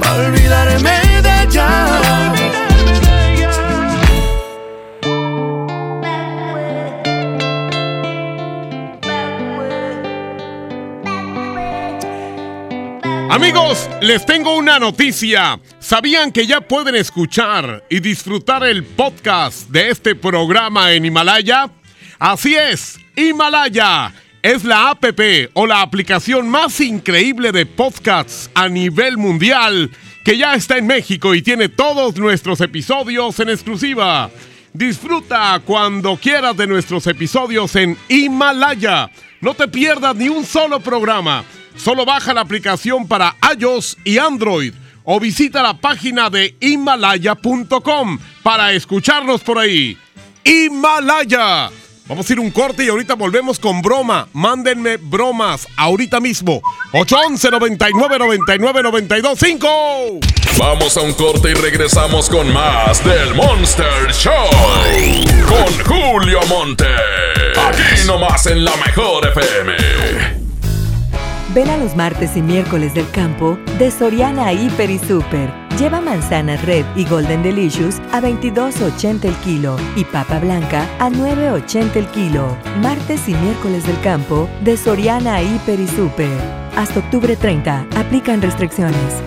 Para 0.00 0.26
olvidarme 0.26 1.22
de 1.22 1.42
ella. 1.42 2.32
Amigos, 13.28 13.90
les 14.00 14.24
tengo 14.24 14.56
una 14.56 14.78
noticia. 14.78 15.60
¿Sabían 15.78 16.32
que 16.32 16.46
ya 16.46 16.62
pueden 16.62 16.94
escuchar 16.94 17.84
y 17.90 18.00
disfrutar 18.00 18.64
el 18.64 18.82
podcast 18.82 19.68
de 19.68 19.90
este 19.90 20.14
programa 20.14 20.92
en 20.92 21.04
Himalaya? 21.04 21.70
Así 22.18 22.54
es, 22.54 22.98
Himalaya 23.14 24.12
es 24.46 24.62
la 24.62 24.90
app 24.90 25.04
o 25.54 25.66
la 25.66 25.82
aplicación 25.82 26.48
más 26.48 26.80
increíble 26.80 27.50
de 27.50 27.66
podcasts 27.66 28.48
a 28.54 28.68
nivel 28.68 29.18
mundial 29.18 29.90
que 30.24 30.38
ya 30.38 30.54
está 30.54 30.78
en 30.78 30.86
México 30.86 31.34
y 31.34 31.42
tiene 31.42 31.68
todos 31.68 32.14
nuestros 32.16 32.60
episodios 32.60 33.40
en 33.40 33.48
exclusiva. 33.48 34.30
Disfruta 34.72 35.60
cuando 35.64 36.16
quieras 36.16 36.56
de 36.56 36.68
nuestros 36.68 37.08
episodios 37.08 37.74
en 37.74 37.98
Himalaya. 38.08 39.10
No 39.40 39.54
te 39.54 39.66
pierdas 39.66 40.14
ni 40.14 40.28
un 40.28 40.44
solo 40.44 40.78
programa. 40.78 41.42
Solo 41.76 42.04
baja 42.04 42.32
la 42.32 42.42
aplicación 42.42 43.08
para 43.08 43.34
iOS 43.58 43.96
y 44.04 44.18
Android 44.18 44.72
o 45.02 45.18
visita 45.18 45.60
la 45.60 45.74
página 45.74 46.30
de 46.30 46.54
himalaya.com 46.60 48.18
para 48.44 48.72
escucharnos 48.72 49.40
por 49.40 49.58
ahí. 49.58 49.98
Himalaya. 50.44 51.70
Vamos 52.08 52.30
a 52.30 52.32
ir 52.32 52.38
un 52.38 52.52
corte 52.52 52.84
y 52.84 52.88
ahorita 52.88 53.14
volvemos 53.14 53.58
con 53.58 53.82
broma. 53.82 54.28
Mándenme 54.32 54.96
bromas 54.96 55.66
ahorita 55.76 56.20
mismo. 56.20 56.62
811 56.92 57.50
99 57.50 58.18
99 58.18 58.82
92 58.84 59.38
5. 59.38 59.68
Vamos 60.56 60.96
a 60.96 61.00
un 61.00 61.12
corte 61.14 61.50
y 61.50 61.54
regresamos 61.54 62.28
con 62.30 62.52
más 62.52 63.04
del 63.04 63.34
Monster 63.34 64.12
Show. 64.12 64.32
Con 65.48 65.84
Julio 65.84 66.40
Monte. 66.48 66.86
Aquí 67.58 68.06
nomás 68.06 68.46
en 68.46 68.64
la 68.64 68.76
mejor 68.76 69.26
FM. 69.26 69.72
Ven 71.54 71.70
a 71.70 71.76
los 71.76 71.96
martes 71.96 72.36
y 72.36 72.42
miércoles 72.42 72.94
del 72.94 73.10
campo 73.10 73.58
de 73.78 73.90
Soriana 73.90 74.52
Hiper 74.52 74.90
y 74.90 74.98
Super. 75.00 75.65
Lleva 75.78 76.00
manzanas 76.00 76.64
Red 76.64 76.86
y 76.96 77.04
Golden 77.04 77.42
Delicious 77.42 78.00
a 78.10 78.22
22.80 78.22 79.26
el 79.26 79.34
kilo 79.36 79.76
y 79.94 80.04
papa 80.04 80.38
blanca 80.38 80.88
a 80.98 81.10
9.80 81.10 81.96
el 81.96 82.06
kilo. 82.06 82.56
Martes 82.80 83.28
y 83.28 83.34
miércoles 83.34 83.86
del 83.86 84.00
campo 84.00 84.48
de 84.64 84.78
Soriana 84.78 85.42
Hiper 85.42 85.78
y 85.78 85.86
Super. 85.86 86.40
Hasta 86.76 87.00
octubre 87.00 87.36
30. 87.36 87.88
Aplican 87.94 88.40
restricciones. 88.40 89.22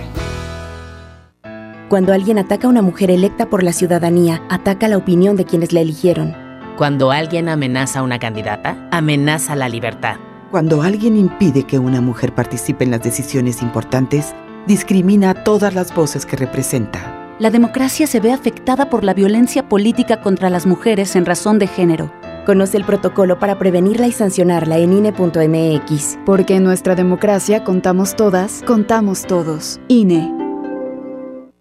Cuando 1.87 2.13
alguien 2.13 2.39
ataca 2.39 2.65
a 2.65 2.71
una 2.71 2.81
mujer 2.81 3.11
electa 3.11 3.47
por 3.47 3.61
la 3.61 3.71
ciudadanía, 3.71 4.41
ataca 4.49 4.87
la 4.87 4.97
opinión 4.97 5.35
de 5.35 5.45
quienes 5.45 5.71
la 5.71 5.81
eligieron. 5.81 6.35
Cuando 6.77 7.11
alguien 7.11 7.47
amenaza 7.47 7.99
a 7.99 8.03
una 8.03 8.17
candidata, 8.17 8.89
amenaza 8.91 9.55
la 9.55 9.69
libertad. 9.69 10.15
Cuando 10.49 10.81
alguien 10.81 11.15
impide 11.15 11.65
que 11.65 11.77
una 11.77 12.01
mujer 12.01 12.33
participe 12.33 12.85
en 12.85 12.89
las 12.89 13.03
decisiones 13.03 13.61
importantes, 13.61 14.33
discrimina 14.67 15.31
a 15.31 15.43
todas 15.43 15.73
las 15.73 15.93
voces 15.93 16.25
que 16.25 16.35
representa. 16.35 17.15
La 17.39 17.49
democracia 17.49 18.05
se 18.05 18.19
ve 18.19 18.33
afectada 18.33 18.89
por 18.89 19.03
la 19.03 19.13
violencia 19.13 19.69
política 19.69 20.21
contra 20.21 20.49
las 20.49 20.65
mujeres 20.65 21.15
en 21.15 21.25
razón 21.25 21.57
de 21.57 21.67
género. 21.67 22.11
Conoce 22.45 22.77
el 22.77 22.83
protocolo 22.83 23.39
para 23.39 23.57
prevenirla 23.57 24.07
y 24.07 24.11
sancionarla 24.11 24.77
en 24.77 24.91
INE.mx. 24.91 26.19
Porque 26.25 26.55
en 26.55 26.63
nuestra 26.63 26.95
democracia 26.95 27.63
contamos 27.63 28.15
todas, 28.15 28.63
contamos 28.65 29.25
todos. 29.25 29.79
INE. 29.87 30.48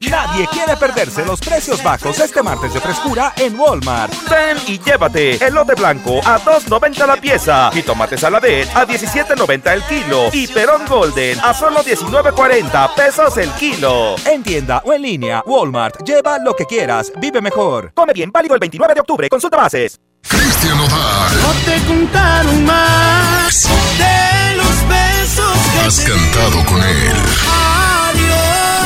Nadie 0.00 0.46
quiere 0.46 0.76
perderse 0.76 1.24
los 1.24 1.40
precios 1.40 1.82
bajos 1.82 2.18
este 2.20 2.40
martes 2.42 2.72
de 2.72 2.80
frescura 2.80 3.32
en 3.36 3.58
Walmart. 3.58 4.12
Ven 4.30 4.56
y 4.68 4.78
llévate 4.78 5.44
elote 5.44 5.74
blanco 5.74 6.20
a 6.24 6.38
2.90 6.40 7.06
la 7.06 7.16
pieza 7.16 7.70
y 7.74 7.82
tomate 7.82 8.16
saladet 8.16 8.68
a 8.76 8.86
17.90 8.86 9.72
el 9.72 9.82
kilo 9.82 10.28
y 10.32 10.46
perón 10.46 10.86
golden 10.86 11.38
a 11.40 11.52
solo 11.52 11.80
19.40 11.82 12.94
pesos 12.94 13.36
el 13.38 13.50
kilo. 13.52 14.14
En 14.24 14.42
tienda 14.44 14.82
o 14.84 14.92
en 14.92 15.02
línea, 15.02 15.42
Walmart. 15.44 16.02
Lleva 16.04 16.38
lo 16.38 16.54
que 16.54 16.64
quieras, 16.64 17.12
vive 17.16 17.40
mejor. 17.40 17.92
Come 17.94 18.12
bien, 18.12 18.30
válido 18.30 18.54
el 18.54 18.60
29 18.60 18.94
de 18.94 19.00
octubre. 19.00 19.28
Consulta 19.28 19.56
bases. 19.56 19.98
Cristian 20.22 20.76
Nodal. 20.76 21.42
No 21.42 21.52
te 21.64 21.86
contaron 21.86 22.64
más 22.64 23.68
de 23.98 24.56
los 24.56 24.88
besos 24.88 25.58
que 25.72 25.80
Has 25.80 25.96
te 25.96 26.10
cantado 26.10 26.64
con 26.66 26.82
él. 26.82 27.12
Adiós. 27.50 27.97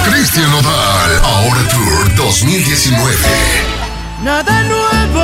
Cristian 0.05 0.51
Nodal. 0.51 1.21
Ahora 1.23 1.63
Tour 1.69 2.15
2019. 2.17 3.17
Nada 4.23 4.63
nuevo. 4.65 5.23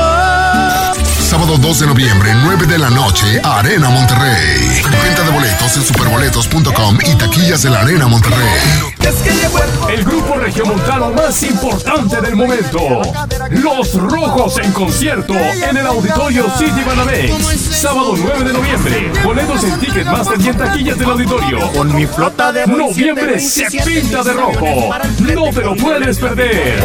Sábado 1.21 1.59
2 1.59 1.81
de 1.81 1.87
noviembre, 1.87 2.35
9 2.35 2.67
de 2.67 2.79
la 2.79 2.91
noche, 2.91 3.41
Arena 3.45 3.91
Monterrey. 3.91 4.68
Venta 5.03 5.23
de 5.23 5.31
boletos 5.31 5.77
en 5.77 5.83
superboletos.com 5.83 6.99
y 7.07 7.15
taquillas 7.17 7.63
de 7.63 7.71
la 7.71 7.81
Arena 7.81 8.09
Monterrey. 8.09 8.49
El 9.89 10.05
grupo 10.05 10.35
regiomontano 10.35 11.11
más 11.13 11.43
importante 11.43 12.21
del 12.21 12.37
momento. 12.37 13.03
Los 13.51 13.95
Rojos 13.95 14.59
en 14.59 14.73
concierto 14.73 15.35
en 15.35 15.77
el 15.77 15.87
Auditorio 15.87 16.45
City 16.59 16.83
Banamex. 16.85 17.59
Sábado 17.59 18.15
9 18.17 18.45
de 18.45 18.53
noviembre. 18.53 19.13
Boletos 19.25 19.65
en 19.65 19.79
Ticketmaster 19.79 20.41
y 20.41 20.49
en 20.49 20.57
taquillas 20.57 20.99
del 20.99 21.11
auditorio. 21.11 21.73
Con 21.73 21.95
mi 21.95 22.07
flota 22.07 22.53
de 22.53 22.67
Noviembre 22.67 23.39
se 23.41 23.67
pinta 23.83 24.23
de 24.23 24.33
rojo. 24.33 24.91
No 25.21 25.51
te 25.51 25.61
lo 25.63 25.77
puedes 25.77 26.19
perder. 26.19 26.85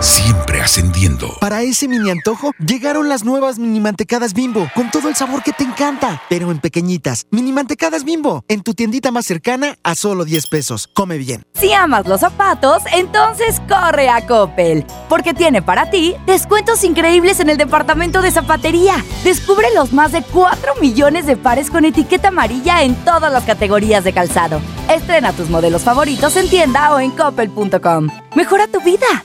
Siempre 0.00 0.62
ascendiendo. 0.62 1.36
Para 1.40 1.60
ese 1.60 1.86
mini 1.86 2.10
antojo, 2.10 2.52
llegaron 2.58 3.10
las 3.10 3.22
nuevas 3.22 3.58
mini 3.58 3.80
mantecadas 3.80 4.32
bimbo, 4.32 4.70
con 4.74 4.90
todo 4.90 5.10
el 5.10 5.14
sabor 5.14 5.42
que 5.42 5.52
te 5.52 5.62
encanta, 5.62 6.22
pero 6.30 6.50
en 6.50 6.58
pequeñitas. 6.58 7.26
Mini 7.30 7.52
mantecadas 7.52 8.04
bimbo, 8.04 8.42
en 8.48 8.62
tu 8.62 8.72
tiendita 8.72 9.10
más 9.10 9.26
cercana 9.26 9.76
a 9.82 9.94
solo 9.94 10.24
10 10.24 10.46
pesos. 10.46 10.88
Come 10.94 11.18
bien. 11.18 11.42
Si 11.52 11.74
amas 11.74 12.06
los 12.06 12.20
zapatos, 12.20 12.82
entonces 12.94 13.60
corre 13.68 14.08
a 14.08 14.26
Coppel, 14.26 14.86
porque 15.10 15.34
tiene 15.34 15.60
para 15.60 15.90
ti 15.90 16.16
descuentos 16.24 16.82
increíbles 16.82 17.38
en 17.40 17.50
el 17.50 17.58
departamento 17.58 18.22
de 18.22 18.30
zapatería. 18.30 19.04
Descubre 19.22 19.68
los 19.74 19.92
más 19.92 20.12
de 20.12 20.22
4 20.22 20.76
millones 20.80 21.26
de 21.26 21.36
pares 21.36 21.70
con 21.70 21.84
etiqueta 21.84 22.28
amarilla 22.28 22.82
en 22.84 22.94
todas 23.04 23.30
las 23.30 23.44
categorías 23.44 24.02
de 24.02 24.14
calzado. 24.14 24.62
Estrena 24.88 25.34
tus 25.34 25.50
modelos 25.50 25.82
favoritos 25.82 26.36
en 26.36 26.48
tienda 26.48 26.94
o 26.94 27.00
en 27.00 27.10
coppel.com. 27.10 28.08
Mejora 28.34 28.66
tu 28.66 28.80
vida. 28.80 29.24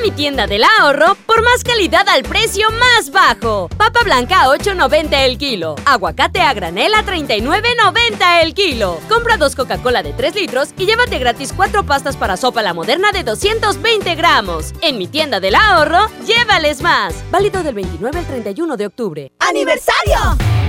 A 0.00 0.02
mi 0.02 0.12
tienda 0.12 0.46
del 0.46 0.64
ahorro 0.64 1.14
por 1.26 1.42
más 1.42 1.62
calidad 1.62 2.08
al 2.08 2.22
precio 2.22 2.68
más 2.70 3.10
bajo. 3.10 3.68
Papa 3.76 4.00
blanca 4.02 4.44
a 4.44 4.46
8.90 4.46 5.08
el 5.26 5.36
kilo. 5.36 5.74
Aguacate 5.84 6.40
a 6.40 6.54
granel 6.54 6.94
a 6.94 7.04
39.90 7.04 8.42
el 8.42 8.54
kilo. 8.54 8.98
Compra 9.10 9.36
dos 9.36 9.54
Coca-Cola 9.54 10.02
de 10.02 10.14
3 10.14 10.34
litros 10.36 10.70
y 10.78 10.86
llévate 10.86 11.18
gratis 11.18 11.52
cuatro 11.54 11.84
pastas 11.84 12.16
para 12.16 12.38
sopa 12.38 12.62
la 12.62 12.72
moderna 12.72 13.12
de 13.12 13.24
220 13.24 14.14
gramos. 14.14 14.72
En 14.80 14.96
mi 14.96 15.06
tienda 15.06 15.38
del 15.38 15.54
ahorro, 15.54 16.06
llévales 16.26 16.80
más. 16.80 17.14
Válido 17.30 17.62
del 17.62 17.74
29 17.74 18.20
al 18.20 18.26
31 18.26 18.78
de 18.78 18.86
octubre. 18.86 19.32
¡Aniversario! 19.40 20.16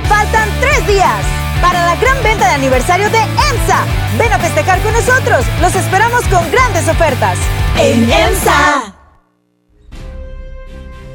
Faltan 0.09 0.49
tres 0.59 0.85
días 0.87 1.25
para 1.61 1.85
la 1.85 1.95
gran 1.95 2.21
venta 2.21 2.49
de 2.49 2.55
aniversario 2.55 3.09
de 3.09 3.19
EMSA. 3.19 3.85
Ven 4.17 4.33
a 4.33 4.39
festejar 4.39 4.81
con 4.81 4.91
nosotros. 4.91 5.45
Los 5.61 5.73
esperamos 5.73 6.27
con 6.27 6.51
grandes 6.51 6.89
ofertas. 6.89 7.37
En 7.77 8.11
EMSA. 8.11 9.00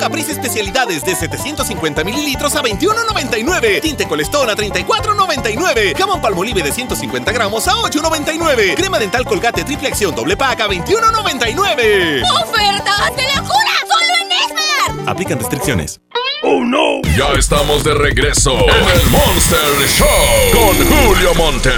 Caprice 0.00 0.32
especialidades 0.32 1.04
de 1.04 1.14
750 1.14 2.04
mililitros 2.04 2.56
a 2.56 2.62
21.99. 2.62 3.82
Tinte 3.82 4.08
Colestón 4.08 4.48
a 4.48 4.56
34.99. 4.56 5.94
Jamón 5.96 6.22
Palmolive 6.22 6.62
de 6.62 6.72
150 6.72 7.30
gramos 7.32 7.68
a 7.68 7.72
8.99. 7.74 8.74
Crema 8.76 8.98
dental 8.98 9.26
Colgate 9.26 9.62
triple 9.62 9.88
acción 9.88 10.14
doble 10.14 10.38
pack 10.38 10.62
a 10.62 10.68
21.99. 10.68 12.22
¡Ofertas 12.42 13.16
de 13.16 13.22
locura! 13.36 13.74
¡Solo 13.86 14.14
en 14.22 14.32
Esmar! 14.32 15.08
Aplican 15.10 15.38
restricciones. 15.38 16.00
¡Oh, 16.42 16.64
no! 16.64 17.02
Ya 17.16 17.38
estamos 17.38 17.84
de 17.84 17.92
regreso 17.92 18.52
en 18.52 19.00
el 19.00 19.10
Monster 19.10 19.88
Show 19.88 20.06
con 20.54 20.74
Julio 20.88 21.34
Monte. 21.34 21.70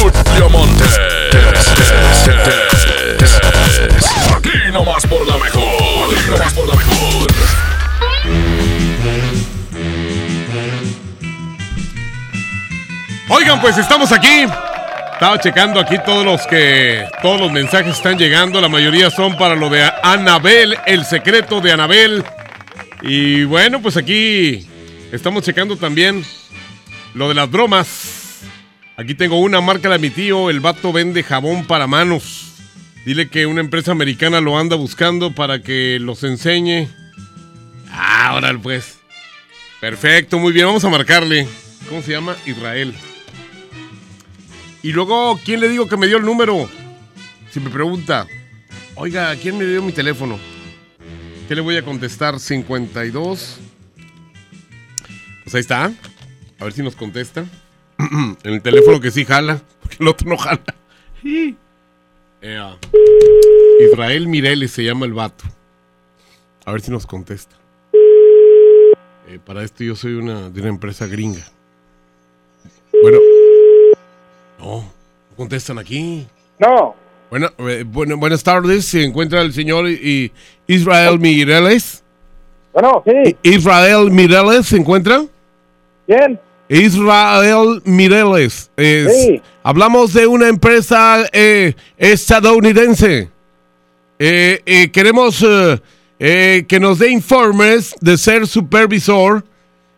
Julio 0.00 0.48
Monte. 0.48 0.84
Aquí 4.36 4.72
nomás 4.72 5.04
por 5.06 5.26
la 5.26 5.36
mejor. 5.38 5.91
Oigan, 13.28 13.60
pues 13.60 13.78
estamos 13.78 14.12
aquí. 14.12 14.46
Estaba 15.14 15.38
checando 15.38 15.80
aquí 15.80 15.96
todos 16.04 16.24
los 16.24 16.46
que 16.46 17.06
todos 17.22 17.40
los 17.40 17.50
mensajes 17.50 17.96
están 17.96 18.18
llegando. 18.18 18.60
La 18.60 18.68
mayoría 18.68 19.10
son 19.10 19.36
para 19.36 19.54
lo 19.54 19.70
de 19.70 19.90
Anabel, 20.02 20.76
el 20.86 21.04
secreto 21.04 21.60
de 21.60 21.72
Anabel. 21.72 22.24
Y 23.02 23.44
bueno, 23.44 23.80
pues 23.80 23.96
aquí 23.96 24.66
estamos 25.12 25.44
checando 25.44 25.76
también 25.76 26.24
lo 27.14 27.28
de 27.28 27.34
las 27.34 27.50
bromas. 27.50 28.40
Aquí 28.96 29.14
tengo 29.14 29.40
una 29.40 29.60
marca 29.60 29.88
de 29.88 29.98
mi 29.98 30.10
tío. 30.10 30.50
El 30.50 30.60
vato 30.60 30.92
vende 30.92 31.22
jabón 31.22 31.64
para 31.66 31.86
manos. 31.86 32.51
Dile 33.04 33.28
que 33.28 33.46
una 33.46 33.60
empresa 33.60 33.90
americana 33.92 34.40
lo 34.40 34.58
anda 34.58 34.76
buscando 34.76 35.34
para 35.34 35.60
que 35.60 35.98
los 36.00 36.22
enseñe. 36.22 36.88
Ah, 37.90 38.28
ahora 38.28 38.56
pues. 38.62 38.98
Perfecto, 39.80 40.38
muy 40.38 40.52
bien. 40.52 40.66
Vamos 40.66 40.84
a 40.84 40.88
marcarle. 40.88 41.48
¿Cómo 41.88 42.02
se 42.02 42.12
llama? 42.12 42.36
Israel. 42.46 42.94
Y 44.82 44.92
luego, 44.92 45.38
¿quién 45.44 45.60
le 45.60 45.68
digo 45.68 45.88
que 45.88 45.96
me 45.96 46.06
dio 46.06 46.16
el 46.16 46.24
número? 46.24 46.68
Si 47.50 47.60
me 47.60 47.70
pregunta, 47.70 48.26
oiga, 48.94 49.34
¿quién 49.36 49.58
me 49.58 49.64
dio 49.64 49.82
mi 49.82 49.92
teléfono? 49.92 50.38
¿Qué 51.48 51.54
le 51.54 51.60
voy 51.60 51.76
a 51.76 51.84
contestar? 51.84 52.38
52. 52.38 53.58
Pues 55.42 55.54
ahí 55.54 55.60
está. 55.60 55.92
A 56.58 56.64
ver 56.64 56.72
si 56.72 56.82
nos 56.82 56.96
contesta. 56.96 57.44
en 57.98 58.54
el 58.54 58.62
teléfono 58.62 59.00
que 59.00 59.10
sí 59.10 59.24
jala, 59.24 59.60
porque 59.80 59.96
el 60.00 60.08
otro 60.08 60.28
no 60.28 60.36
jala. 60.36 60.62
Israel 63.80 64.26
Mireles 64.28 64.72
se 64.72 64.82
llama 64.84 65.06
el 65.06 65.12
vato. 65.12 65.44
A 66.64 66.72
ver 66.72 66.80
si 66.80 66.90
nos 66.90 67.06
contesta. 67.06 67.54
Eh, 69.28 69.38
para 69.44 69.62
esto 69.62 69.84
yo 69.84 69.94
soy 69.94 70.14
una, 70.14 70.50
de 70.50 70.60
una 70.60 70.68
empresa 70.70 71.06
gringa. 71.06 71.44
Bueno. 73.00 73.18
No, 74.58 74.76
no 74.82 75.36
contestan 75.36 75.78
aquí. 75.78 76.26
No. 76.58 76.94
Bueno, 77.30 77.48
eh, 77.58 77.84
bueno, 77.86 78.16
buenas 78.16 78.42
tardes. 78.42 78.84
Se 78.86 79.02
encuentra 79.04 79.40
el 79.40 79.52
señor 79.52 79.88
I- 79.88 80.32
Israel 80.66 81.18
Mireles. 81.18 82.02
Bueno, 82.72 83.02
sí. 83.06 83.36
Israel 83.42 84.10
Mireles 84.10 84.66
se 84.66 84.76
encuentra. 84.76 85.24
¿Quién? 86.06 86.38
Israel 86.80 87.82
Mireles. 87.84 88.70
Es- 88.76 89.24
Sí. 89.26 89.42
Hablamos 89.62 90.12
de 90.12 90.26
una 90.26 90.48
empresa 90.48 91.24
eh, 91.32 91.74
estadounidense. 91.98 93.28
Eh, 94.18 94.60
eh, 94.66 94.90
queremos 94.90 95.44
que 96.18 96.78
nos 96.80 96.98
dé 97.00 97.10
informes 97.10 97.94
de 98.00 98.16
ser 98.16 98.46
supervisor 98.46 99.44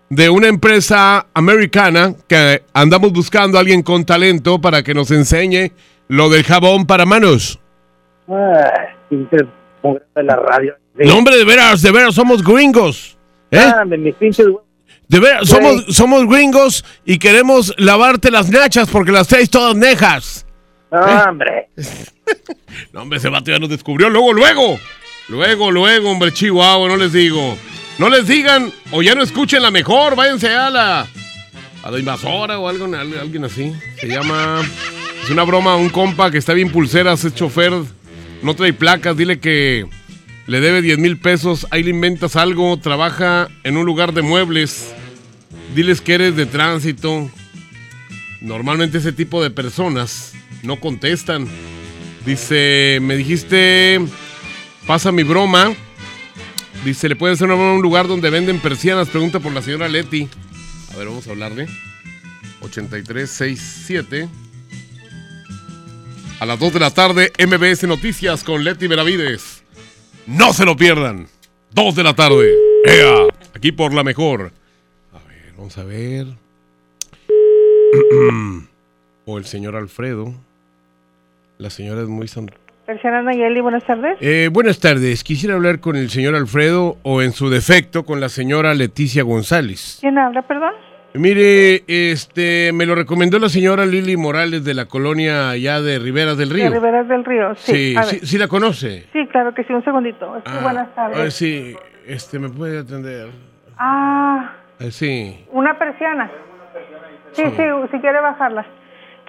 de 0.09 0.31
una 0.31 0.49
empresa 0.49 1.27
americana 1.35 2.15
que 2.27 2.63
andamos 2.73 3.13
buscando 3.13 3.59
a 3.59 3.61
alguien 3.61 3.83
con 3.83 4.05
talento 4.05 4.59
para 4.61 4.83
que 4.83 4.95
nos 4.95 5.11
enseñe 5.11 5.73
lo 6.09 6.29
del 6.31 6.43
jabón 6.45 6.87
para 6.87 7.05
manos. 7.05 7.59
Mujeres 9.83 10.09
de 10.15 10.23
la 10.23 10.37
radio. 10.37 10.75
Sí. 10.99 11.07
No, 11.07 11.19
hombre, 11.19 11.37
de 11.37 11.45
veras, 11.45 11.83
de 11.83 11.91
veras, 11.93 12.15
somos 12.15 12.43
gringos. 12.43 13.19
¿Eh? 13.51 13.59
Ah, 13.61 13.85
mis 13.85 14.15
pinches. 14.15 14.47
De 15.09 15.19
Güey. 15.19 15.33
somos, 15.45 15.85
somos 15.95 16.27
gringos 16.27 16.85
y 17.05 17.19
queremos 17.19 17.75
lavarte 17.77 18.31
las 18.31 18.49
nachas 18.51 18.89
porque 18.89 19.13
las 19.13 19.29
traes 19.29 19.51
todas 19.51 19.77
nejas. 19.77 20.47
No, 20.91 20.99
¿Eh? 21.07 21.23
hombre. 21.29 21.69
No, 22.93 23.03
hombre, 23.03 23.19
ese 23.19 23.29
vato 23.29 23.51
ya 23.53 23.59
nos 23.59 23.69
descubrió. 23.69 24.09
Luego, 24.09 24.33
luego. 24.33 24.79
Luego, 25.29 25.71
luego, 25.71 26.11
hombre, 26.11 26.33
chihuahua, 26.33 26.89
no 26.89 26.97
les 26.97 27.13
digo. 27.13 27.57
No 27.99 28.09
les 28.09 28.27
digan, 28.27 28.73
o 28.91 29.03
ya 29.03 29.15
no 29.15 29.23
escuchen 29.23 29.63
la 29.63 29.71
mejor, 29.71 30.17
váyanse 30.17 30.49
a 30.49 30.71
la. 30.71 31.07
a 31.83 31.91
la 31.91 31.99
invasora 31.99 32.59
o 32.59 32.69
algo, 32.69 32.87
al- 32.87 33.19
alguien 33.19 33.45
así. 33.45 33.73
Se 34.01 34.09
llama. 34.09 34.63
Es 35.23 35.31
una 35.31 35.43
broma, 35.45 35.77
un 35.77 35.89
compa 35.91 36.31
que 36.31 36.39
está 36.39 36.53
bien 36.55 36.71
pulseras, 36.73 37.25
es 37.25 37.35
chofer, 37.35 37.73
no 38.43 38.55
trae 38.57 38.73
placas, 38.73 39.17
dile 39.17 39.39
que 39.39 39.87
le 40.47 40.61
debe 40.61 40.83
10 40.83 40.99
mil 40.99 41.19
pesos, 41.19 41.67
ahí 41.71 41.83
le 41.83 41.91
inventas 41.91 42.37
algo, 42.37 42.77
trabaja 42.79 43.49
en 43.63 43.77
un 43.77 43.87
lugar 43.87 44.13
de 44.13 44.23
muebles, 44.23 44.93
diles 45.75 46.01
que 46.01 46.15
eres 46.15 46.37
de 46.37 46.47
tránsito. 46.47 47.31
Normalmente 48.41 48.99
ese 48.99 49.13
tipo 49.13 49.43
de 49.43 49.51
personas 49.51 50.35
no 50.63 50.81
contestan. 50.81 51.49
Dice, 52.27 52.99
me 53.01 53.17
dijiste, 53.17 54.01
pasa 54.87 55.13
mi 55.13 55.23
broma. 55.23 55.73
Dice, 56.85 57.09
¿le 57.09 57.17
puede 57.17 57.33
hacer 57.33 57.47
una 57.47 57.55
broma 57.55 57.71
a 57.71 57.77
un 57.77 57.83
lugar 57.83 58.07
donde 58.07 58.29
venden 58.29 58.61
persianas? 58.61 59.09
Pregunta 59.09 59.41
por 59.41 59.53
la 59.53 59.63
señora 59.63 59.89
Leti. 59.89 60.29
A 60.93 60.97
ver, 60.99 61.09
vamos 61.09 61.27
a 61.27 61.31
hablarle. 61.31 61.67
8367. 62.61 64.29
A 66.41 66.47
las 66.47 66.59
2 66.59 66.75
de 66.75 66.81
la 66.81 66.91
tarde, 66.91 67.33
MBS 67.39 67.85
Noticias 67.85 68.45
con 68.45 68.65
Leti 68.65 68.87
Benavides. 68.87 69.54
No 70.27 70.53
se 70.53 70.65
lo 70.65 70.77
pierdan. 70.77 71.27
2 71.73 71.95
de 71.97 72.03
la 72.03 72.15
tarde. 72.15 72.53
¡Ea! 72.85 73.27
Aquí 73.55 73.73
por 73.73 73.93
la 73.93 74.05
mejor. 74.05 74.53
A 75.13 75.29
ver, 75.29 75.53
vamos 75.57 75.77
a 75.79 75.85
ver. 75.85 76.27
o 79.27 79.39
el 79.39 79.45
señor 79.45 79.77
Alfredo. 79.77 80.33
La 81.59 81.71
señora 81.71 82.03
es 82.03 82.09
muy 82.09 82.29
san- 82.29 82.51
Persiana 82.87 83.23
Nayeli, 83.23 83.61
buenas 83.61 83.85
tardes. 83.87 84.19
Eh, 84.21 84.51
buenas 84.53 84.79
tardes. 84.79 85.25
Quisiera 85.25 85.55
hablar 85.55 85.81
con 85.81 85.97
el 85.97 86.11
señor 86.11 86.35
Alfredo 86.35 86.99
o 87.03 87.23
en 87.23 87.33
su 87.33 87.49
defecto 87.49 88.05
con 88.05 88.21
la 88.21 88.29
señora 88.29 88.75
Leticia 88.75 89.23
González. 89.23 89.99
¿Quién 90.01 90.19
habla, 90.19 90.43
perdón? 90.43 90.73
Mire, 91.15 91.85
este, 91.87 92.73
me 92.73 92.87
lo 92.87 92.97
recomendó 92.97 93.39
la 93.39 93.49
señora 93.49 93.87
Lili 93.87 94.17
Morales 94.17 94.65
de 94.65 94.75
la 94.75 94.87
colonia 94.87 95.51
allá 95.51 95.81
de 95.81 96.01
Riberas 96.01 96.37
del 96.37 96.51
Río. 96.51 96.65
De 96.65 96.71
Riberas 96.71 97.07
del 97.09 97.25
Río, 97.25 97.55
sí. 97.55 97.73
Sí, 97.93 97.97
a 97.97 98.03
sí, 98.03 98.19
sí 98.25 98.37
la 98.37 98.49
conoce. 98.49 99.07
Sí, 99.13 99.25
claro 99.31 99.55
que 99.55 99.63
sí, 99.63 99.73
un 99.73 99.85
segundito. 99.85 100.35
Sí, 100.39 100.43
Ah, 100.47 100.59
buenas 100.63 100.89
A 100.97 101.07
ver, 101.09 101.17
tardes. 101.17 101.35
sí, 101.35 101.77
este, 102.07 102.41
me 102.41 102.49
puede 102.49 102.79
atender. 102.81 103.29
Ah, 103.79 104.55
sí. 104.91 105.45
una 105.53 105.79
persiana. 105.79 106.31
Sí, 107.33 107.43
sí, 107.45 107.63
si 107.93 107.99
quiere 108.01 108.21
bajarla. 108.21 108.67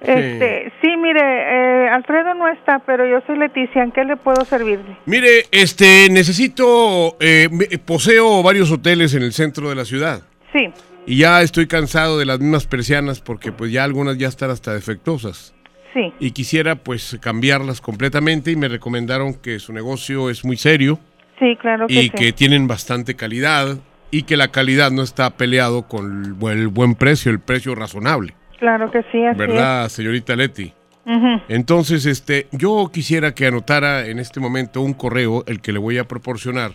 Este, 0.01 0.73
sí, 0.81 0.97
mire, 0.97 1.21
eh, 1.21 1.89
Alfredo 1.89 2.33
no 2.33 2.47
está, 2.49 2.79
pero 2.79 3.05
yo 3.07 3.21
soy 3.27 3.37
Leticia. 3.37 3.83
¿En 3.83 3.91
qué 3.91 4.03
le 4.03 4.17
puedo 4.17 4.43
servirle? 4.43 4.97
Mire, 5.05 5.45
este, 5.51 6.09
necesito, 6.09 7.15
eh, 7.19 7.47
poseo 7.85 8.41
varios 8.43 8.71
hoteles 8.71 9.13
en 9.13 9.21
el 9.23 9.33
centro 9.33 9.69
de 9.69 9.75
la 9.75 9.85
ciudad. 9.85 10.21
Sí, 10.51 10.69
Y 11.07 11.17
ya 11.17 11.41
estoy 11.41 11.67
cansado 11.67 12.17
de 12.17 12.25
las 12.25 12.39
mismas 12.39 12.65
persianas 12.65 13.19
porque 13.21 13.51
pues 13.51 13.71
ya 13.71 13.83
algunas 13.83 14.17
ya 14.17 14.27
están 14.27 14.49
hasta 14.49 14.73
defectuosas. 14.73 15.53
sí. 15.93 16.13
Y 16.19 16.31
quisiera 16.31 16.75
pues 16.75 17.17
cambiarlas 17.21 17.79
completamente 17.81 18.51
y 18.51 18.55
me 18.55 18.67
recomendaron 18.67 19.33
que 19.35 19.59
su 19.59 19.71
negocio 19.73 20.29
es 20.29 20.43
muy 20.43 20.57
serio 20.57 20.99
Sí, 21.39 21.55
claro 21.61 21.87
que 21.87 21.93
y 21.93 22.01
sí. 22.03 22.09
que 22.11 22.31
tienen 22.33 22.67
bastante 22.67 23.15
calidad 23.15 23.77
y 24.11 24.23
que 24.23 24.37
la 24.37 24.49
calidad 24.49 24.91
no 24.91 25.03
está 25.03 25.29
peleado 25.37 25.87
con 25.87 26.37
el 26.49 26.67
buen, 26.69 26.95
precio, 26.95 27.31
el 27.31 27.39
precio 27.39 27.75
razonable. 27.75 28.33
Claro 28.59 28.89
que 28.89 29.01
sí, 29.11 29.23
así 29.25 29.37
¿Verdad, 29.37 29.89
señorita 29.89 30.35
Leti? 30.35 30.73
es. 31.05 31.41
Entonces, 31.49 32.05
este, 32.05 32.47
yo 32.51 32.89
quisiera 32.93 33.35
que 33.35 33.45
anotara 33.47 34.07
en 34.07 34.17
este 34.19 34.39
momento 34.39 34.81
un 34.81 34.93
correo, 34.93 35.43
el 35.47 35.59
que 35.61 35.71
le 35.73 35.79
voy 35.79 35.97
a 35.97 36.07
proporcionar, 36.07 36.71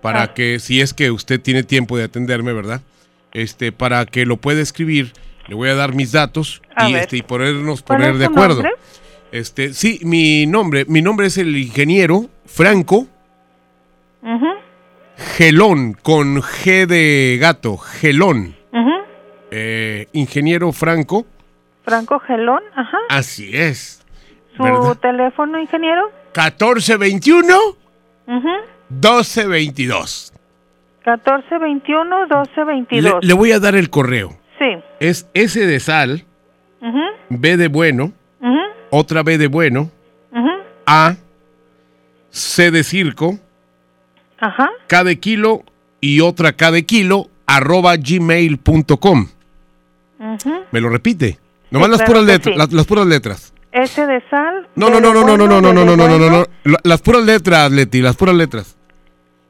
para 0.00 0.22
Ah. 0.22 0.34
que, 0.34 0.60
si 0.60 0.80
es 0.80 0.94
que 0.94 1.10
usted 1.10 1.40
tiene 1.40 1.62
tiempo 1.64 1.98
de 1.98 2.04
atenderme, 2.04 2.52
¿verdad? 2.52 2.80
Este, 3.36 3.70
para 3.70 4.06
que 4.06 4.24
lo 4.24 4.38
pueda 4.38 4.62
escribir, 4.62 5.12
le 5.46 5.54
voy 5.54 5.68
a 5.68 5.74
dar 5.74 5.94
mis 5.94 6.10
datos 6.12 6.62
A 6.74 6.88
y, 6.88 6.94
ver. 6.94 7.02
este, 7.02 7.18
y 7.18 7.22
ponernos 7.22 7.82
¿Cuál 7.82 7.98
poner 7.98 8.16
de 8.16 8.24
acuerdo. 8.24 8.54
nombre? 8.62 8.72
Este, 9.30 9.74
sí, 9.74 10.00
mi 10.04 10.46
nombre, 10.46 10.86
mi 10.88 11.02
nombre 11.02 11.26
es 11.26 11.36
el 11.36 11.54
ingeniero 11.56 12.30
Franco 12.46 13.06
Gelón, 15.36 15.94
con 15.94 16.40
G 16.42 16.86
de 16.86 17.38
gato, 17.40 17.76
Gelón. 17.76 18.54
Eh, 19.50 20.08
ingeniero 20.12 20.72
Franco, 20.72 21.24
Franco 21.84 22.18
Gelón, 22.18 22.62
ajá. 22.74 22.98
así 23.10 23.50
es. 23.56 24.02
¿Su 24.56 24.62
¿verdad? 24.62 24.96
teléfono, 24.96 25.58
ingeniero? 25.60 26.10
1421 26.34 27.56
Ujú. 28.26 28.48
1222. 28.90 30.32
1421 31.06 32.26
Le, 32.26 32.26
1222. 32.26 33.14
le 33.24 33.34
voy 33.34 33.52
a 33.52 33.60
dar 33.60 33.74
el 33.76 33.90
correo. 33.90 34.36
Sí. 34.58 34.66
Es 35.00 35.28
S 35.34 35.58
de 35.66 35.80
sal, 35.80 36.24
Ujú, 36.80 36.98
B 37.30 37.56
de 37.56 37.68
bueno, 37.68 38.12
ujú, 38.40 38.58
otra 38.90 39.22
B 39.22 39.38
de 39.38 39.46
bueno, 39.46 39.90
ujú. 40.32 40.48
A, 40.86 41.16
C 42.30 42.70
de 42.70 42.82
circo, 42.84 43.38
Ajá. 44.38 44.68
K 44.86 45.04
de 45.04 45.18
kilo, 45.18 45.62
y 46.00 46.20
otra 46.20 46.52
K 46.52 46.70
de 46.70 46.84
kilo 46.84 47.28
arroba 47.46 47.96
gmail.com. 47.96 49.28
¿Me 50.72 50.80
lo 50.80 50.88
repite? 50.88 51.38
Nomás 51.70 51.88
Sí, 51.88 51.92
las, 51.98 52.02
puras 52.02 52.24
letras, 52.24 52.54
sí. 52.54 52.58
las, 52.58 52.72
las 52.72 52.86
puras 52.86 53.06
letras. 53.06 53.52
S 53.72 54.06
de 54.06 54.22
sal. 54.30 54.68
No, 54.74 54.88
no, 54.90 55.00
no, 55.00 55.12
no, 55.12 55.24
no, 55.24 55.36
no, 55.36 55.46
no, 55.48 55.60
no, 55.60 55.72
no, 55.72 55.84
no, 55.84 55.96
no, 55.96 56.18
no, 56.18 56.30
no. 56.30 56.46
La- 56.64 56.80
Las 56.84 57.02
puras 57.02 57.24
letras, 57.24 57.70
Leti, 57.70 58.00
las 58.00 58.16
puras 58.16 58.34
letras. 58.34 58.75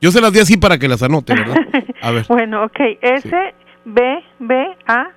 Yo 0.00 0.10
se 0.10 0.20
las 0.20 0.32
di 0.32 0.40
así 0.40 0.56
para 0.56 0.78
que 0.78 0.88
las 0.88 1.02
anote, 1.02 1.34
¿verdad? 1.34 1.56
A 2.02 2.10
ver. 2.10 2.24
Bueno, 2.28 2.64
ok. 2.64 2.78
S, 3.00 3.30
B, 3.84 4.02
B, 4.38 4.54
A, 4.86 5.08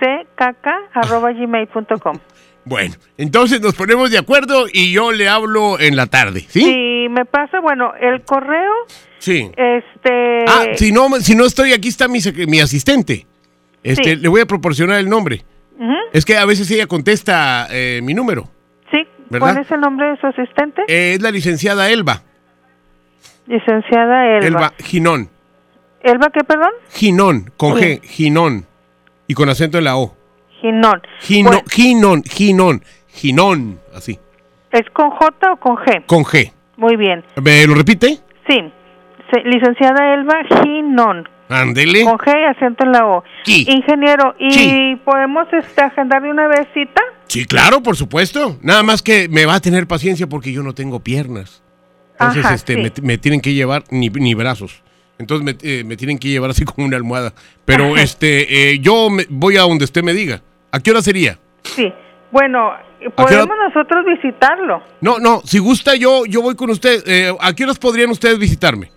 C, 0.00 0.26
K, 0.34 0.52
K, 0.54 0.70
arroba 0.94 1.32
gmail.com. 1.32 2.18
Bueno, 2.68 2.94
entonces 3.16 3.60
nos 3.60 3.74
ponemos 3.76 4.10
de 4.10 4.18
acuerdo 4.18 4.64
y 4.72 4.90
yo 4.92 5.12
le 5.12 5.28
hablo 5.28 5.78
en 5.78 5.94
la 5.94 6.06
tarde, 6.08 6.40
¿sí? 6.48 6.62
Si 6.64 7.06
me 7.08 7.24
pasa, 7.24 7.60
bueno, 7.60 7.92
el 8.00 8.22
correo, 8.24 8.72
Sí. 9.18 9.48
este... 9.56 10.44
Ah, 10.48 10.64
si 10.74 10.90
no, 10.90 11.08
si 11.20 11.36
no 11.36 11.44
estoy 11.44 11.72
aquí 11.72 11.86
está 11.86 12.08
mi, 12.08 12.18
mi 12.48 12.58
asistente. 12.58 13.24
Este, 13.84 14.02
Sí. 14.02 14.16
le 14.16 14.28
voy 14.28 14.40
a 14.40 14.46
proporcionar 14.46 14.98
el 14.98 15.08
nombre. 15.08 15.44
Es 16.12 16.24
que 16.24 16.36
a 16.36 16.44
veces 16.44 16.68
ella 16.72 16.88
contesta 16.88 17.68
eh, 17.70 18.00
mi 18.02 18.14
número. 18.14 18.48
Sí, 18.90 18.98
¿Verdad? 19.30 19.52
¿cuál 19.52 19.58
es 19.64 19.70
el 19.70 19.80
nombre 19.80 20.10
de 20.10 20.16
su 20.20 20.26
asistente? 20.26 20.82
Eh, 20.88 21.12
es 21.14 21.22
la 21.22 21.30
licenciada 21.30 21.88
Elba. 21.88 22.22
Licenciada 23.46 24.26
Elba. 24.38 24.46
Elba 24.46 24.72
Ginón. 24.78 25.28
¿Elba 26.02 26.30
qué, 26.32 26.44
perdón? 26.44 26.70
Ginón, 26.90 27.50
con 27.56 27.76
Sí. 27.78 27.84
G, 27.84 28.02
Ginón. 28.02 28.66
Y 29.28 29.34
con 29.34 29.48
acento 29.48 29.78
en 29.78 29.84
la 29.84 29.96
O. 29.96 30.14
Ginón. 30.60 31.02
Gino, 31.20 31.50
Bueno, 31.50 31.62
Ginón, 31.70 32.22
Ginón, 32.24 32.82
Ginón, 33.08 33.80
así. 33.94 34.18
¿Es 34.72 34.88
con 34.92 35.10
J 35.10 35.52
o 35.52 35.56
con 35.56 35.76
G? 35.76 36.04
Con 36.06 36.24
G. 36.24 36.52
Muy 36.76 36.96
bien. 36.96 37.24
¿Me 37.42 37.66
lo 37.66 37.74
repite? 37.74 38.18
Sí. 38.48 38.72
Licenciada 39.44 40.14
Elba 40.14 40.34
Ginón. 40.62 41.28
Ándele. 41.48 42.04
Con 42.04 42.18
G 42.18 42.32
y 42.40 42.44
acento 42.44 42.84
en 42.84 42.92
la 42.92 43.06
O. 43.06 43.24
Sí. 43.44 43.64
Ingeniero, 43.68 44.34
¿y 44.38 44.96
podemos 44.96 45.46
este, 45.52 45.80
agendar 45.82 46.22
de 46.22 46.30
una 46.30 46.48
vez 46.48 46.66
cita? 46.74 47.00
Sí, 47.26 47.44
claro, 47.44 47.82
por 47.82 47.96
supuesto. 47.96 48.56
Nada 48.62 48.82
más 48.82 49.02
que 49.02 49.28
me 49.28 49.46
va 49.46 49.54
a 49.54 49.60
tener 49.60 49.86
paciencia 49.86 50.26
porque 50.28 50.52
yo 50.52 50.62
no 50.62 50.74
tengo 50.74 51.00
piernas. 51.00 51.62
Entonces, 52.18 52.44
Ajá, 52.44 52.54
este, 52.54 52.74
sí. 52.74 52.80
me, 52.80 52.92
me 53.02 53.18
tienen 53.18 53.40
que 53.40 53.52
llevar 53.54 53.84
ni, 53.90 54.08
ni 54.08 54.34
brazos. 54.34 54.82
Entonces 55.18 55.44
me, 55.44 55.56
eh, 55.68 55.82
me 55.84 55.96
tienen 55.96 56.18
que 56.18 56.28
llevar 56.28 56.50
así 56.50 56.64
como 56.64 56.86
una 56.86 56.96
almohada. 56.96 57.32
Pero 57.64 57.94
Ajá. 57.94 58.02
este, 58.02 58.72
eh, 58.72 58.78
yo 58.80 59.08
me- 59.10 59.26
voy 59.28 59.56
a 59.56 59.62
donde 59.62 59.84
usted 59.84 60.02
me 60.02 60.12
diga. 60.12 60.40
¿A 60.72 60.80
qué 60.80 60.90
hora 60.90 61.00
sería? 61.02 61.38
Sí. 61.62 61.92
Bueno, 62.32 62.72
podemos 63.16 63.56
nosotros 63.68 64.04
visitarlo. 64.04 64.82
No, 65.00 65.18
no, 65.18 65.40
si 65.44 65.58
gusta 65.58 65.94
yo, 65.94 66.26
yo 66.26 66.42
voy 66.42 66.54
con 66.54 66.70
usted. 66.70 67.02
Eh, 67.06 67.34
¿A 67.40 67.54
qué 67.54 67.64
horas 67.64 67.78
podrían 67.78 68.10
ustedes 68.10 68.38
visitarme? 68.38 68.90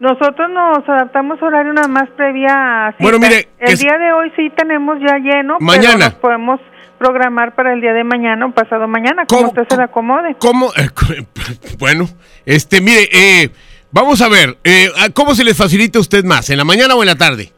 Nosotros 0.00 0.48
nos 0.50 0.88
adaptamos 0.88 1.42
a 1.42 1.46
horario 1.46 1.72
nada 1.72 1.88
más 1.88 2.08
previa 2.10 2.92
cita. 2.92 3.02
Bueno, 3.02 3.18
mire, 3.18 3.48
El 3.58 3.72
es- 3.72 3.80
día 3.80 3.98
de 3.98 4.12
hoy 4.12 4.30
sí 4.36 4.48
tenemos 4.56 4.98
ya 5.00 5.18
lleno. 5.18 5.56
Mañana. 5.58 5.94
Pero 5.96 5.98
nos 6.10 6.14
podemos 6.14 6.60
programar 6.98 7.54
para 7.54 7.72
el 7.72 7.80
día 7.80 7.92
de 7.92 8.04
mañana 8.04 8.46
o 8.46 8.52
pasado 8.52 8.86
mañana, 8.88 9.24
como 9.26 9.48
usted 9.48 9.62
se 9.68 9.76
le 9.76 9.84
acomode. 9.84 10.34
¿Cómo? 10.38 10.70
Eh, 10.76 10.88
bueno, 11.78 12.08
este, 12.44 12.80
mire, 12.80 13.08
eh, 13.12 13.50
vamos 13.90 14.20
a 14.20 14.28
ver, 14.28 14.58
eh, 14.64 14.88
¿cómo 15.14 15.34
se 15.34 15.44
les 15.44 15.56
facilita 15.56 15.98
a 15.98 16.02
usted 16.02 16.24
más? 16.24 16.50
¿En 16.50 16.58
la 16.58 16.64
mañana 16.64 16.94
o 16.94 17.02
en 17.02 17.06
la 17.06 17.16
tarde? 17.16 17.52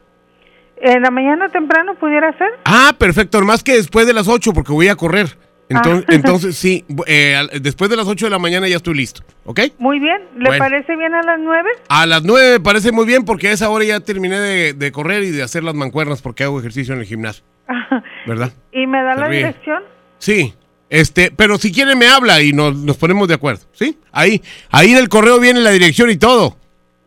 ¿En 0.83 1.03
la 1.03 1.11
mañana 1.11 1.49
temprano 1.51 1.95
pudiera 1.97 2.37
ser? 2.39 2.49
Ah, 2.65 2.95
perfecto, 2.99 3.41
más 3.43 3.63
que 3.63 3.75
después 3.75 4.07
de 4.07 4.15
las 4.15 4.29
8 4.29 4.53
porque 4.53 4.73
voy 4.73 4.89
a 4.89 4.97
correr. 4.97 5.37
Entonces, 5.69 6.05
Ah. 6.09 6.13
entonces 6.15 6.57
sí, 6.57 6.85
bu- 6.89 7.05
eh, 7.07 7.37
después 7.61 7.89
de 7.91 7.97
las 7.97 8.07
8 8.09 8.27
de 8.27 8.31
la 8.31 8.39
mañana 8.41 8.67
ya 8.67 8.77
estoy 8.77 8.95
listo, 8.95 9.23
¿ok? 9.45 9.61
Muy 9.79 10.01
bien. 10.01 10.21
¿Le 10.37 10.47
Bueno. 10.49 10.65
parece 10.65 10.97
bien 10.97 11.15
a 11.15 11.23
las 11.23 11.39
nueve? 11.39 11.69
A 11.89 12.07
las 12.07 12.23
9 12.25 12.53
me 12.55 12.61
parece 12.61 12.91
muy 12.93 13.05
bien 13.07 13.25
porque 13.25 13.49
a 13.49 13.53
esa 13.53 13.69
hora 13.71 13.85
ya 13.85 14.01
terminé 14.01 14.41
de, 14.41 14.73
de 14.73 14.91
correr 14.91 15.23
y 15.23 15.31
de 15.31 15.43
hacer 15.45 15.63
las 15.63 15.75
mancuernas 15.75 16.23
porque 16.23 16.43
hago 16.45 16.59
ejercicio 16.59 16.95
en 16.95 17.01
el 17.01 17.07
gimnasio, 17.07 17.45
¿verdad? 18.27 18.53
¿Y 18.73 18.87
me 18.87 19.03
da 19.03 19.15
Se 19.15 19.21
la 19.21 19.29
ríe. 19.29 19.39
dirección? 19.39 19.83
Sí, 20.19 20.55
este, 20.89 21.31
pero 21.31 21.59
si 21.59 21.73
quiere 21.73 21.95
me 21.97 22.09
habla 22.09 22.43
y 22.43 22.53
nos, 22.53 22.77
nos 22.77 22.97
ponemos 22.97 23.29
de 23.29 23.35
acuerdo, 23.35 23.65
¿sí? 23.73 23.99
Ahí, 24.13 24.43
ahí 24.71 24.93
en 24.93 24.99
el 24.99 25.09
correo 25.09 25.41
viene 25.41 25.61
la 25.61 25.71
dirección 25.71 26.11
y 26.11 26.17
todo. 26.17 26.57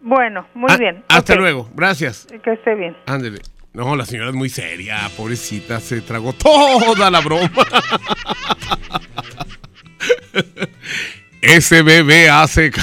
Bueno, 0.01 0.47
muy 0.53 0.69
Ah, 0.71 0.77
bien. 0.77 1.03
Hasta 1.07 1.35
luego, 1.35 1.69
gracias. 1.75 2.27
Que 2.43 2.53
esté 2.53 2.75
bien. 2.75 2.95
Ándele. 3.05 3.39
No, 3.73 3.95
la 3.95 4.05
señora 4.05 4.29
es 4.29 4.35
muy 4.35 4.49
seria, 4.49 5.09
pobrecita, 5.17 5.79
se 5.79 6.01
tragó 6.01 6.33
toda 6.33 7.09
la 7.09 7.21
broma. 7.21 7.49
Bebé 11.83 12.29
hace... 12.29 12.71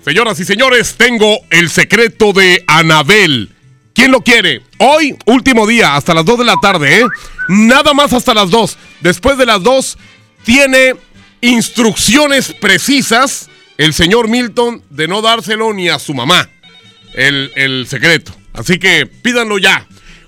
Señoras 0.00 0.38
y 0.38 0.44
señores, 0.44 0.96
tengo 0.96 1.38
el 1.50 1.70
secreto 1.70 2.32
de 2.34 2.62
Anabel. 2.66 3.53
¿Quién 3.94 4.10
lo 4.10 4.20
quiere? 4.22 4.62
Hoy, 4.78 5.16
último 5.26 5.66
día, 5.66 5.94
hasta 5.94 6.14
las 6.14 6.24
2 6.24 6.40
de 6.40 6.44
la 6.44 6.56
tarde, 6.60 7.00
¿eh? 7.00 7.06
Nada 7.48 7.94
más 7.94 8.12
hasta 8.12 8.34
las 8.34 8.50
2. 8.50 8.76
Después 9.00 9.38
de 9.38 9.46
las 9.46 9.62
2, 9.62 9.98
tiene 10.44 10.94
instrucciones 11.40 12.52
precisas 12.54 13.48
el 13.78 13.94
señor 13.94 14.28
Milton 14.28 14.82
de 14.90 15.08
no 15.08 15.22
dárselo 15.22 15.72
ni 15.72 15.88
a 15.88 15.98
su 15.98 16.12
mamá. 16.12 16.48
El, 17.14 17.52
el 17.54 17.86
secreto. 17.86 18.34
Así 18.52 18.78
que 18.78 19.06
pídanlo 19.06 19.58
ya. 19.58 19.86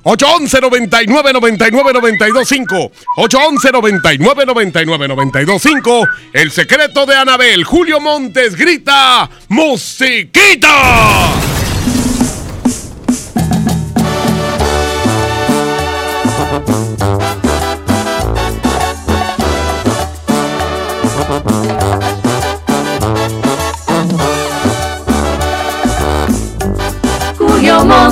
811 0.09 0.61
99 0.61 1.33
99 1.33 1.93
92 1.93 2.49
5 2.49 2.93
811 3.17 3.73
99 3.73 4.47
99 4.47 5.09
92 5.09 5.63
5 5.63 6.09
El 6.33 6.53
secreto 6.53 7.07
de 7.07 7.17
Anabel 7.17 7.65
Julio 7.65 7.99
Montes 7.99 8.55
grita 8.55 9.29
¡Musiquita! 9.49 11.46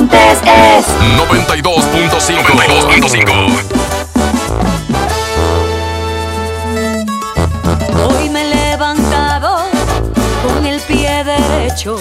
Montes 0.05 0.39
es 0.45 0.85
92.5. 1.17 1.81
92.5. 2.29 3.25
Hoy 8.07 8.29
me 8.29 8.41
he 8.41 8.55
levantado 8.55 9.65
con 10.45 10.65
el 10.67 10.79
pie 10.81 11.23
derecho, 11.23 11.97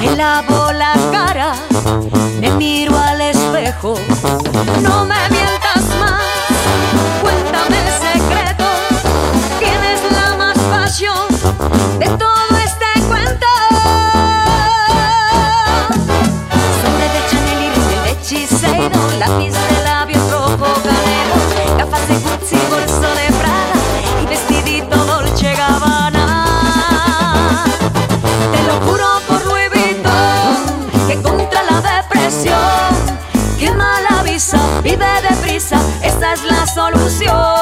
me 0.00 0.16
lavo 0.16 0.72
la 0.72 0.94
cara, 1.12 1.54
me 2.40 2.50
miro 2.52 2.98
al 2.98 3.20
espejo. 3.20 3.94
No 4.82 5.04
me 5.04 5.28
mientas 5.30 5.84
más, 6.00 6.22
cuéntame 7.22 7.76
el 7.78 7.92
secreto. 8.00 8.64
Tienes 9.60 10.00
la 10.10 10.34
más 10.36 10.58
pasión 10.58 11.28
de 12.00 12.06
todo 12.18 12.51
Shiseido, 18.82 19.10
lápiz 19.18 19.52
de 19.52 19.84
labios 19.84 20.30
rojo 20.30 20.66
canela, 20.82 21.36
gafas 21.78 22.08
de 22.08 22.14
Gucci, 22.14 22.56
bolso 22.68 23.14
de 23.14 23.32
Prada 23.38 23.74
y 24.22 24.26
vestidito 24.26 24.96
Dolce 24.96 25.54
Gabbana. 25.54 26.26
Te 28.52 28.62
lo 28.64 28.80
juro 28.80 29.06
por 29.28 29.46
Louis 29.46 29.70
que 31.06 31.22
contra 31.22 31.62
la 31.62 31.80
depresión, 31.80 32.96
que 33.58 33.70
mala 33.70 34.22
visa, 34.24 34.58
vive 34.82 35.06
deprisa, 35.28 35.80
esa 36.02 36.32
es 36.32 36.42
la 36.44 36.66
solución. 36.66 37.61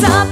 Zapatos 0.00 0.30
de 0.30 0.31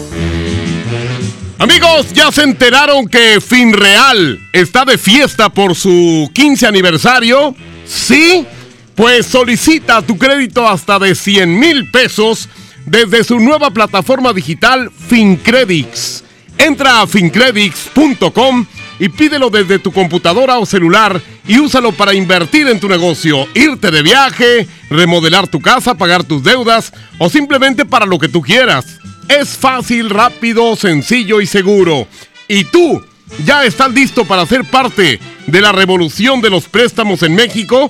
Amigos, 1.61 2.11
¿ya 2.13 2.31
se 2.31 2.41
enteraron 2.41 3.07
que 3.07 3.39
Finreal 3.39 4.39
está 4.51 4.83
de 4.83 4.97
fiesta 4.97 5.49
por 5.49 5.75
su 5.75 6.27
15 6.33 6.65
aniversario? 6.65 7.55
¿Sí? 7.85 8.47
Pues 8.95 9.27
solicita 9.27 10.01
tu 10.01 10.17
crédito 10.17 10.67
hasta 10.67 10.97
de 10.97 11.13
100 11.13 11.59
mil 11.59 11.91
pesos 11.91 12.49
desde 12.87 13.23
su 13.23 13.39
nueva 13.39 13.69
plataforma 13.69 14.33
digital 14.33 14.89
FinCredits. 15.07 16.23
Entra 16.57 17.01
a 17.01 17.05
fincredits.com 17.05 18.65
y 18.97 19.09
pídelo 19.09 19.51
desde 19.51 19.77
tu 19.77 19.91
computadora 19.91 20.57
o 20.57 20.65
celular 20.65 21.21
y 21.47 21.59
úsalo 21.59 21.91
para 21.91 22.15
invertir 22.15 22.69
en 22.69 22.79
tu 22.79 22.89
negocio, 22.89 23.47
irte 23.53 23.91
de 23.91 24.01
viaje, 24.01 24.67
remodelar 24.89 25.47
tu 25.47 25.61
casa, 25.61 25.93
pagar 25.93 26.23
tus 26.23 26.41
deudas 26.41 26.91
o 27.19 27.29
simplemente 27.29 27.85
para 27.85 28.07
lo 28.07 28.17
que 28.17 28.29
tú 28.29 28.41
quieras. 28.41 29.00
Es 29.39 29.57
fácil, 29.57 30.09
rápido, 30.09 30.75
sencillo 30.75 31.39
y 31.39 31.45
seguro. 31.45 32.05
¿Y 32.49 32.65
tú 32.65 33.01
ya 33.45 33.63
estás 33.63 33.89
listo 33.93 34.25
para 34.25 34.45
ser 34.45 34.65
parte 34.65 35.21
de 35.47 35.61
la 35.61 35.71
revolución 35.71 36.41
de 36.41 36.49
los 36.49 36.65
préstamos 36.65 37.23
en 37.23 37.35
México? 37.35 37.89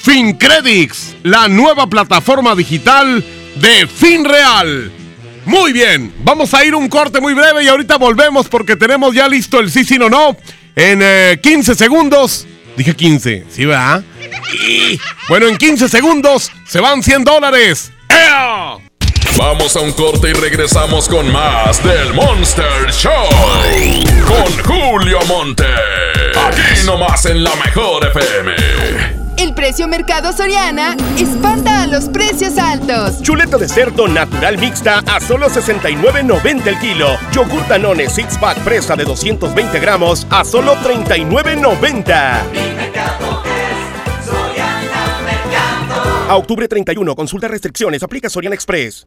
FinCredits, 0.00 1.16
la 1.24 1.46
nueva 1.46 1.88
plataforma 1.88 2.54
digital 2.54 3.22
de 3.56 3.86
FinReal. 3.86 4.90
Muy 5.44 5.74
bien, 5.74 6.10
vamos 6.24 6.54
a 6.54 6.64
ir 6.64 6.74
un 6.74 6.88
corte 6.88 7.20
muy 7.20 7.34
breve 7.34 7.64
y 7.64 7.68
ahorita 7.68 7.98
volvemos 7.98 8.48
porque 8.48 8.74
tenemos 8.74 9.14
ya 9.14 9.28
listo 9.28 9.60
el 9.60 9.70
sí, 9.70 9.84
sí, 9.84 9.98
no, 9.98 10.08
no. 10.08 10.38
En 10.74 11.00
eh, 11.02 11.38
15 11.42 11.74
segundos. 11.74 12.46
Dije 12.78 12.96
15, 12.96 13.44
¿sí 13.50 13.66
va? 13.66 14.02
Bueno, 15.28 15.48
en 15.48 15.58
15 15.58 15.86
segundos 15.86 16.50
se 16.66 16.80
van 16.80 17.02
100 17.02 17.24
dólares. 17.24 17.92
¡Ea! 18.08 18.77
Vamos 19.38 19.76
a 19.76 19.80
un 19.80 19.92
corte 19.92 20.30
y 20.30 20.32
regresamos 20.32 21.08
con 21.08 21.30
más 21.32 21.80
del 21.84 22.12
Monster 22.12 22.90
Show. 22.90 23.12
Con 24.26 24.52
Julio 24.64 25.20
Monte. 25.28 25.64
Aquí 26.36 26.84
nomás 26.84 27.24
en 27.24 27.44
la 27.44 27.54
mejor 27.54 28.04
FM. 28.08 28.52
El 29.36 29.54
precio 29.54 29.86
Mercado 29.86 30.32
Soriana 30.32 30.96
espanta 31.16 31.82
a 31.82 31.86
los 31.86 32.06
precios 32.06 32.58
altos. 32.58 33.22
Chuleta 33.22 33.58
de 33.58 33.68
cerdo 33.68 34.08
natural 34.08 34.58
mixta 34.58 35.04
a 35.06 35.20
solo 35.20 35.48
69.90 35.48 36.66
el 36.66 36.78
kilo. 36.80 37.16
Yogur 37.32 37.64
Danone 37.68 38.10
Six 38.10 38.38
Pack 38.38 38.58
fresa 38.64 38.96
de 38.96 39.04
220 39.04 39.78
gramos 39.78 40.26
a 40.30 40.44
solo 40.44 40.74
39.90. 40.78 42.40
A 46.28 46.36
octubre 46.36 46.66
31, 46.66 47.14
consulta 47.14 47.46
restricciones, 47.46 48.02
aplica 48.02 48.28
Soriana 48.28 48.54
Express. 48.56 49.06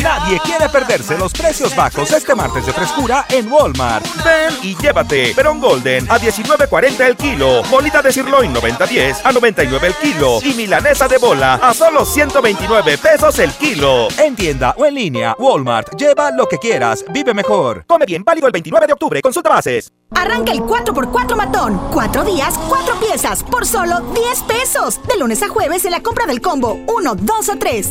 Nadie 0.00 0.40
quiere 0.40 0.70
perderse 0.70 1.18
los 1.18 1.32
precios 1.32 1.76
bajos 1.76 2.10
este 2.12 2.34
martes 2.34 2.64
de 2.64 2.72
frescura 2.72 3.26
en 3.28 3.52
Walmart. 3.52 4.06
Ven 4.24 4.54
y 4.62 4.74
llévate 4.74 5.34
Perón 5.34 5.60
Golden 5.60 6.10
a 6.10 6.18
19.40 6.18 7.00
el 7.00 7.16
kilo, 7.16 7.62
bolita 7.64 8.00
de 8.00 8.10
sirloin 8.10 8.54
90.10 8.54 9.20
a 9.22 9.32
99 9.32 9.88
el 9.88 9.94
kilo 9.96 10.38
y 10.42 10.54
milanesa 10.54 11.08
de 11.08 11.18
bola 11.18 11.54
a 11.56 11.74
solo 11.74 12.06
129 12.06 12.96
pesos 12.96 13.38
el 13.38 13.52
kilo. 13.52 14.08
En 14.16 14.34
tienda 14.34 14.74
o 14.78 14.86
en 14.86 14.94
línea, 14.94 15.36
Walmart, 15.38 15.94
lleva 15.96 16.30
lo 16.30 16.48
que 16.48 16.56
quieras, 16.56 17.04
vive 17.10 17.34
mejor. 17.34 17.84
Come 17.86 18.06
bien, 18.06 18.24
válido 18.24 18.46
el 18.46 18.52
29 18.52 18.86
de 18.86 18.92
octubre, 18.94 19.20
consulta 19.20 19.50
bases. 19.50 19.92
Arranca 20.14 20.52
el 20.52 20.60
4x4 20.60 21.36
matón. 21.36 21.78
4 21.92 22.24
días, 22.24 22.58
4 22.68 22.94
piezas, 22.98 23.42
por 23.44 23.66
solo 23.66 24.00
10 24.14 24.42
pesos. 24.44 25.00
De 25.06 25.18
lunes 25.18 25.42
a 25.42 25.48
jueves 25.48 25.84
en 25.84 25.90
la 25.90 26.02
compra 26.02 26.24
del 26.24 26.40
combo 26.40 26.78
1, 26.86 27.14
2 27.14 27.48
o 27.50 27.58
3. 27.58 27.90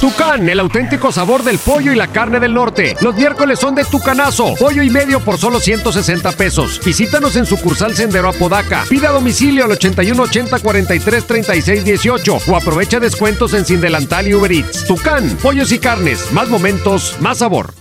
Tucán, 0.00 0.48
el 0.48 0.60
auténtico 0.60 1.10
sabor 1.10 1.42
del 1.42 1.58
pollo 1.58 1.92
y 1.92 1.96
la 1.96 2.06
carne 2.06 2.38
del 2.38 2.54
norte. 2.54 2.96
Los 3.00 3.16
miércoles 3.16 3.58
son 3.58 3.74
de 3.74 3.84
Tucanazo. 3.84 4.54
Pollo 4.54 4.82
y 4.84 4.90
medio 4.90 5.18
por 5.18 5.38
solo 5.38 5.58
160 5.58 6.32
pesos. 6.32 6.80
Visítanos 6.84 7.34
en 7.34 7.46
sucursal 7.46 7.96
Sendero 7.96 8.28
Apodaca. 8.28 8.84
Pida 8.88 9.10
domicilio 9.10 9.64
al 9.64 9.72
8180 9.72 10.60
43 10.60 11.26
36 11.26 11.84
18 11.84 12.38
o 12.46 12.56
aprovecha 12.56 13.00
descuentos 13.00 13.54
en 13.54 13.64
Sin 13.64 13.80
Delantal 13.80 14.28
y 14.28 14.34
Uber 14.34 14.52
Eats. 14.52 14.86
Tucán, 14.86 15.36
pollos 15.42 15.72
y 15.72 15.80
carnes. 15.80 16.30
Más 16.32 16.48
momentos, 16.48 17.16
más 17.20 17.38
sabor. 17.38 17.74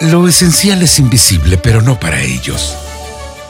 Lo 0.00 0.26
esencial 0.26 0.82
es 0.82 0.98
invisible, 0.98 1.56
pero 1.56 1.82
no 1.82 2.00
para 2.00 2.20
ellos. 2.20 2.76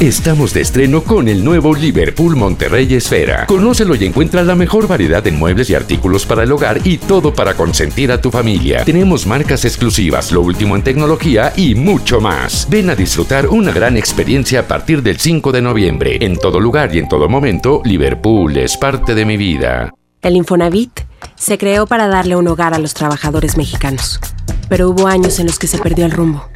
Estamos 0.00 0.52
de 0.52 0.60
estreno 0.60 1.02
con 1.02 1.26
el 1.26 1.42
nuevo 1.42 1.74
Liverpool 1.74 2.36
Monterrey 2.36 2.92
Esfera. 2.92 3.46
Conócelo 3.46 3.94
y 3.94 4.04
encuentra 4.04 4.44
la 4.44 4.54
mejor 4.54 4.86
variedad 4.86 5.22
de 5.22 5.32
muebles 5.32 5.70
y 5.70 5.74
artículos 5.74 6.26
para 6.26 6.42
el 6.42 6.52
hogar 6.52 6.86
y 6.86 6.98
todo 6.98 7.32
para 7.32 7.54
consentir 7.54 8.12
a 8.12 8.20
tu 8.20 8.30
familia. 8.30 8.84
Tenemos 8.84 9.26
marcas 9.26 9.64
exclusivas, 9.64 10.32
lo 10.32 10.42
último 10.42 10.76
en 10.76 10.82
tecnología 10.82 11.50
y 11.56 11.74
mucho 11.74 12.20
más. 12.20 12.68
Ven 12.68 12.90
a 12.90 12.94
disfrutar 12.94 13.46
una 13.46 13.72
gran 13.72 13.96
experiencia 13.96 14.60
a 14.60 14.68
partir 14.68 15.02
del 15.02 15.18
5 15.18 15.50
de 15.50 15.62
noviembre. 15.62 16.18
En 16.20 16.36
todo 16.36 16.60
lugar 16.60 16.94
y 16.94 16.98
en 16.98 17.08
todo 17.08 17.30
momento, 17.30 17.80
Liverpool 17.82 18.54
es 18.58 18.76
parte 18.76 19.14
de 19.14 19.24
mi 19.24 19.38
vida. 19.38 19.94
El 20.20 20.36
Infonavit 20.36 21.00
se 21.36 21.56
creó 21.56 21.86
para 21.86 22.06
darle 22.06 22.36
un 22.36 22.46
hogar 22.48 22.74
a 22.74 22.78
los 22.78 22.92
trabajadores 22.92 23.56
mexicanos, 23.56 24.20
pero 24.68 24.90
hubo 24.90 25.06
años 25.06 25.40
en 25.40 25.46
los 25.46 25.58
que 25.58 25.68
se 25.68 25.78
perdió 25.78 26.04
el 26.04 26.12
rumbo. 26.12 26.46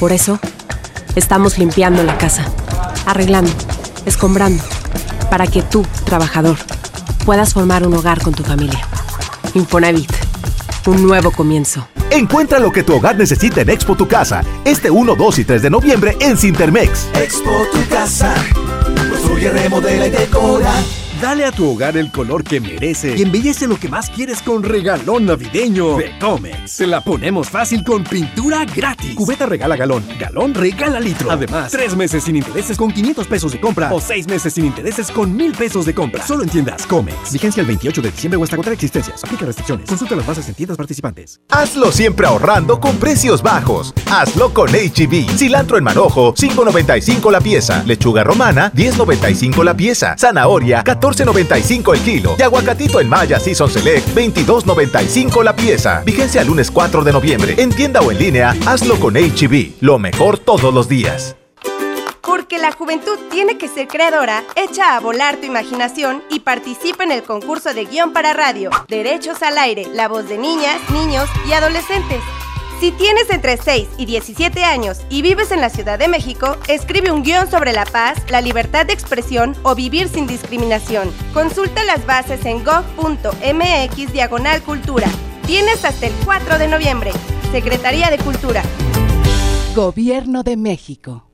Por 0.00 0.12
eso, 0.12 0.40
Estamos 1.16 1.56
limpiando 1.56 2.02
la 2.02 2.18
casa, 2.18 2.44
arreglando, 3.06 3.50
escombrando, 4.04 4.62
para 5.30 5.46
que 5.46 5.62
tú, 5.62 5.82
trabajador, 6.04 6.58
puedas 7.24 7.54
formar 7.54 7.86
un 7.86 7.94
hogar 7.94 8.20
con 8.20 8.34
tu 8.34 8.44
familia. 8.44 8.86
Infonavit, 9.54 10.12
un 10.84 11.02
nuevo 11.02 11.30
comienzo. 11.30 11.88
Encuentra 12.10 12.58
lo 12.58 12.70
que 12.70 12.82
tu 12.82 12.94
hogar 12.94 13.16
necesita 13.16 13.62
en 13.62 13.70
Expo 13.70 13.96
Tu 13.96 14.06
Casa, 14.06 14.44
este 14.66 14.90
1, 14.90 15.16
2 15.16 15.38
y 15.38 15.44
3 15.44 15.62
de 15.62 15.70
noviembre 15.70 16.18
en 16.20 16.36
Cintermex. 16.36 17.08
Expo 17.14 17.50
Tu 17.72 17.88
Casa, 17.88 18.34
construye, 19.10 19.50
remodela 19.50 20.08
y 20.08 20.10
decora. 20.10 20.74
Dale 21.20 21.46
a 21.46 21.52
tu 21.52 21.70
hogar 21.70 21.96
el 21.96 22.10
color 22.10 22.44
que 22.44 22.60
merece 22.60 23.16
y 23.16 23.22
embellece 23.22 23.66
lo 23.66 23.78
que 23.78 23.88
más 23.88 24.10
quieres 24.10 24.42
con 24.42 24.62
regalón 24.62 25.24
navideño 25.24 25.96
de 25.96 26.18
Comex. 26.18 26.70
Se 26.70 26.86
la 26.86 27.00
ponemos 27.00 27.48
fácil 27.48 27.82
con 27.82 28.04
pintura 28.04 28.66
gratis. 28.66 29.14
Cubeta 29.14 29.46
regala 29.46 29.76
galón, 29.76 30.04
galón 30.18 30.52
regala 30.52 31.00
litro. 31.00 31.30
Además, 31.30 31.72
tres 31.72 31.96
meses 31.96 32.24
sin 32.24 32.36
intereses 32.36 32.76
con 32.76 32.92
500 32.92 33.26
pesos 33.28 33.52
de 33.52 33.60
compra 33.60 33.94
o 33.94 34.00
seis 34.00 34.28
meses 34.28 34.52
sin 34.52 34.66
intereses 34.66 35.10
con 35.10 35.34
1000 35.34 35.52
pesos 35.52 35.86
de 35.86 35.94
compra. 35.94 36.26
Solo 36.26 36.42
en 36.42 36.50
tiendas 36.50 36.86
Comex. 36.86 37.32
Vigencia 37.32 37.62
el 37.62 37.66
28 37.66 38.02
de 38.02 38.10
diciembre 38.10 38.38
o 38.38 38.44
hasta 38.44 38.56
contra 38.56 38.74
existencias. 38.74 39.24
Aplica 39.24 39.46
restricciones. 39.46 39.88
Consulta 39.88 40.16
las 40.16 40.26
bases 40.26 40.46
en 40.48 40.54
tiendas 40.54 40.76
participantes. 40.76 41.40
Hazlo 41.48 41.92
siempre 41.92 42.26
ahorrando 42.26 42.78
con 42.78 42.96
precios 42.96 43.42
bajos. 43.42 43.94
Hazlo 44.10 44.52
con 44.52 44.68
HB. 44.68 45.38
Cilantro 45.38 45.78
en 45.78 45.84
manojo, 45.84 46.34
5.95 46.34 47.32
la 47.32 47.40
pieza. 47.40 47.82
Lechuga 47.86 48.22
romana, 48.22 48.70
10.95 48.74 49.64
la 49.64 49.74
pieza. 49.74 50.14
Zanahoria, 50.18 50.84
14 50.84 51.05
14.95 51.06 51.94
el 51.94 52.00
kilo. 52.00 52.36
Y 52.38 52.42
aguacatito 52.42 53.00
en 53.00 53.08
Maya 53.08 53.38
Season 53.38 53.70
Select, 53.70 54.08
22.95 54.08 55.44
la 55.44 55.54
pieza. 55.54 56.02
Vigencia 56.04 56.40
el 56.40 56.48
lunes 56.48 56.70
4 56.70 57.04
de 57.04 57.12
noviembre. 57.12 57.54
En 57.58 57.70
tienda 57.70 58.00
o 58.00 58.10
en 58.10 58.18
línea, 58.18 58.56
hazlo 58.66 58.98
con 58.98 59.14
HB. 59.14 59.80
Lo 59.80 59.98
mejor 59.98 60.38
todos 60.38 60.74
los 60.74 60.88
días. 60.88 61.36
Porque 62.22 62.58
la 62.58 62.72
juventud 62.72 63.18
tiene 63.30 63.56
que 63.56 63.68
ser 63.68 63.86
creadora, 63.86 64.42
echa 64.56 64.96
a 64.96 65.00
volar 65.00 65.36
tu 65.36 65.46
imaginación 65.46 66.24
y 66.28 66.40
participa 66.40 67.04
en 67.04 67.12
el 67.12 67.22
concurso 67.22 67.72
de 67.72 67.84
guion 67.84 68.12
para 68.12 68.32
radio, 68.32 68.70
Derechos 68.88 69.42
al 69.42 69.58
Aire, 69.58 69.86
la 69.92 70.08
voz 70.08 70.28
de 70.28 70.36
niñas, 70.36 70.78
niños 70.90 71.28
y 71.48 71.52
adolescentes. 71.52 72.20
Si 72.78 72.92
tienes 72.92 73.30
entre 73.30 73.56
6 73.56 73.88
y 73.96 74.04
17 74.04 74.62
años 74.62 75.00
y 75.08 75.22
vives 75.22 75.50
en 75.50 75.62
la 75.62 75.70
Ciudad 75.70 75.98
de 75.98 76.08
México, 76.08 76.58
escribe 76.68 77.10
un 77.10 77.22
guion 77.22 77.50
sobre 77.50 77.72
la 77.72 77.86
paz, 77.86 78.18
la 78.28 78.42
libertad 78.42 78.84
de 78.84 78.92
expresión 78.92 79.56
o 79.62 79.74
vivir 79.74 80.08
sin 80.08 80.26
discriminación. 80.26 81.10
Consulta 81.32 81.84
las 81.84 82.04
bases 82.04 82.44
en 82.44 82.62
gov.mx 82.62 84.12
diagonal 84.12 84.62
cultura. 84.62 85.08
Tienes 85.46 85.86
hasta 85.86 86.06
el 86.06 86.12
4 86.26 86.58
de 86.58 86.68
noviembre. 86.68 87.12
Secretaría 87.50 88.10
de 88.10 88.18
Cultura. 88.18 88.62
Gobierno 89.74 90.42
de 90.42 90.58
México. 90.58 91.30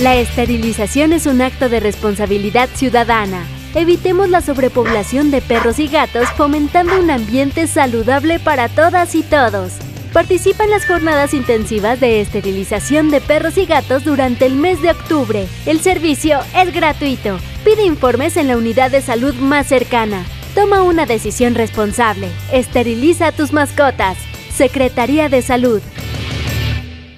La 0.00 0.16
esterilización 0.16 1.12
es 1.12 1.26
un 1.26 1.42
acto 1.42 1.68
de 1.68 1.80
responsabilidad 1.80 2.70
ciudadana. 2.74 3.44
Evitemos 3.74 4.30
la 4.30 4.40
sobrepoblación 4.40 5.30
de 5.30 5.42
perros 5.42 5.78
y 5.78 5.88
gatos 5.88 6.28
fomentando 6.30 6.98
un 6.98 7.10
ambiente 7.10 7.66
saludable 7.66 8.38
para 8.38 8.70
todas 8.70 9.14
y 9.14 9.22
todos. 9.22 9.72
Participa 10.14 10.62
en 10.62 10.70
las 10.70 10.86
jornadas 10.86 11.34
intensivas 11.34 11.98
de 11.98 12.20
esterilización 12.20 13.10
de 13.10 13.20
perros 13.20 13.58
y 13.58 13.66
gatos 13.66 14.04
durante 14.04 14.46
el 14.46 14.54
mes 14.54 14.80
de 14.80 14.92
octubre. 14.92 15.48
El 15.66 15.80
servicio 15.80 16.38
es 16.56 16.72
gratuito. 16.72 17.36
Pide 17.64 17.84
informes 17.84 18.36
en 18.36 18.46
la 18.46 18.56
unidad 18.56 18.92
de 18.92 19.02
salud 19.02 19.34
más 19.34 19.66
cercana. 19.66 20.24
Toma 20.54 20.84
una 20.84 21.04
decisión 21.04 21.56
responsable. 21.56 22.28
Esteriliza 22.52 23.26
a 23.26 23.32
tus 23.32 23.52
mascotas. 23.52 24.16
Secretaría 24.56 25.28
de 25.28 25.42
Salud. 25.42 25.82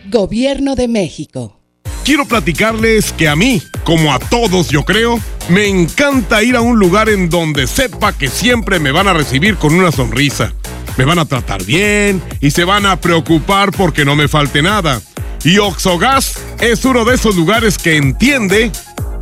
Gobierno 0.09 0.75
de 0.75 0.89
México. 0.89 1.61
Quiero 2.03 2.25
platicarles 2.25 3.13
que 3.13 3.29
a 3.29 3.37
mí, 3.37 3.61
como 3.85 4.11
a 4.11 4.19
todos 4.19 4.71
yo 4.71 4.87
creo, 4.87 5.21
me 5.51 5.69
encanta 5.69 6.43
ir 6.43 6.57
a 6.57 6.63
un 6.63 6.79
lugar 6.79 7.11
en 7.11 7.29
donde 7.29 7.67
sepa 7.67 8.17
que 8.17 8.29
siempre 8.29 8.79
me 8.81 8.91
van 8.91 9.07
a 9.07 9.13
recibir 9.13 9.57
con 9.57 9.75
una 9.75 9.93
sonrisa 9.93 10.55
me 10.97 11.05
van 11.05 11.19
a 11.19 11.25
tratar 11.25 11.65
bien 11.65 12.23
y 12.41 12.51
se 12.51 12.65
van 12.65 12.87
a 12.87 13.01
preocupar 13.01 13.71
porque 13.73 14.05
no 14.05 14.17
me 14.17 14.29
falte 14.29 14.63
nada. 14.63 15.01
Y 15.45 15.59
Oxogas 15.59 16.39
es 16.61 16.85
uno 16.85 17.05
de 17.05 17.15
esos 17.15 17.37
lugares 17.37 17.79
que 17.79 17.97
entiende 17.97 18.73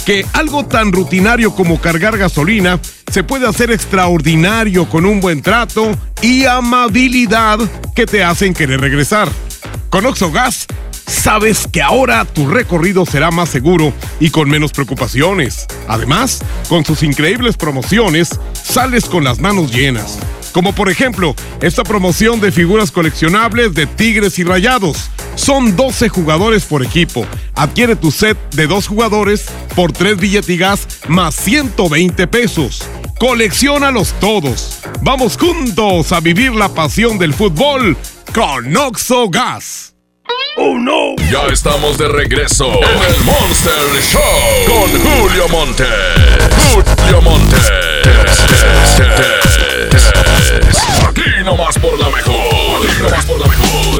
que 0.05 0.25
algo 0.33 0.67
tan 0.67 0.93
rutinario 0.93 1.55
como 1.55 1.81
cargar 1.81 2.19
gasolina 2.19 2.79
se 3.11 3.25
puede 3.25 3.47
hacer 3.47 3.71
extraordinario 3.71 4.89
con 4.89 5.07
un 5.07 5.21
buen 5.21 5.43
trato 5.43 5.97
y 6.21 6.45
amabilidad 6.45 7.59
que 7.95 8.07
te 8.07 8.23
hacen 8.23 8.55
querer 8.55 8.81
regresar. 8.81 9.29
Con 9.91 10.07
Oxogas 10.07 10.67
sabes 11.07 11.67
que 11.71 11.83
ahora 11.83 12.25
tu 12.25 12.49
recorrido 12.49 13.07
será 13.07 13.31
más 13.31 13.49
seguro 13.49 13.93
y 14.21 14.31
con 14.31 14.49
menos 14.49 14.73
preocupaciones. 14.73 15.67
Además, 15.89 16.41
con 16.69 16.85
sus 16.85 17.03
increíbles 17.03 17.57
promociones, 17.57 18.39
sales 18.53 19.07
con 19.07 19.25
las 19.25 19.39
manos 19.39 19.73
llenas. 19.73 20.19
Como 20.55 20.73
por 20.73 20.89
ejemplo, 20.89 21.35
esta 21.61 21.83
promoción 21.83 22.41
de 22.41 22.53
figuras 22.53 22.93
coleccionables 22.93 23.75
de 23.75 23.89
Tigres 23.89 24.39
y 24.39 24.45
Rayados. 24.45 25.11
Son 25.35 25.75
12 25.75 26.09
jugadores 26.09 26.65
por 26.65 26.85
equipo. 26.85 27.27
Adquiere 27.57 27.97
tu 27.97 28.13
set 28.13 28.39
de 28.53 28.69
dos 28.69 28.87
jugadores 28.87 29.47
por 29.75 29.91
3 29.91 30.17
billetigas 30.17 30.87
más 31.09 31.35
120 31.35 32.29
pesos. 32.29 32.83
Colecciónalos 33.19 34.15
todos. 34.21 34.79
Vamos 35.03 35.37
juntos 35.37 36.13
a 36.13 36.21
vivir 36.21 36.53
la 36.53 36.69
pasión 36.69 37.19
del 37.19 37.35
fútbol 37.35 37.97
con 38.33 38.77
Oxo 38.77 39.29
Gas. 39.29 39.94
¡Oh 40.57 40.79
no! 40.79 41.17
Ya 41.31 41.47
estamos 41.53 41.99
de 41.99 42.09
regreso 42.09 42.67
en 42.67 43.15
el 43.15 43.25
Monster 43.25 44.03
Show 44.03 44.21
con 44.67 44.91
Julio 45.01 45.49
Monte. 45.49 45.85
Julio 46.73 47.23
Monte. 47.23 47.57
Aquí 51.09 51.45
nomás 51.45 51.79
por 51.79 51.99
la 51.99 52.09
mejor. 52.11 52.87
Aquí 52.87 53.03
nomás 53.03 53.25
por 53.27 53.41
la 53.41 53.47
mejor. 53.47 53.99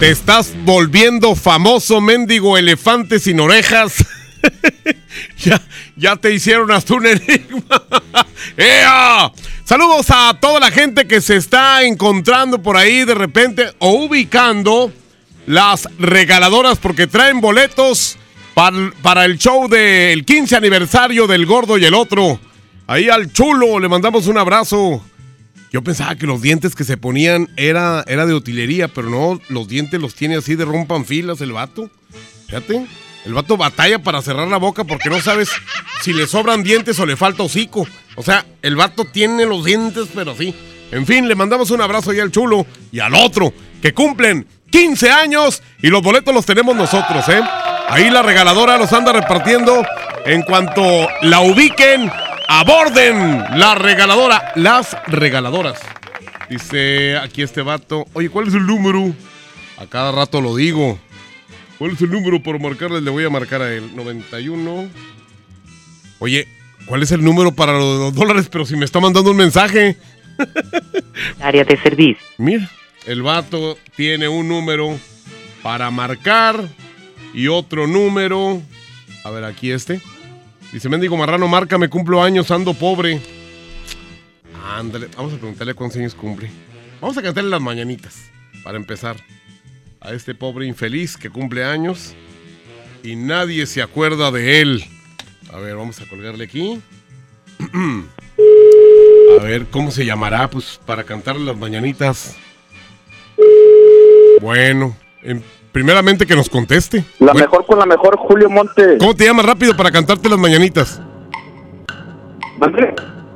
Te 0.00 0.10
estás 0.10 0.52
volviendo 0.64 1.34
famoso, 1.34 2.00
mendigo 2.00 2.58
elefante 2.58 3.18
sin 3.18 3.40
orejas. 3.40 4.04
ya, 5.38 5.60
ya 5.96 6.16
te 6.16 6.32
hicieron 6.32 6.70
hasta 6.70 6.94
un 6.94 7.06
enigma. 7.06 7.82
¡Ea! 8.56 9.30
Saludos 9.66 10.06
a 10.10 10.38
toda 10.40 10.60
la 10.60 10.70
gente 10.70 11.08
que 11.08 11.20
se 11.20 11.34
está 11.34 11.82
encontrando 11.82 12.62
por 12.62 12.76
ahí 12.76 13.04
de 13.04 13.16
repente 13.16 13.74
o 13.80 14.04
ubicando 14.04 14.92
las 15.44 15.88
regaladoras 15.98 16.78
porque 16.78 17.08
traen 17.08 17.40
boletos 17.40 18.16
para, 18.54 18.92
para 19.02 19.24
el 19.24 19.38
show 19.38 19.66
del 19.66 20.24
15 20.24 20.54
aniversario 20.54 21.26
del 21.26 21.46
Gordo 21.46 21.78
y 21.78 21.84
el 21.84 21.94
Otro. 21.94 22.38
Ahí 22.86 23.08
al 23.08 23.32
chulo 23.32 23.80
le 23.80 23.88
mandamos 23.88 24.28
un 24.28 24.38
abrazo. 24.38 25.04
Yo 25.72 25.82
pensaba 25.82 26.14
que 26.14 26.28
los 26.28 26.40
dientes 26.40 26.76
que 26.76 26.84
se 26.84 26.96
ponían 26.96 27.48
era, 27.56 28.04
era 28.06 28.24
de 28.24 28.34
utilería, 28.34 28.86
pero 28.86 29.10
no, 29.10 29.40
los 29.48 29.66
dientes 29.66 30.00
los 30.00 30.14
tiene 30.14 30.36
así 30.36 30.54
de 30.54 30.64
rompan 30.64 31.04
filas 31.04 31.40
el 31.40 31.50
vato. 31.50 31.90
Fíjate, 32.46 32.86
el 33.24 33.34
vato 33.34 33.56
batalla 33.56 33.98
para 33.98 34.22
cerrar 34.22 34.46
la 34.46 34.58
boca 34.58 34.84
porque 34.84 35.10
no 35.10 35.20
sabes 35.20 35.50
si 36.02 36.12
le 36.12 36.28
sobran 36.28 36.62
dientes 36.62 37.00
o 37.00 37.04
le 37.04 37.16
falta 37.16 37.42
hocico. 37.42 37.84
O 38.16 38.22
sea, 38.22 38.44
el 38.62 38.76
vato 38.76 39.04
tiene 39.04 39.44
los 39.44 39.64
dientes, 39.64 40.08
pero 40.14 40.34
sí. 40.34 40.54
En 40.90 41.06
fin, 41.06 41.28
le 41.28 41.34
mandamos 41.34 41.70
un 41.70 41.80
abrazo 41.80 42.10
ahí 42.10 42.20
al 42.20 42.32
chulo 42.32 42.66
y 42.90 43.00
al 43.00 43.14
otro, 43.14 43.52
que 43.82 43.92
cumplen 43.92 44.46
15 44.70 45.10
años 45.10 45.62
y 45.82 45.88
los 45.88 46.02
boletos 46.02 46.34
los 46.34 46.46
tenemos 46.46 46.74
nosotros, 46.74 47.28
¿eh? 47.28 47.40
Ahí 47.88 48.10
la 48.10 48.22
regaladora 48.22 48.78
los 48.78 48.92
anda 48.92 49.12
repartiendo 49.12 49.84
en 50.24 50.42
cuanto 50.42 50.82
la 51.22 51.40
ubiquen 51.40 52.10
aborden 52.48 53.44
la 53.58 53.74
regaladora, 53.74 54.52
las 54.54 54.96
regaladoras. 55.06 55.80
Dice 56.48 57.16
aquí 57.16 57.42
este 57.42 57.62
vato, 57.62 58.06
oye, 58.12 58.28
¿cuál 58.30 58.48
es 58.48 58.54
el 58.54 58.66
número? 58.66 59.12
A 59.78 59.86
cada 59.86 60.12
rato 60.12 60.40
lo 60.40 60.56
digo. 60.56 60.98
¿Cuál 61.78 61.92
es 61.92 62.00
el 62.00 62.10
número 62.10 62.42
por 62.42 62.58
marcarle? 62.60 63.00
Le 63.00 63.10
voy 63.10 63.24
a 63.24 63.30
marcar 63.30 63.62
a 63.62 63.72
él. 63.72 63.94
91. 63.94 64.88
Oye, 66.18 66.48
¿cuál 66.86 67.02
es 67.02 67.12
el 67.12 67.22
número 67.22 67.52
para 67.52 67.72
los 67.78 68.14
dólares? 68.14 68.48
Pero 68.50 68.64
si 68.64 68.76
me 68.76 68.84
está 68.84 69.00
mandando 69.00 69.30
un 69.30 69.36
mensaje. 69.36 69.96
Área 71.40 71.64
de 71.64 71.80
servicio. 71.80 72.24
Mira, 72.38 72.70
el 73.06 73.22
vato 73.22 73.78
tiene 73.96 74.28
un 74.28 74.48
número 74.48 74.98
para 75.62 75.90
marcar 75.90 76.68
y 77.34 77.48
otro 77.48 77.86
número. 77.86 78.60
A 79.24 79.30
ver, 79.30 79.44
aquí 79.44 79.70
este. 79.70 80.00
Dice, 80.72 80.88
mendigo 80.88 81.16
marrano, 81.16 81.48
marca, 81.48 81.78
me 81.78 81.88
cumplo 81.88 82.22
años, 82.22 82.50
ando 82.50 82.74
pobre. 82.74 83.20
Ándale, 84.74 85.08
vamos 85.16 85.32
a 85.32 85.36
preguntarle 85.36 85.74
cuántos 85.74 85.98
años 85.98 86.14
cumple. 86.14 86.50
Vamos 87.00 87.16
a 87.16 87.22
cantarle 87.22 87.50
las 87.50 87.60
mañanitas, 87.60 88.30
para 88.64 88.76
empezar. 88.76 89.16
A 90.00 90.12
este 90.12 90.34
pobre 90.34 90.66
infeliz 90.66 91.16
que 91.16 91.30
cumple 91.30 91.64
años 91.64 92.14
y 93.02 93.16
nadie 93.16 93.66
se 93.66 93.82
acuerda 93.82 94.30
de 94.30 94.60
él. 94.60 94.84
A 95.52 95.58
ver, 95.58 95.76
vamos 95.76 96.00
a 96.00 96.08
colgarle 96.08 96.44
aquí. 96.44 96.80
A 99.40 99.42
ver, 99.42 99.66
¿cómo 99.66 99.90
se 99.90 100.04
llamará? 100.04 100.48
Pues 100.48 100.80
para 100.84 101.04
cantarle 101.04 101.44
las 101.44 101.56
mañanitas. 101.56 102.36
Bueno, 104.40 104.96
primeramente 105.72 106.26
que 106.26 106.34
nos 106.34 106.48
conteste. 106.48 107.04
La 107.18 107.32
Bueno, 107.32 107.40
mejor 107.46 107.66
con 107.66 107.78
la 107.78 107.86
mejor, 107.86 108.16
Julio 108.18 108.50
Montes. 108.50 108.98
¿Cómo 108.98 109.14
te 109.14 109.24
llamas 109.24 109.46
rápido 109.46 109.76
para 109.76 109.90
cantarte 109.90 110.28
las 110.28 110.38
mañanitas? 110.38 111.00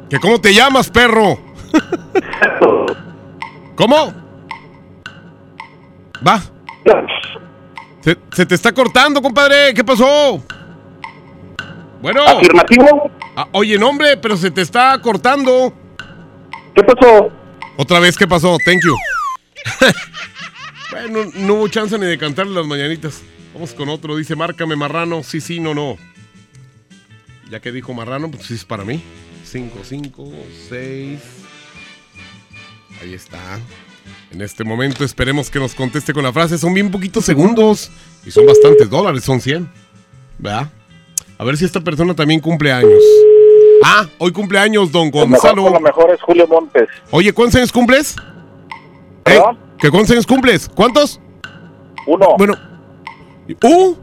¿Que 0.08 0.18
cómo 0.18 0.40
te 0.40 0.52
llamas, 0.52 0.90
perro? 0.90 1.38
¿Cómo? 3.76 4.12
Va. 6.26 6.40
Se, 8.00 8.16
se 8.32 8.46
te 8.46 8.54
está 8.54 8.72
cortando, 8.72 9.22
compadre. 9.22 9.72
¿Qué 9.74 9.84
pasó? 9.84 10.42
Bueno. 12.00 12.22
¿Afirmativo? 12.26 13.10
Ah, 13.36 13.48
oye, 13.52 13.78
no, 13.78 13.90
hombre, 13.90 14.16
pero 14.16 14.36
se 14.36 14.50
te 14.50 14.62
está 14.62 14.98
cortando. 15.00 15.72
¿Qué 16.74 16.82
pasó? 16.82 17.30
Otra 17.76 18.00
vez, 18.00 18.16
¿qué 18.16 18.26
pasó? 18.26 18.56
Thank 18.64 18.82
you. 18.84 18.96
bueno, 20.90 21.30
no 21.34 21.54
hubo 21.54 21.68
chance 21.68 21.98
ni 21.98 22.06
de 22.06 22.18
cantarle 22.18 22.54
las 22.54 22.66
mañanitas. 22.66 23.22
Vamos 23.54 23.72
con 23.74 23.88
otro. 23.88 24.16
Dice, 24.16 24.36
márcame 24.36 24.76
marrano. 24.76 25.22
Sí, 25.22 25.40
sí, 25.40 25.60
no, 25.60 25.74
no. 25.74 25.96
Ya 27.50 27.60
que 27.60 27.72
dijo 27.72 27.92
marrano, 27.92 28.30
pues 28.30 28.46
sí 28.46 28.54
es 28.54 28.64
para 28.64 28.84
mí. 28.84 29.02
5, 29.44 29.80
5, 29.82 30.32
6. 30.68 31.20
Ahí 33.02 33.14
está. 33.14 33.58
En 34.30 34.40
este 34.40 34.62
momento 34.62 35.04
esperemos 35.04 35.50
que 35.50 35.58
nos 35.58 35.74
conteste 35.74 36.12
con 36.12 36.22
la 36.22 36.32
frase. 36.32 36.56
Son 36.58 36.72
bien 36.72 36.90
poquitos 36.90 37.24
segundos. 37.24 37.90
Y 38.24 38.30
son 38.30 38.46
bastantes 38.46 38.88
dólares, 38.88 39.24
son 39.24 39.40
100. 39.40 39.68
¿Verdad? 40.38 40.70
A 41.40 41.44
ver 41.44 41.56
si 41.56 41.64
esta 41.64 41.80
persona 41.80 42.14
también 42.14 42.38
cumple 42.38 42.70
años. 42.70 43.02
Ah, 43.82 44.06
hoy 44.18 44.30
cumple 44.30 44.58
años 44.58 44.92
don 44.92 45.06
mejor 45.06 45.26
Gonzalo. 45.26 45.62
con 45.62 45.72
la 45.72 45.80
mejor 45.80 46.10
es 46.10 46.20
Julio 46.20 46.46
Montes. 46.46 46.86
Oye, 47.10 47.32
¿cuántos 47.32 47.56
años 47.56 47.72
cumples? 47.72 48.14
¿Eh? 49.24 49.40
¿Qué 49.78 49.90
cuántos 49.90 50.10
años 50.10 50.26
cumples? 50.26 50.68
¿Cuántos? 50.68 51.18
Uno. 52.06 52.36
Bueno. 52.36 52.58
¿Uh? 53.62 53.96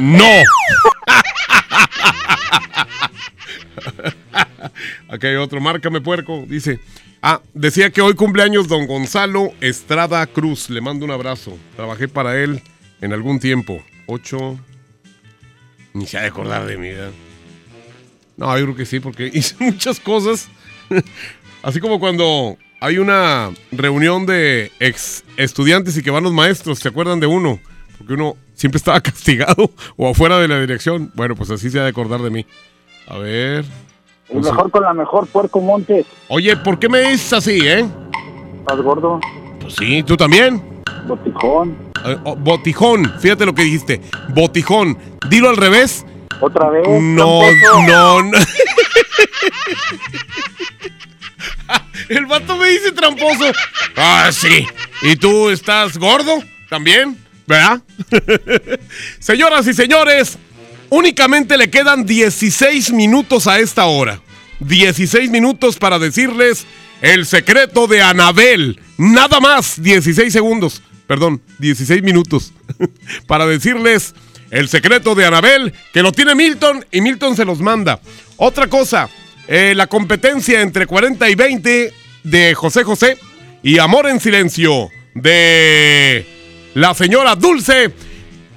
No. 0.00 0.24
Aquí 5.08 5.28
hay 5.28 5.36
otro, 5.36 5.60
márcame 5.60 6.00
puerco. 6.00 6.42
Dice, 6.48 6.80
ah, 7.22 7.42
decía 7.54 7.90
que 7.90 8.02
hoy 8.02 8.14
cumpleaños 8.14 8.66
don 8.66 8.88
Gonzalo 8.88 9.52
Estrada 9.60 10.26
Cruz. 10.26 10.68
Le 10.68 10.80
mando 10.80 11.04
un 11.04 11.12
abrazo. 11.12 11.56
Trabajé 11.76 12.08
para 12.08 12.42
él 12.42 12.60
en 13.00 13.12
algún 13.12 13.38
tiempo. 13.38 13.80
Ocho. 14.08 14.58
Ni 15.96 16.06
se 16.06 16.18
ha 16.18 16.22
de 16.22 16.28
acordar 16.28 16.66
de 16.66 16.76
mí, 16.76 16.90
¿verdad? 16.90 17.12
No, 18.36 18.58
yo 18.58 18.64
creo 18.64 18.76
que 18.76 18.84
sí, 18.84 19.00
porque 19.00 19.30
hice 19.32 19.56
muchas 19.58 19.98
cosas. 19.98 20.48
Así 21.62 21.80
como 21.80 21.98
cuando 21.98 22.58
hay 22.80 22.98
una 22.98 23.50
reunión 23.72 24.26
de 24.26 24.70
ex 24.78 25.24
estudiantes 25.38 25.96
y 25.96 26.02
que 26.02 26.10
van 26.10 26.22
los 26.22 26.34
maestros, 26.34 26.80
¿se 26.80 26.88
acuerdan 26.88 27.18
de 27.18 27.26
uno? 27.26 27.58
Porque 27.96 28.12
uno 28.12 28.36
siempre 28.52 28.76
estaba 28.76 29.00
castigado 29.02 29.70
o 29.96 30.10
afuera 30.10 30.38
de 30.38 30.48
la 30.48 30.60
dirección. 30.60 31.10
Bueno, 31.14 31.34
pues 31.34 31.50
así 31.50 31.70
se 31.70 31.80
ha 31.80 31.84
de 31.84 31.88
acordar 31.88 32.20
de 32.20 32.28
mí. 32.28 32.46
A 33.08 33.16
ver. 33.16 33.64
El 34.28 34.40
mejor 34.42 34.70
con 34.70 34.82
la 34.82 34.92
mejor, 34.92 35.26
Puerco 35.28 35.60
Montes. 35.60 36.04
Oye, 36.28 36.58
¿por 36.58 36.78
qué 36.78 36.90
me 36.90 37.00
dices 37.00 37.32
así, 37.32 37.58
eh? 37.66 37.86
¿Estás 38.58 38.82
gordo? 38.82 39.18
Pues 39.60 39.76
sí, 39.76 40.02
¿tú 40.02 40.14
también? 40.14 40.75
Botijón. 41.06 41.76
Eh, 42.04 42.16
oh, 42.24 42.36
botijón, 42.36 43.12
fíjate 43.20 43.46
lo 43.46 43.54
que 43.54 43.62
dijiste. 43.62 44.00
Botijón. 44.28 44.98
Dilo 45.28 45.48
al 45.48 45.56
revés. 45.56 46.04
¿Otra 46.40 46.68
vez? 46.70 46.86
No, 46.88 47.40
no, 47.86 48.22
no. 48.22 48.38
El 52.08 52.26
vato 52.26 52.56
me 52.56 52.68
dice 52.68 52.92
tramposo. 52.92 53.52
Ah, 53.96 54.30
sí. 54.32 54.66
¿Y 55.02 55.16
tú 55.16 55.50
estás 55.50 55.98
gordo? 55.98 56.42
¿También? 56.68 57.18
¿Verdad? 57.46 57.80
Señoras 59.18 59.66
y 59.66 59.74
señores, 59.74 60.38
únicamente 60.90 61.56
le 61.56 61.70
quedan 61.70 62.04
16 62.06 62.92
minutos 62.92 63.46
a 63.46 63.58
esta 63.58 63.86
hora. 63.86 64.20
16 64.60 65.30
minutos 65.30 65.76
para 65.76 65.98
decirles 65.98 66.66
el 67.00 67.26
secreto 67.26 67.86
de 67.86 68.02
Anabel. 68.02 68.80
Nada 68.98 69.40
más, 69.40 69.82
16 69.82 70.32
segundos. 70.32 70.82
Perdón, 71.06 71.40
16 71.58 72.02
minutos. 72.02 72.52
para 73.26 73.46
decirles 73.46 74.14
el 74.50 74.68
secreto 74.68 75.14
de 75.14 75.26
Anabel, 75.26 75.72
que 75.92 76.02
lo 76.02 76.12
tiene 76.12 76.34
Milton 76.34 76.84
y 76.90 77.00
Milton 77.00 77.36
se 77.36 77.44
los 77.44 77.60
manda. 77.60 78.00
Otra 78.36 78.68
cosa, 78.68 79.08
eh, 79.48 79.74
la 79.74 79.86
competencia 79.86 80.60
entre 80.60 80.86
40 80.86 81.28
y 81.28 81.34
20 81.34 81.92
de 82.24 82.54
José 82.54 82.84
José 82.84 83.18
y 83.62 83.78
Amor 83.78 84.08
en 84.08 84.20
Silencio 84.20 84.90
de 85.14 86.26
la 86.74 86.94
señora 86.94 87.34
Dulce. 87.34 87.92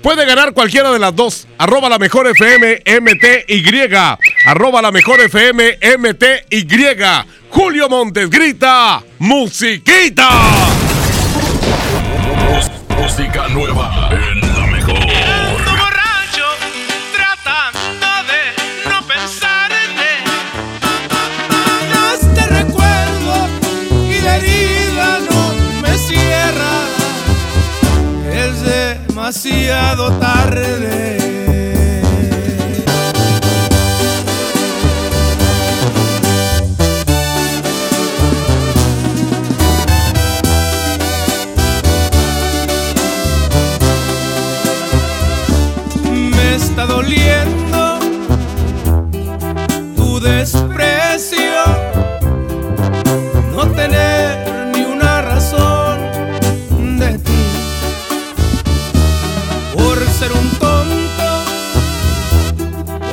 Puede 0.02 0.26
ganar 0.26 0.54
cualquiera 0.54 0.92
de 0.92 1.00
las 1.00 1.16
dos. 1.16 1.48
Arroba 1.58 1.90
la 1.90 2.00
mejor 2.00 2.28
FM 2.28 2.84
MTY. 3.02 3.96
Arroba 4.46 4.82
la 4.82 4.92
mejor 4.92 5.20
FM 5.20 5.78
MTY. 5.98 6.68
Julio 7.50 7.90
Montes 7.90 8.30
grita. 8.30 9.04
¡Musiquita! 9.20 10.79
Música 13.10 13.48
nueva 13.48 14.10
en 14.12 14.40
la 14.40 14.68
mejor. 14.68 14.94
borracho 14.94 16.46
tratando 17.12 18.08
de 18.30 18.88
no 18.88 19.02
pensar 19.08 19.72
en 19.72 19.96
Ya 21.92 22.14
este 22.14 22.46
recuerdo 22.54 23.48
y 24.08 24.22
la 24.22 24.38
herida 24.38 25.20
no 25.28 25.42
me 25.82 25.98
cierra. 25.98 26.76
Es 28.32 28.62
demasiado 28.62 30.14
tarde. 30.20 31.19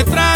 me 0.00 0.12
trae. 0.12 0.29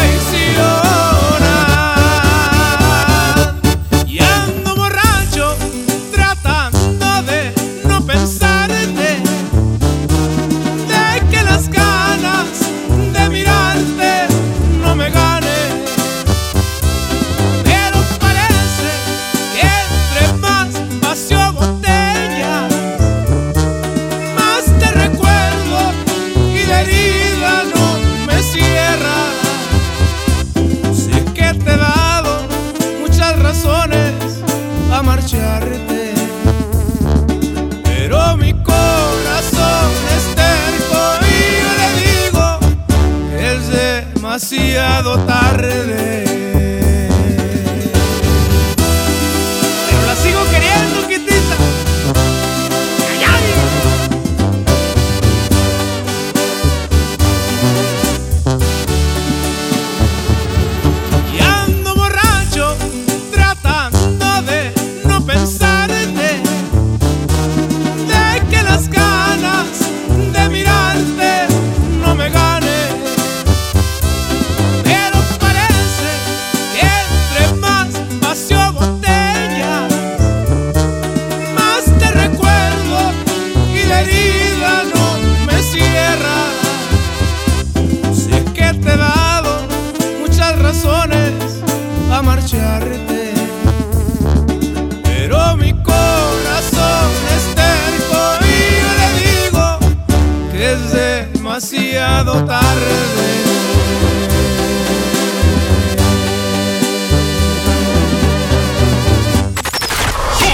Tú 102.35 102.41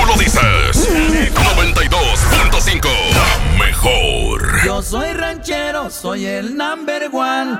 lo 0.06 0.14
dices. 0.16 0.88
92.5. 0.92 2.88
La 3.14 3.58
mejor. 3.66 4.64
Yo 4.64 4.82
soy 4.84 5.14
ranchero, 5.14 5.90
soy 5.90 6.26
el 6.26 6.56
number 6.56 7.10
one. 7.12 7.60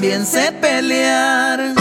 también 0.00 0.24
sé 0.24 0.52
pelear. 0.52 1.74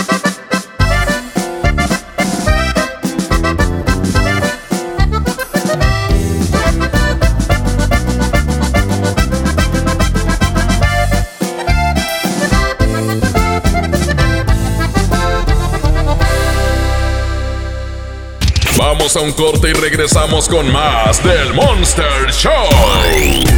Vamos 18.78 19.16
a 19.16 19.20
un 19.20 19.32
corte 19.34 19.70
y 19.70 19.74
regresamos 19.74 20.50
con 20.50 20.72
más 20.72 21.24
del 21.24 21.54
Monster 21.54 22.32
Show 22.32 22.52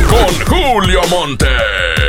con 0.10 0.46
Julio 0.46 1.02
Monte. 1.10 2.09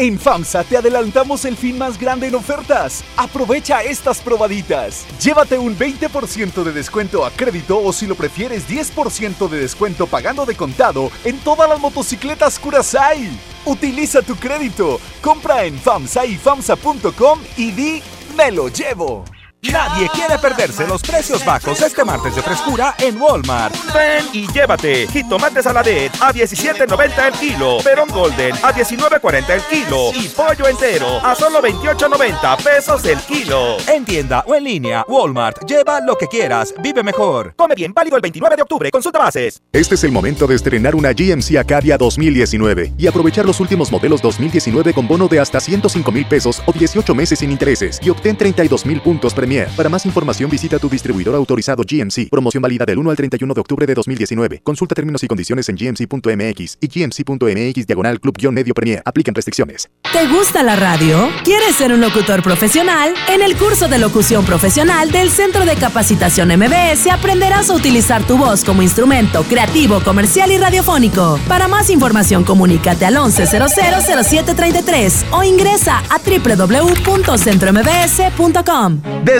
En 0.00 0.18
FAMSA 0.18 0.64
te 0.64 0.78
adelantamos 0.78 1.44
el 1.44 1.58
fin 1.58 1.76
más 1.76 2.00
grande 2.00 2.28
en 2.28 2.34
ofertas. 2.34 3.04
Aprovecha 3.18 3.82
estas 3.82 4.22
probaditas. 4.22 5.04
Llévate 5.22 5.58
un 5.58 5.76
20% 5.76 6.64
de 6.64 6.72
descuento 6.72 7.22
a 7.22 7.30
crédito 7.30 7.78
o 7.78 7.92
si 7.92 8.06
lo 8.06 8.14
prefieres 8.14 8.66
10% 8.66 9.46
de 9.50 9.60
descuento 9.60 10.06
pagando 10.06 10.46
de 10.46 10.54
contado 10.54 11.10
en 11.22 11.38
todas 11.40 11.68
las 11.68 11.80
motocicletas 11.80 12.58
Curasai. 12.58 13.28
Utiliza 13.66 14.22
tu 14.22 14.36
crédito. 14.36 14.98
Compra 15.20 15.66
en 15.66 15.78
FAMSA 15.78 16.24
y 16.24 16.36
FAMSA.com 16.36 17.38
y 17.58 17.70
di 17.72 18.02
me 18.38 18.50
lo 18.50 18.68
llevo. 18.68 19.26
Nadie 19.62 20.08
quiere 20.08 20.38
perderse 20.38 20.86
los 20.86 21.02
precios 21.02 21.44
bajos 21.44 21.82
este 21.82 22.02
martes 22.02 22.34
de 22.34 22.40
frescura 22.40 22.94
en 22.98 23.20
Walmart. 23.20 23.74
Ven 23.92 24.24
y 24.32 24.50
llévate 24.50 25.06
jitomate 25.06 25.62
saladet 25.62 26.10
a 26.18 26.32
17.90 26.32 27.26
el 27.26 27.34
kilo, 27.34 27.76
perón 27.84 28.08
golden 28.08 28.54
a 28.54 28.72
19.40 28.72 29.50
el 29.50 29.62
kilo 29.64 30.12
y 30.14 30.28
pollo 30.28 30.66
entero 30.66 31.20
a 31.22 31.34
solo 31.34 31.60
28.90 31.60 32.62
pesos 32.62 33.04
el 33.04 33.18
kilo. 33.18 33.76
En 33.86 34.06
tienda 34.06 34.42
o 34.46 34.54
en 34.54 34.64
línea, 34.64 35.04
Walmart. 35.06 35.62
Lleva 35.66 36.00
lo 36.00 36.16
que 36.16 36.26
quieras, 36.26 36.72
vive 36.82 37.02
mejor. 37.02 37.52
Come 37.56 37.74
bien, 37.74 37.92
válido 37.92 38.16
el 38.16 38.22
29 38.22 38.56
de 38.56 38.62
octubre. 38.62 38.90
Consulta 38.90 39.18
bases. 39.18 39.60
Este 39.74 39.94
es 39.94 40.04
el 40.04 40.10
momento 40.10 40.46
de 40.46 40.54
estrenar 40.54 40.94
una 40.94 41.12
GMC 41.12 41.58
Acadia 41.58 41.98
2019 41.98 42.94
y 42.96 43.06
aprovechar 43.06 43.44
los 43.44 43.60
últimos 43.60 43.92
modelos 43.92 44.22
2019 44.22 44.94
con 44.94 45.06
bono 45.06 45.28
de 45.28 45.38
hasta 45.38 45.60
105 45.60 46.10
mil 46.12 46.24
pesos 46.24 46.62
o 46.64 46.72
18 46.72 47.14
meses 47.14 47.40
sin 47.40 47.50
intereses 47.50 48.00
y 48.02 48.08
obtén 48.08 48.38
32 48.38 48.86
mil 48.86 49.02
puntos 49.02 49.34
premiados 49.34 49.49
para 49.76 49.88
más 49.88 50.06
información 50.06 50.48
visita 50.48 50.78
tu 50.78 50.88
distribuidor 50.88 51.34
autorizado 51.34 51.82
GMC. 51.82 52.28
Promoción 52.30 52.62
válida 52.62 52.84
del 52.84 52.98
1 52.98 53.10
al 53.10 53.16
31 53.16 53.52
de 53.52 53.60
octubre 53.60 53.84
de 53.86 53.94
2019. 53.94 54.60
Consulta 54.62 54.94
términos 54.94 55.24
y 55.24 55.28
condiciones 55.28 55.68
en 55.68 55.76
gmc.mx 55.76 56.78
y 56.80 56.86
gmc.mx 56.86 57.86
diagonal 57.86 58.20
club-medio 58.20 58.74
premier. 58.74 59.02
Aplican 59.04 59.34
restricciones. 59.34 59.90
¿Te 60.12 60.28
gusta 60.28 60.62
la 60.62 60.76
radio? 60.76 61.28
¿Quieres 61.44 61.74
ser 61.74 61.92
un 61.92 62.00
locutor 62.00 62.42
profesional? 62.42 63.12
En 63.28 63.42
el 63.42 63.56
curso 63.56 63.88
de 63.88 63.98
locución 63.98 64.44
profesional 64.44 65.10
del 65.10 65.30
Centro 65.30 65.64
de 65.64 65.74
Capacitación 65.74 66.48
MBS 66.48 67.08
aprenderás 67.08 67.70
a 67.70 67.74
utilizar 67.74 68.24
tu 68.26 68.38
voz 68.38 68.64
como 68.64 68.82
instrumento 68.82 69.42
creativo, 69.44 70.00
comercial 70.00 70.52
y 70.52 70.58
radiofónico. 70.58 71.40
Para 71.48 71.66
más 71.66 71.90
información 71.90 72.44
comunícate 72.44 73.04
al 73.04 73.16
11000733 73.16 75.24
o 75.32 75.42
ingresa 75.42 76.04
a 76.08 76.18
www.centrombs.com. 76.18 79.00
Desde 79.24 79.39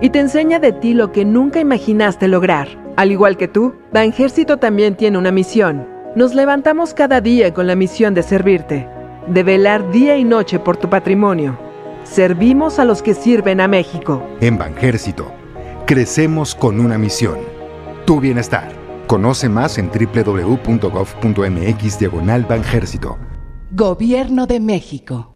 y 0.00 0.10
te 0.10 0.20
enseña 0.20 0.58
de 0.58 0.72
ti 0.72 0.94
lo 0.94 1.12
que 1.12 1.24
nunca 1.24 1.60
imaginaste 1.60 2.28
lograr. 2.28 2.68
Al 2.96 3.10
igual 3.10 3.36
que 3.36 3.48
tú, 3.48 3.74
Banjército 3.92 4.56
también 4.58 4.96
tiene 4.96 5.18
una 5.18 5.30
misión. 5.32 5.86
Nos 6.14 6.34
levantamos 6.34 6.94
cada 6.94 7.20
día 7.20 7.52
con 7.52 7.66
la 7.66 7.76
misión 7.76 8.14
de 8.14 8.22
servirte, 8.22 8.88
de 9.26 9.42
velar 9.42 9.90
día 9.90 10.16
y 10.16 10.24
noche 10.24 10.58
por 10.58 10.76
tu 10.76 10.88
patrimonio. 10.88 11.58
Servimos 12.04 12.78
a 12.78 12.84
los 12.84 13.02
que 13.02 13.14
sirven 13.14 13.60
a 13.60 13.68
México. 13.68 14.22
En 14.40 14.56
Banjército, 14.56 15.30
crecemos 15.86 16.54
con 16.54 16.80
una 16.80 16.96
misión. 16.98 17.38
Tu 18.06 18.20
bienestar. 18.20 18.70
Conoce 19.06 19.48
más 19.48 19.78
en 19.78 19.88
www.gov.mx 19.90 20.78
diagonal 21.98 22.44
Banjército. 22.44 23.18
Gobierno 23.70 24.46
de 24.46 24.60
México. 24.60 25.35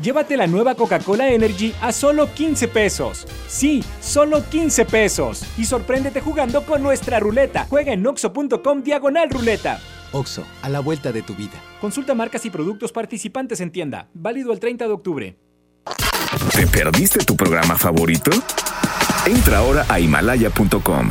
Llévate 0.00 0.36
la 0.36 0.46
nueva 0.46 0.74
Coca-Cola 0.74 1.28
Energy 1.28 1.74
a 1.80 1.92
solo 1.92 2.32
15 2.32 2.68
pesos. 2.68 3.26
Sí, 3.48 3.82
solo 4.00 4.44
15 4.48 4.84
pesos. 4.84 5.44
Y 5.56 5.64
sorpréndete 5.64 6.20
jugando 6.20 6.62
con 6.64 6.82
nuestra 6.82 7.18
ruleta. 7.18 7.66
Juega 7.68 7.92
en 7.92 8.06
oxo.com 8.06 8.82
diagonal 8.82 9.28
ruleta. 9.30 9.80
Oxo, 10.12 10.44
a 10.62 10.68
la 10.68 10.80
vuelta 10.80 11.12
de 11.12 11.22
tu 11.22 11.34
vida. 11.34 11.60
Consulta 11.80 12.14
marcas 12.14 12.44
y 12.46 12.50
productos 12.50 12.92
participantes 12.92 13.60
en 13.60 13.70
tienda. 13.70 14.08
Válido 14.14 14.52
el 14.52 14.60
30 14.60 14.86
de 14.86 14.92
octubre. 14.92 15.36
¿Te 16.54 16.66
perdiste 16.66 17.24
tu 17.24 17.36
programa 17.36 17.76
favorito? 17.76 18.30
Entra 19.26 19.58
ahora 19.58 19.84
a 19.88 19.98
himalaya.com 19.98 21.10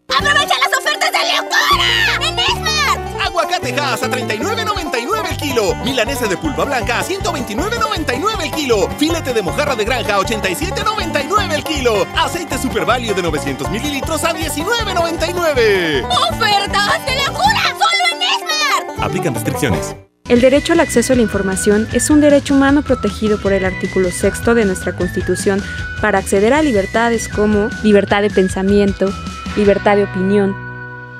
¡Aprovecha 0.17 0.55
las 0.59 0.77
ofertas 0.77 1.11
de 1.11 1.19
locura! 1.35 2.27
¡En 2.27 2.39
Esmart! 2.39 3.21
Aguacatejas 3.25 4.03
a 4.03 4.09
39.99 4.09 5.29
el 5.29 5.37
kilo. 5.37 5.75
Milanesa 5.83 6.27
de 6.27 6.37
pulpa 6.37 6.65
blanca 6.65 6.99
a 6.99 7.03
129.99 7.03 8.43
el 8.43 8.51
kilo. 8.51 8.89
Filete 8.97 9.33
de 9.33 9.41
mojarra 9.41 9.75
de 9.75 9.85
granja 9.85 10.15
a 10.15 10.19
87.99 10.19 11.53
el 11.53 11.63
kilo. 11.63 12.05
Aceite 12.15 12.57
Super 12.57 12.85
Value 12.85 13.13
de 13.13 13.21
900 13.21 13.69
mililitros 13.69 14.23
a 14.23 14.33
19.99. 14.33 16.03
¡Ofertas 16.05 17.05
de 17.05 17.15
locura! 17.25 17.63
¡Solo 17.69 18.03
en 18.11 18.21
Esmart! 18.21 19.03
Aplican 19.03 19.33
restricciones. 19.33 19.95
El 20.27 20.39
derecho 20.39 20.73
al 20.73 20.79
acceso 20.79 21.11
a 21.11 21.15
la 21.17 21.23
información 21.23 21.89
es 21.91 22.09
un 22.09 22.21
derecho 22.21 22.53
humano 22.53 22.83
protegido 22.83 23.37
por 23.41 23.51
el 23.51 23.65
artículo 23.65 24.11
sexto 24.11 24.55
de 24.55 24.63
nuestra 24.63 24.93
Constitución 24.95 25.61
para 25.99 26.19
acceder 26.19 26.53
a 26.53 26.61
libertades 26.61 27.27
como 27.27 27.69
libertad 27.83 28.21
de 28.21 28.29
pensamiento, 28.29 29.11
libertad 29.55 29.95
de 29.95 30.05
opinión, 30.05 30.55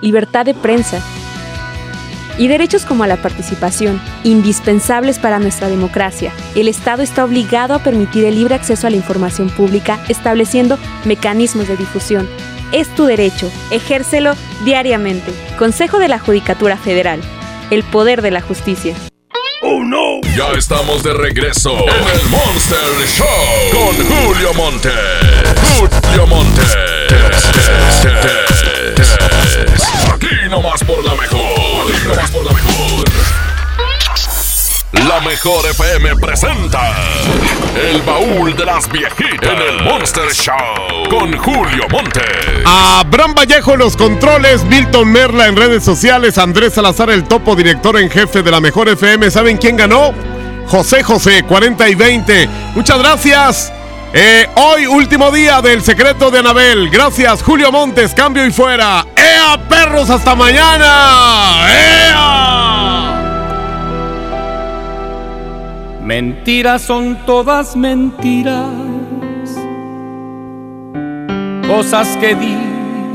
libertad 0.02 0.46
de 0.46 0.54
prensa, 0.54 1.02
y 2.38 2.48
derechos 2.48 2.86
como 2.86 3.06
la 3.06 3.18
participación, 3.18 4.02
indispensables 4.24 5.20
para 5.20 5.40
nuestra 5.40 5.70
democracia. 5.70 6.32
El 6.56 6.68
Estado 6.68 7.04
está 7.04 7.26
obligado 7.26 7.74
a 7.74 7.80
permitir 7.80 8.26
el 8.26 8.36
libre 8.36 8.56
acceso 8.56 8.88
a 8.88 8.90
la 8.90 8.96
información 8.96 9.50
pública, 9.50 10.00
estableciendo 10.10 10.78
mecanismos 11.06 11.68
de 11.68 11.78
difusión. 11.78 12.28
Es 12.72 12.88
tu 12.96 13.06
derecho, 13.06 13.52
ejércelo 13.70 14.34
diariamente. 14.64 15.32
Consejo 15.60 16.00
de 16.00 16.08
la 16.08 16.20
Judicatura 16.20 16.78
Federal. 16.78 17.22
El 17.70 17.84
poder 17.84 18.22
de 18.22 18.32
la 18.32 18.42
justicia. 18.42 18.96
¡Oh 19.62 19.84
no! 19.84 20.22
Ya 20.36 20.58
estamos 20.58 21.04
de 21.04 21.14
regreso 21.14 21.78
en 21.78 22.20
el 22.20 22.30
Monster 22.30 23.08
Show 23.08 23.28
con 23.72 23.96
Julio 24.08 24.54
Monte. 24.56 24.90
Julio 25.78 26.28
Monte. 26.28 26.91
Aquí 30.14 30.50
nomás 30.50 30.84
por 30.84 31.04
la 31.04 31.16
mejor. 31.16 31.42
La 32.16 32.52
mejor. 32.54 33.12
Mejor 35.26 35.66
FM 35.66 36.16
presenta 36.16 36.94
El 37.76 38.02
baúl 38.02 38.56
de 38.56 38.66
las 38.66 38.92
viejitas 38.92 39.50
en 39.50 39.62
el 39.62 39.84
Monster 39.84 40.30
Show 40.34 41.10
con 41.10 41.38
Julio 41.38 41.88
Monte. 41.90 42.22
Abraham 42.66 43.36
Vallejo 43.36 43.74
en 43.74 43.80
los 43.80 43.96
controles, 43.96 44.64
Milton 44.64 45.12
Merla 45.12 45.48
en 45.48 45.56
redes 45.56 45.86
sociales, 45.86 46.38
Andrés 46.38 46.74
Salazar 46.74 47.12
el 47.12 47.24
topo 47.24 47.56
director 47.56 47.98
en 47.98 48.10
jefe 48.10 48.42
de 48.42 48.52
la 48.52 48.60
mejor 48.60 48.90
FM. 48.90 49.30
¿Saben 49.32 49.58
quién 49.58 49.78
ganó? 49.78 50.14
José 50.68 51.04
José, 51.04 51.44
40 51.44 51.88
y 51.90 51.96
20. 51.96 52.50
Muchas 52.76 52.98
gracias. 53.00 53.72
Eh, 54.14 54.46
hoy, 54.56 54.88
último 54.88 55.32
día 55.32 55.62
del 55.62 55.82
secreto 55.82 56.30
de 56.30 56.40
Anabel. 56.40 56.90
Gracias, 56.90 57.42
Julio 57.42 57.72
Montes, 57.72 58.14
cambio 58.14 58.46
y 58.46 58.52
fuera. 58.52 59.06
¡Ea, 59.16 59.58
perros! 59.70 60.10
¡Hasta 60.10 60.36
mañana! 60.36 61.66
¡Ea! 61.70 62.32
Mentiras 66.04 66.82
son 66.82 67.26
todas 67.26 67.78
mentiras, 67.78 68.68
cosas 71.66 72.18
que 72.18 72.36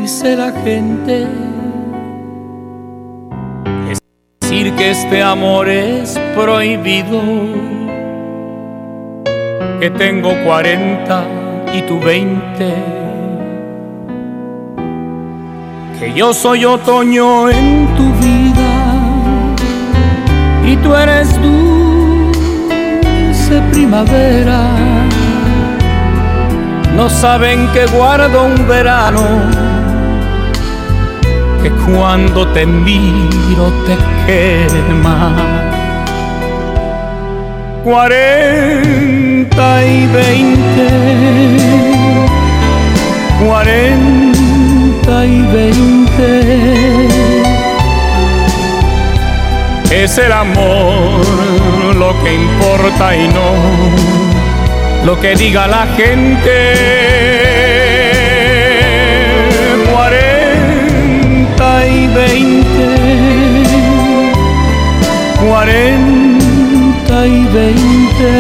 dice 0.01 0.35
la 0.35 0.51
gente. 0.53 1.29
Es 3.91 3.99
decir 4.41 4.73
que 4.77 4.93
este 4.93 5.23
amor 5.23 5.69
es 5.69 6.19
prohibido, 6.35 7.21
que 9.87 9.91
tengo 9.93 10.35
40 10.45 11.25
y 11.73 11.83
tú 11.83 12.01
20, 12.01 12.75
que 15.97 16.13
yo 16.13 16.35
soy 16.35 16.65
otoño 16.65 17.49
en 17.49 17.87
tu 17.95 18.13
vida 18.15 18.97
y 20.67 20.75
tú 20.79 20.93
eres 20.93 21.41
dulce 21.41 21.63
primavera. 23.71 24.61
No 26.97 27.09
saben 27.09 27.69
que 27.69 27.87
guardo 27.87 28.43
un 28.43 28.67
verano, 28.67 29.23
que 31.63 31.71
cuando 31.71 32.49
te 32.49 32.67
miro 32.67 33.73
te 33.87 33.97
quema. 34.27 35.66
Cuarenta 37.87 39.85
y 39.87 40.07
veinte, 40.09 40.89
cuarenta 43.47 45.25
y 45.25 45.43
veinte. 45.55 46.29
Es 49.93 50.19
el 50.19 50.33
amor 50.33 51.25
lo 51.95 52.21
que 52.25 52.35
importa 52.35 53.15
y 53.15 53.29
no 53.29 53.55
lo 55.05 55.21
que 55.21 55.37
diga 55.37 55.69
la 55.69 55.87
gente. 55.97 56.75
Cuarenta 59.93 61.87
y 61.87 62.09
veinte, 62.09 62.89
cuarenta 65.49 66.26
y 67.27 67.47
veinte. 67.47 68.33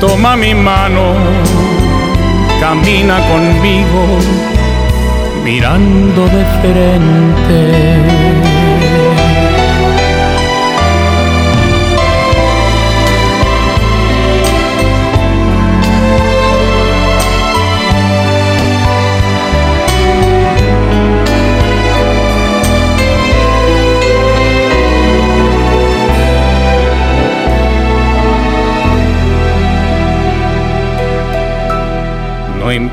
Toma 0.00 0.36
mi 0.36 0.54
mano, 0.54 1.14
camina 2.60 3.18
conmigo 3.28 4.18
mirando 5.44 6.26
de 6.28 6.44
frente. 6.60 8.41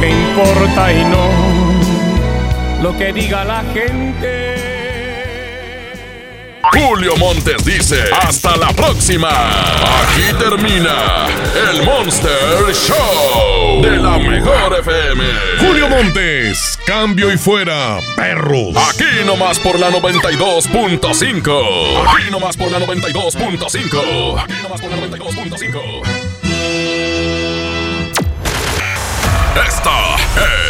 que 0.00 0.08
importa 0.08 0.92
y 0.92 1.04
no 1.04 1.28
lo 2.82 2.96
que 2.96 3.12
diga 3.12 3.44
la 3.44 3.62
gente. 3.74 4.70
Julio 6.72 7.16
Montes 7.16 7.64
dice, 7.64 7.96
hasta 8.22 8.56
la 8.56 8.72
próxima. 8.72 9.28
Aquí 9.30 10.32
termina 10.38 11.26
el 11.70 11.82
Monster 11.84 12.72
Show 12.72 13.82
de 13.82 13.96
la 13.96 14.18
mejor 14.18 14.78
FM. 14.78 15.24
Julio 15.58 15.88
Montes, 15.88 16.78
cambio 16.86 17.32
y 17.32 17.38
fuera, 17.38 17.98
perros. 18.14 18.76
Aquí 18.76 19.24
nomás 19.26 19.58
por 19.58 19.78
la 19.78 19.90
92.5. 19.90 22.14
Aquí 22.14 22.30
nomás 22.30 22.56
por 22.56 22.70
la 22.70 22.78
92.5. 22.78 24.42
Aquí 24.42 24.54
nomás 24.62 24.80
por 24.80 24.90
la 24.90 24.96
92.5. 24.98 26.19
Esta 29.66 30.16
es 30.36 30.69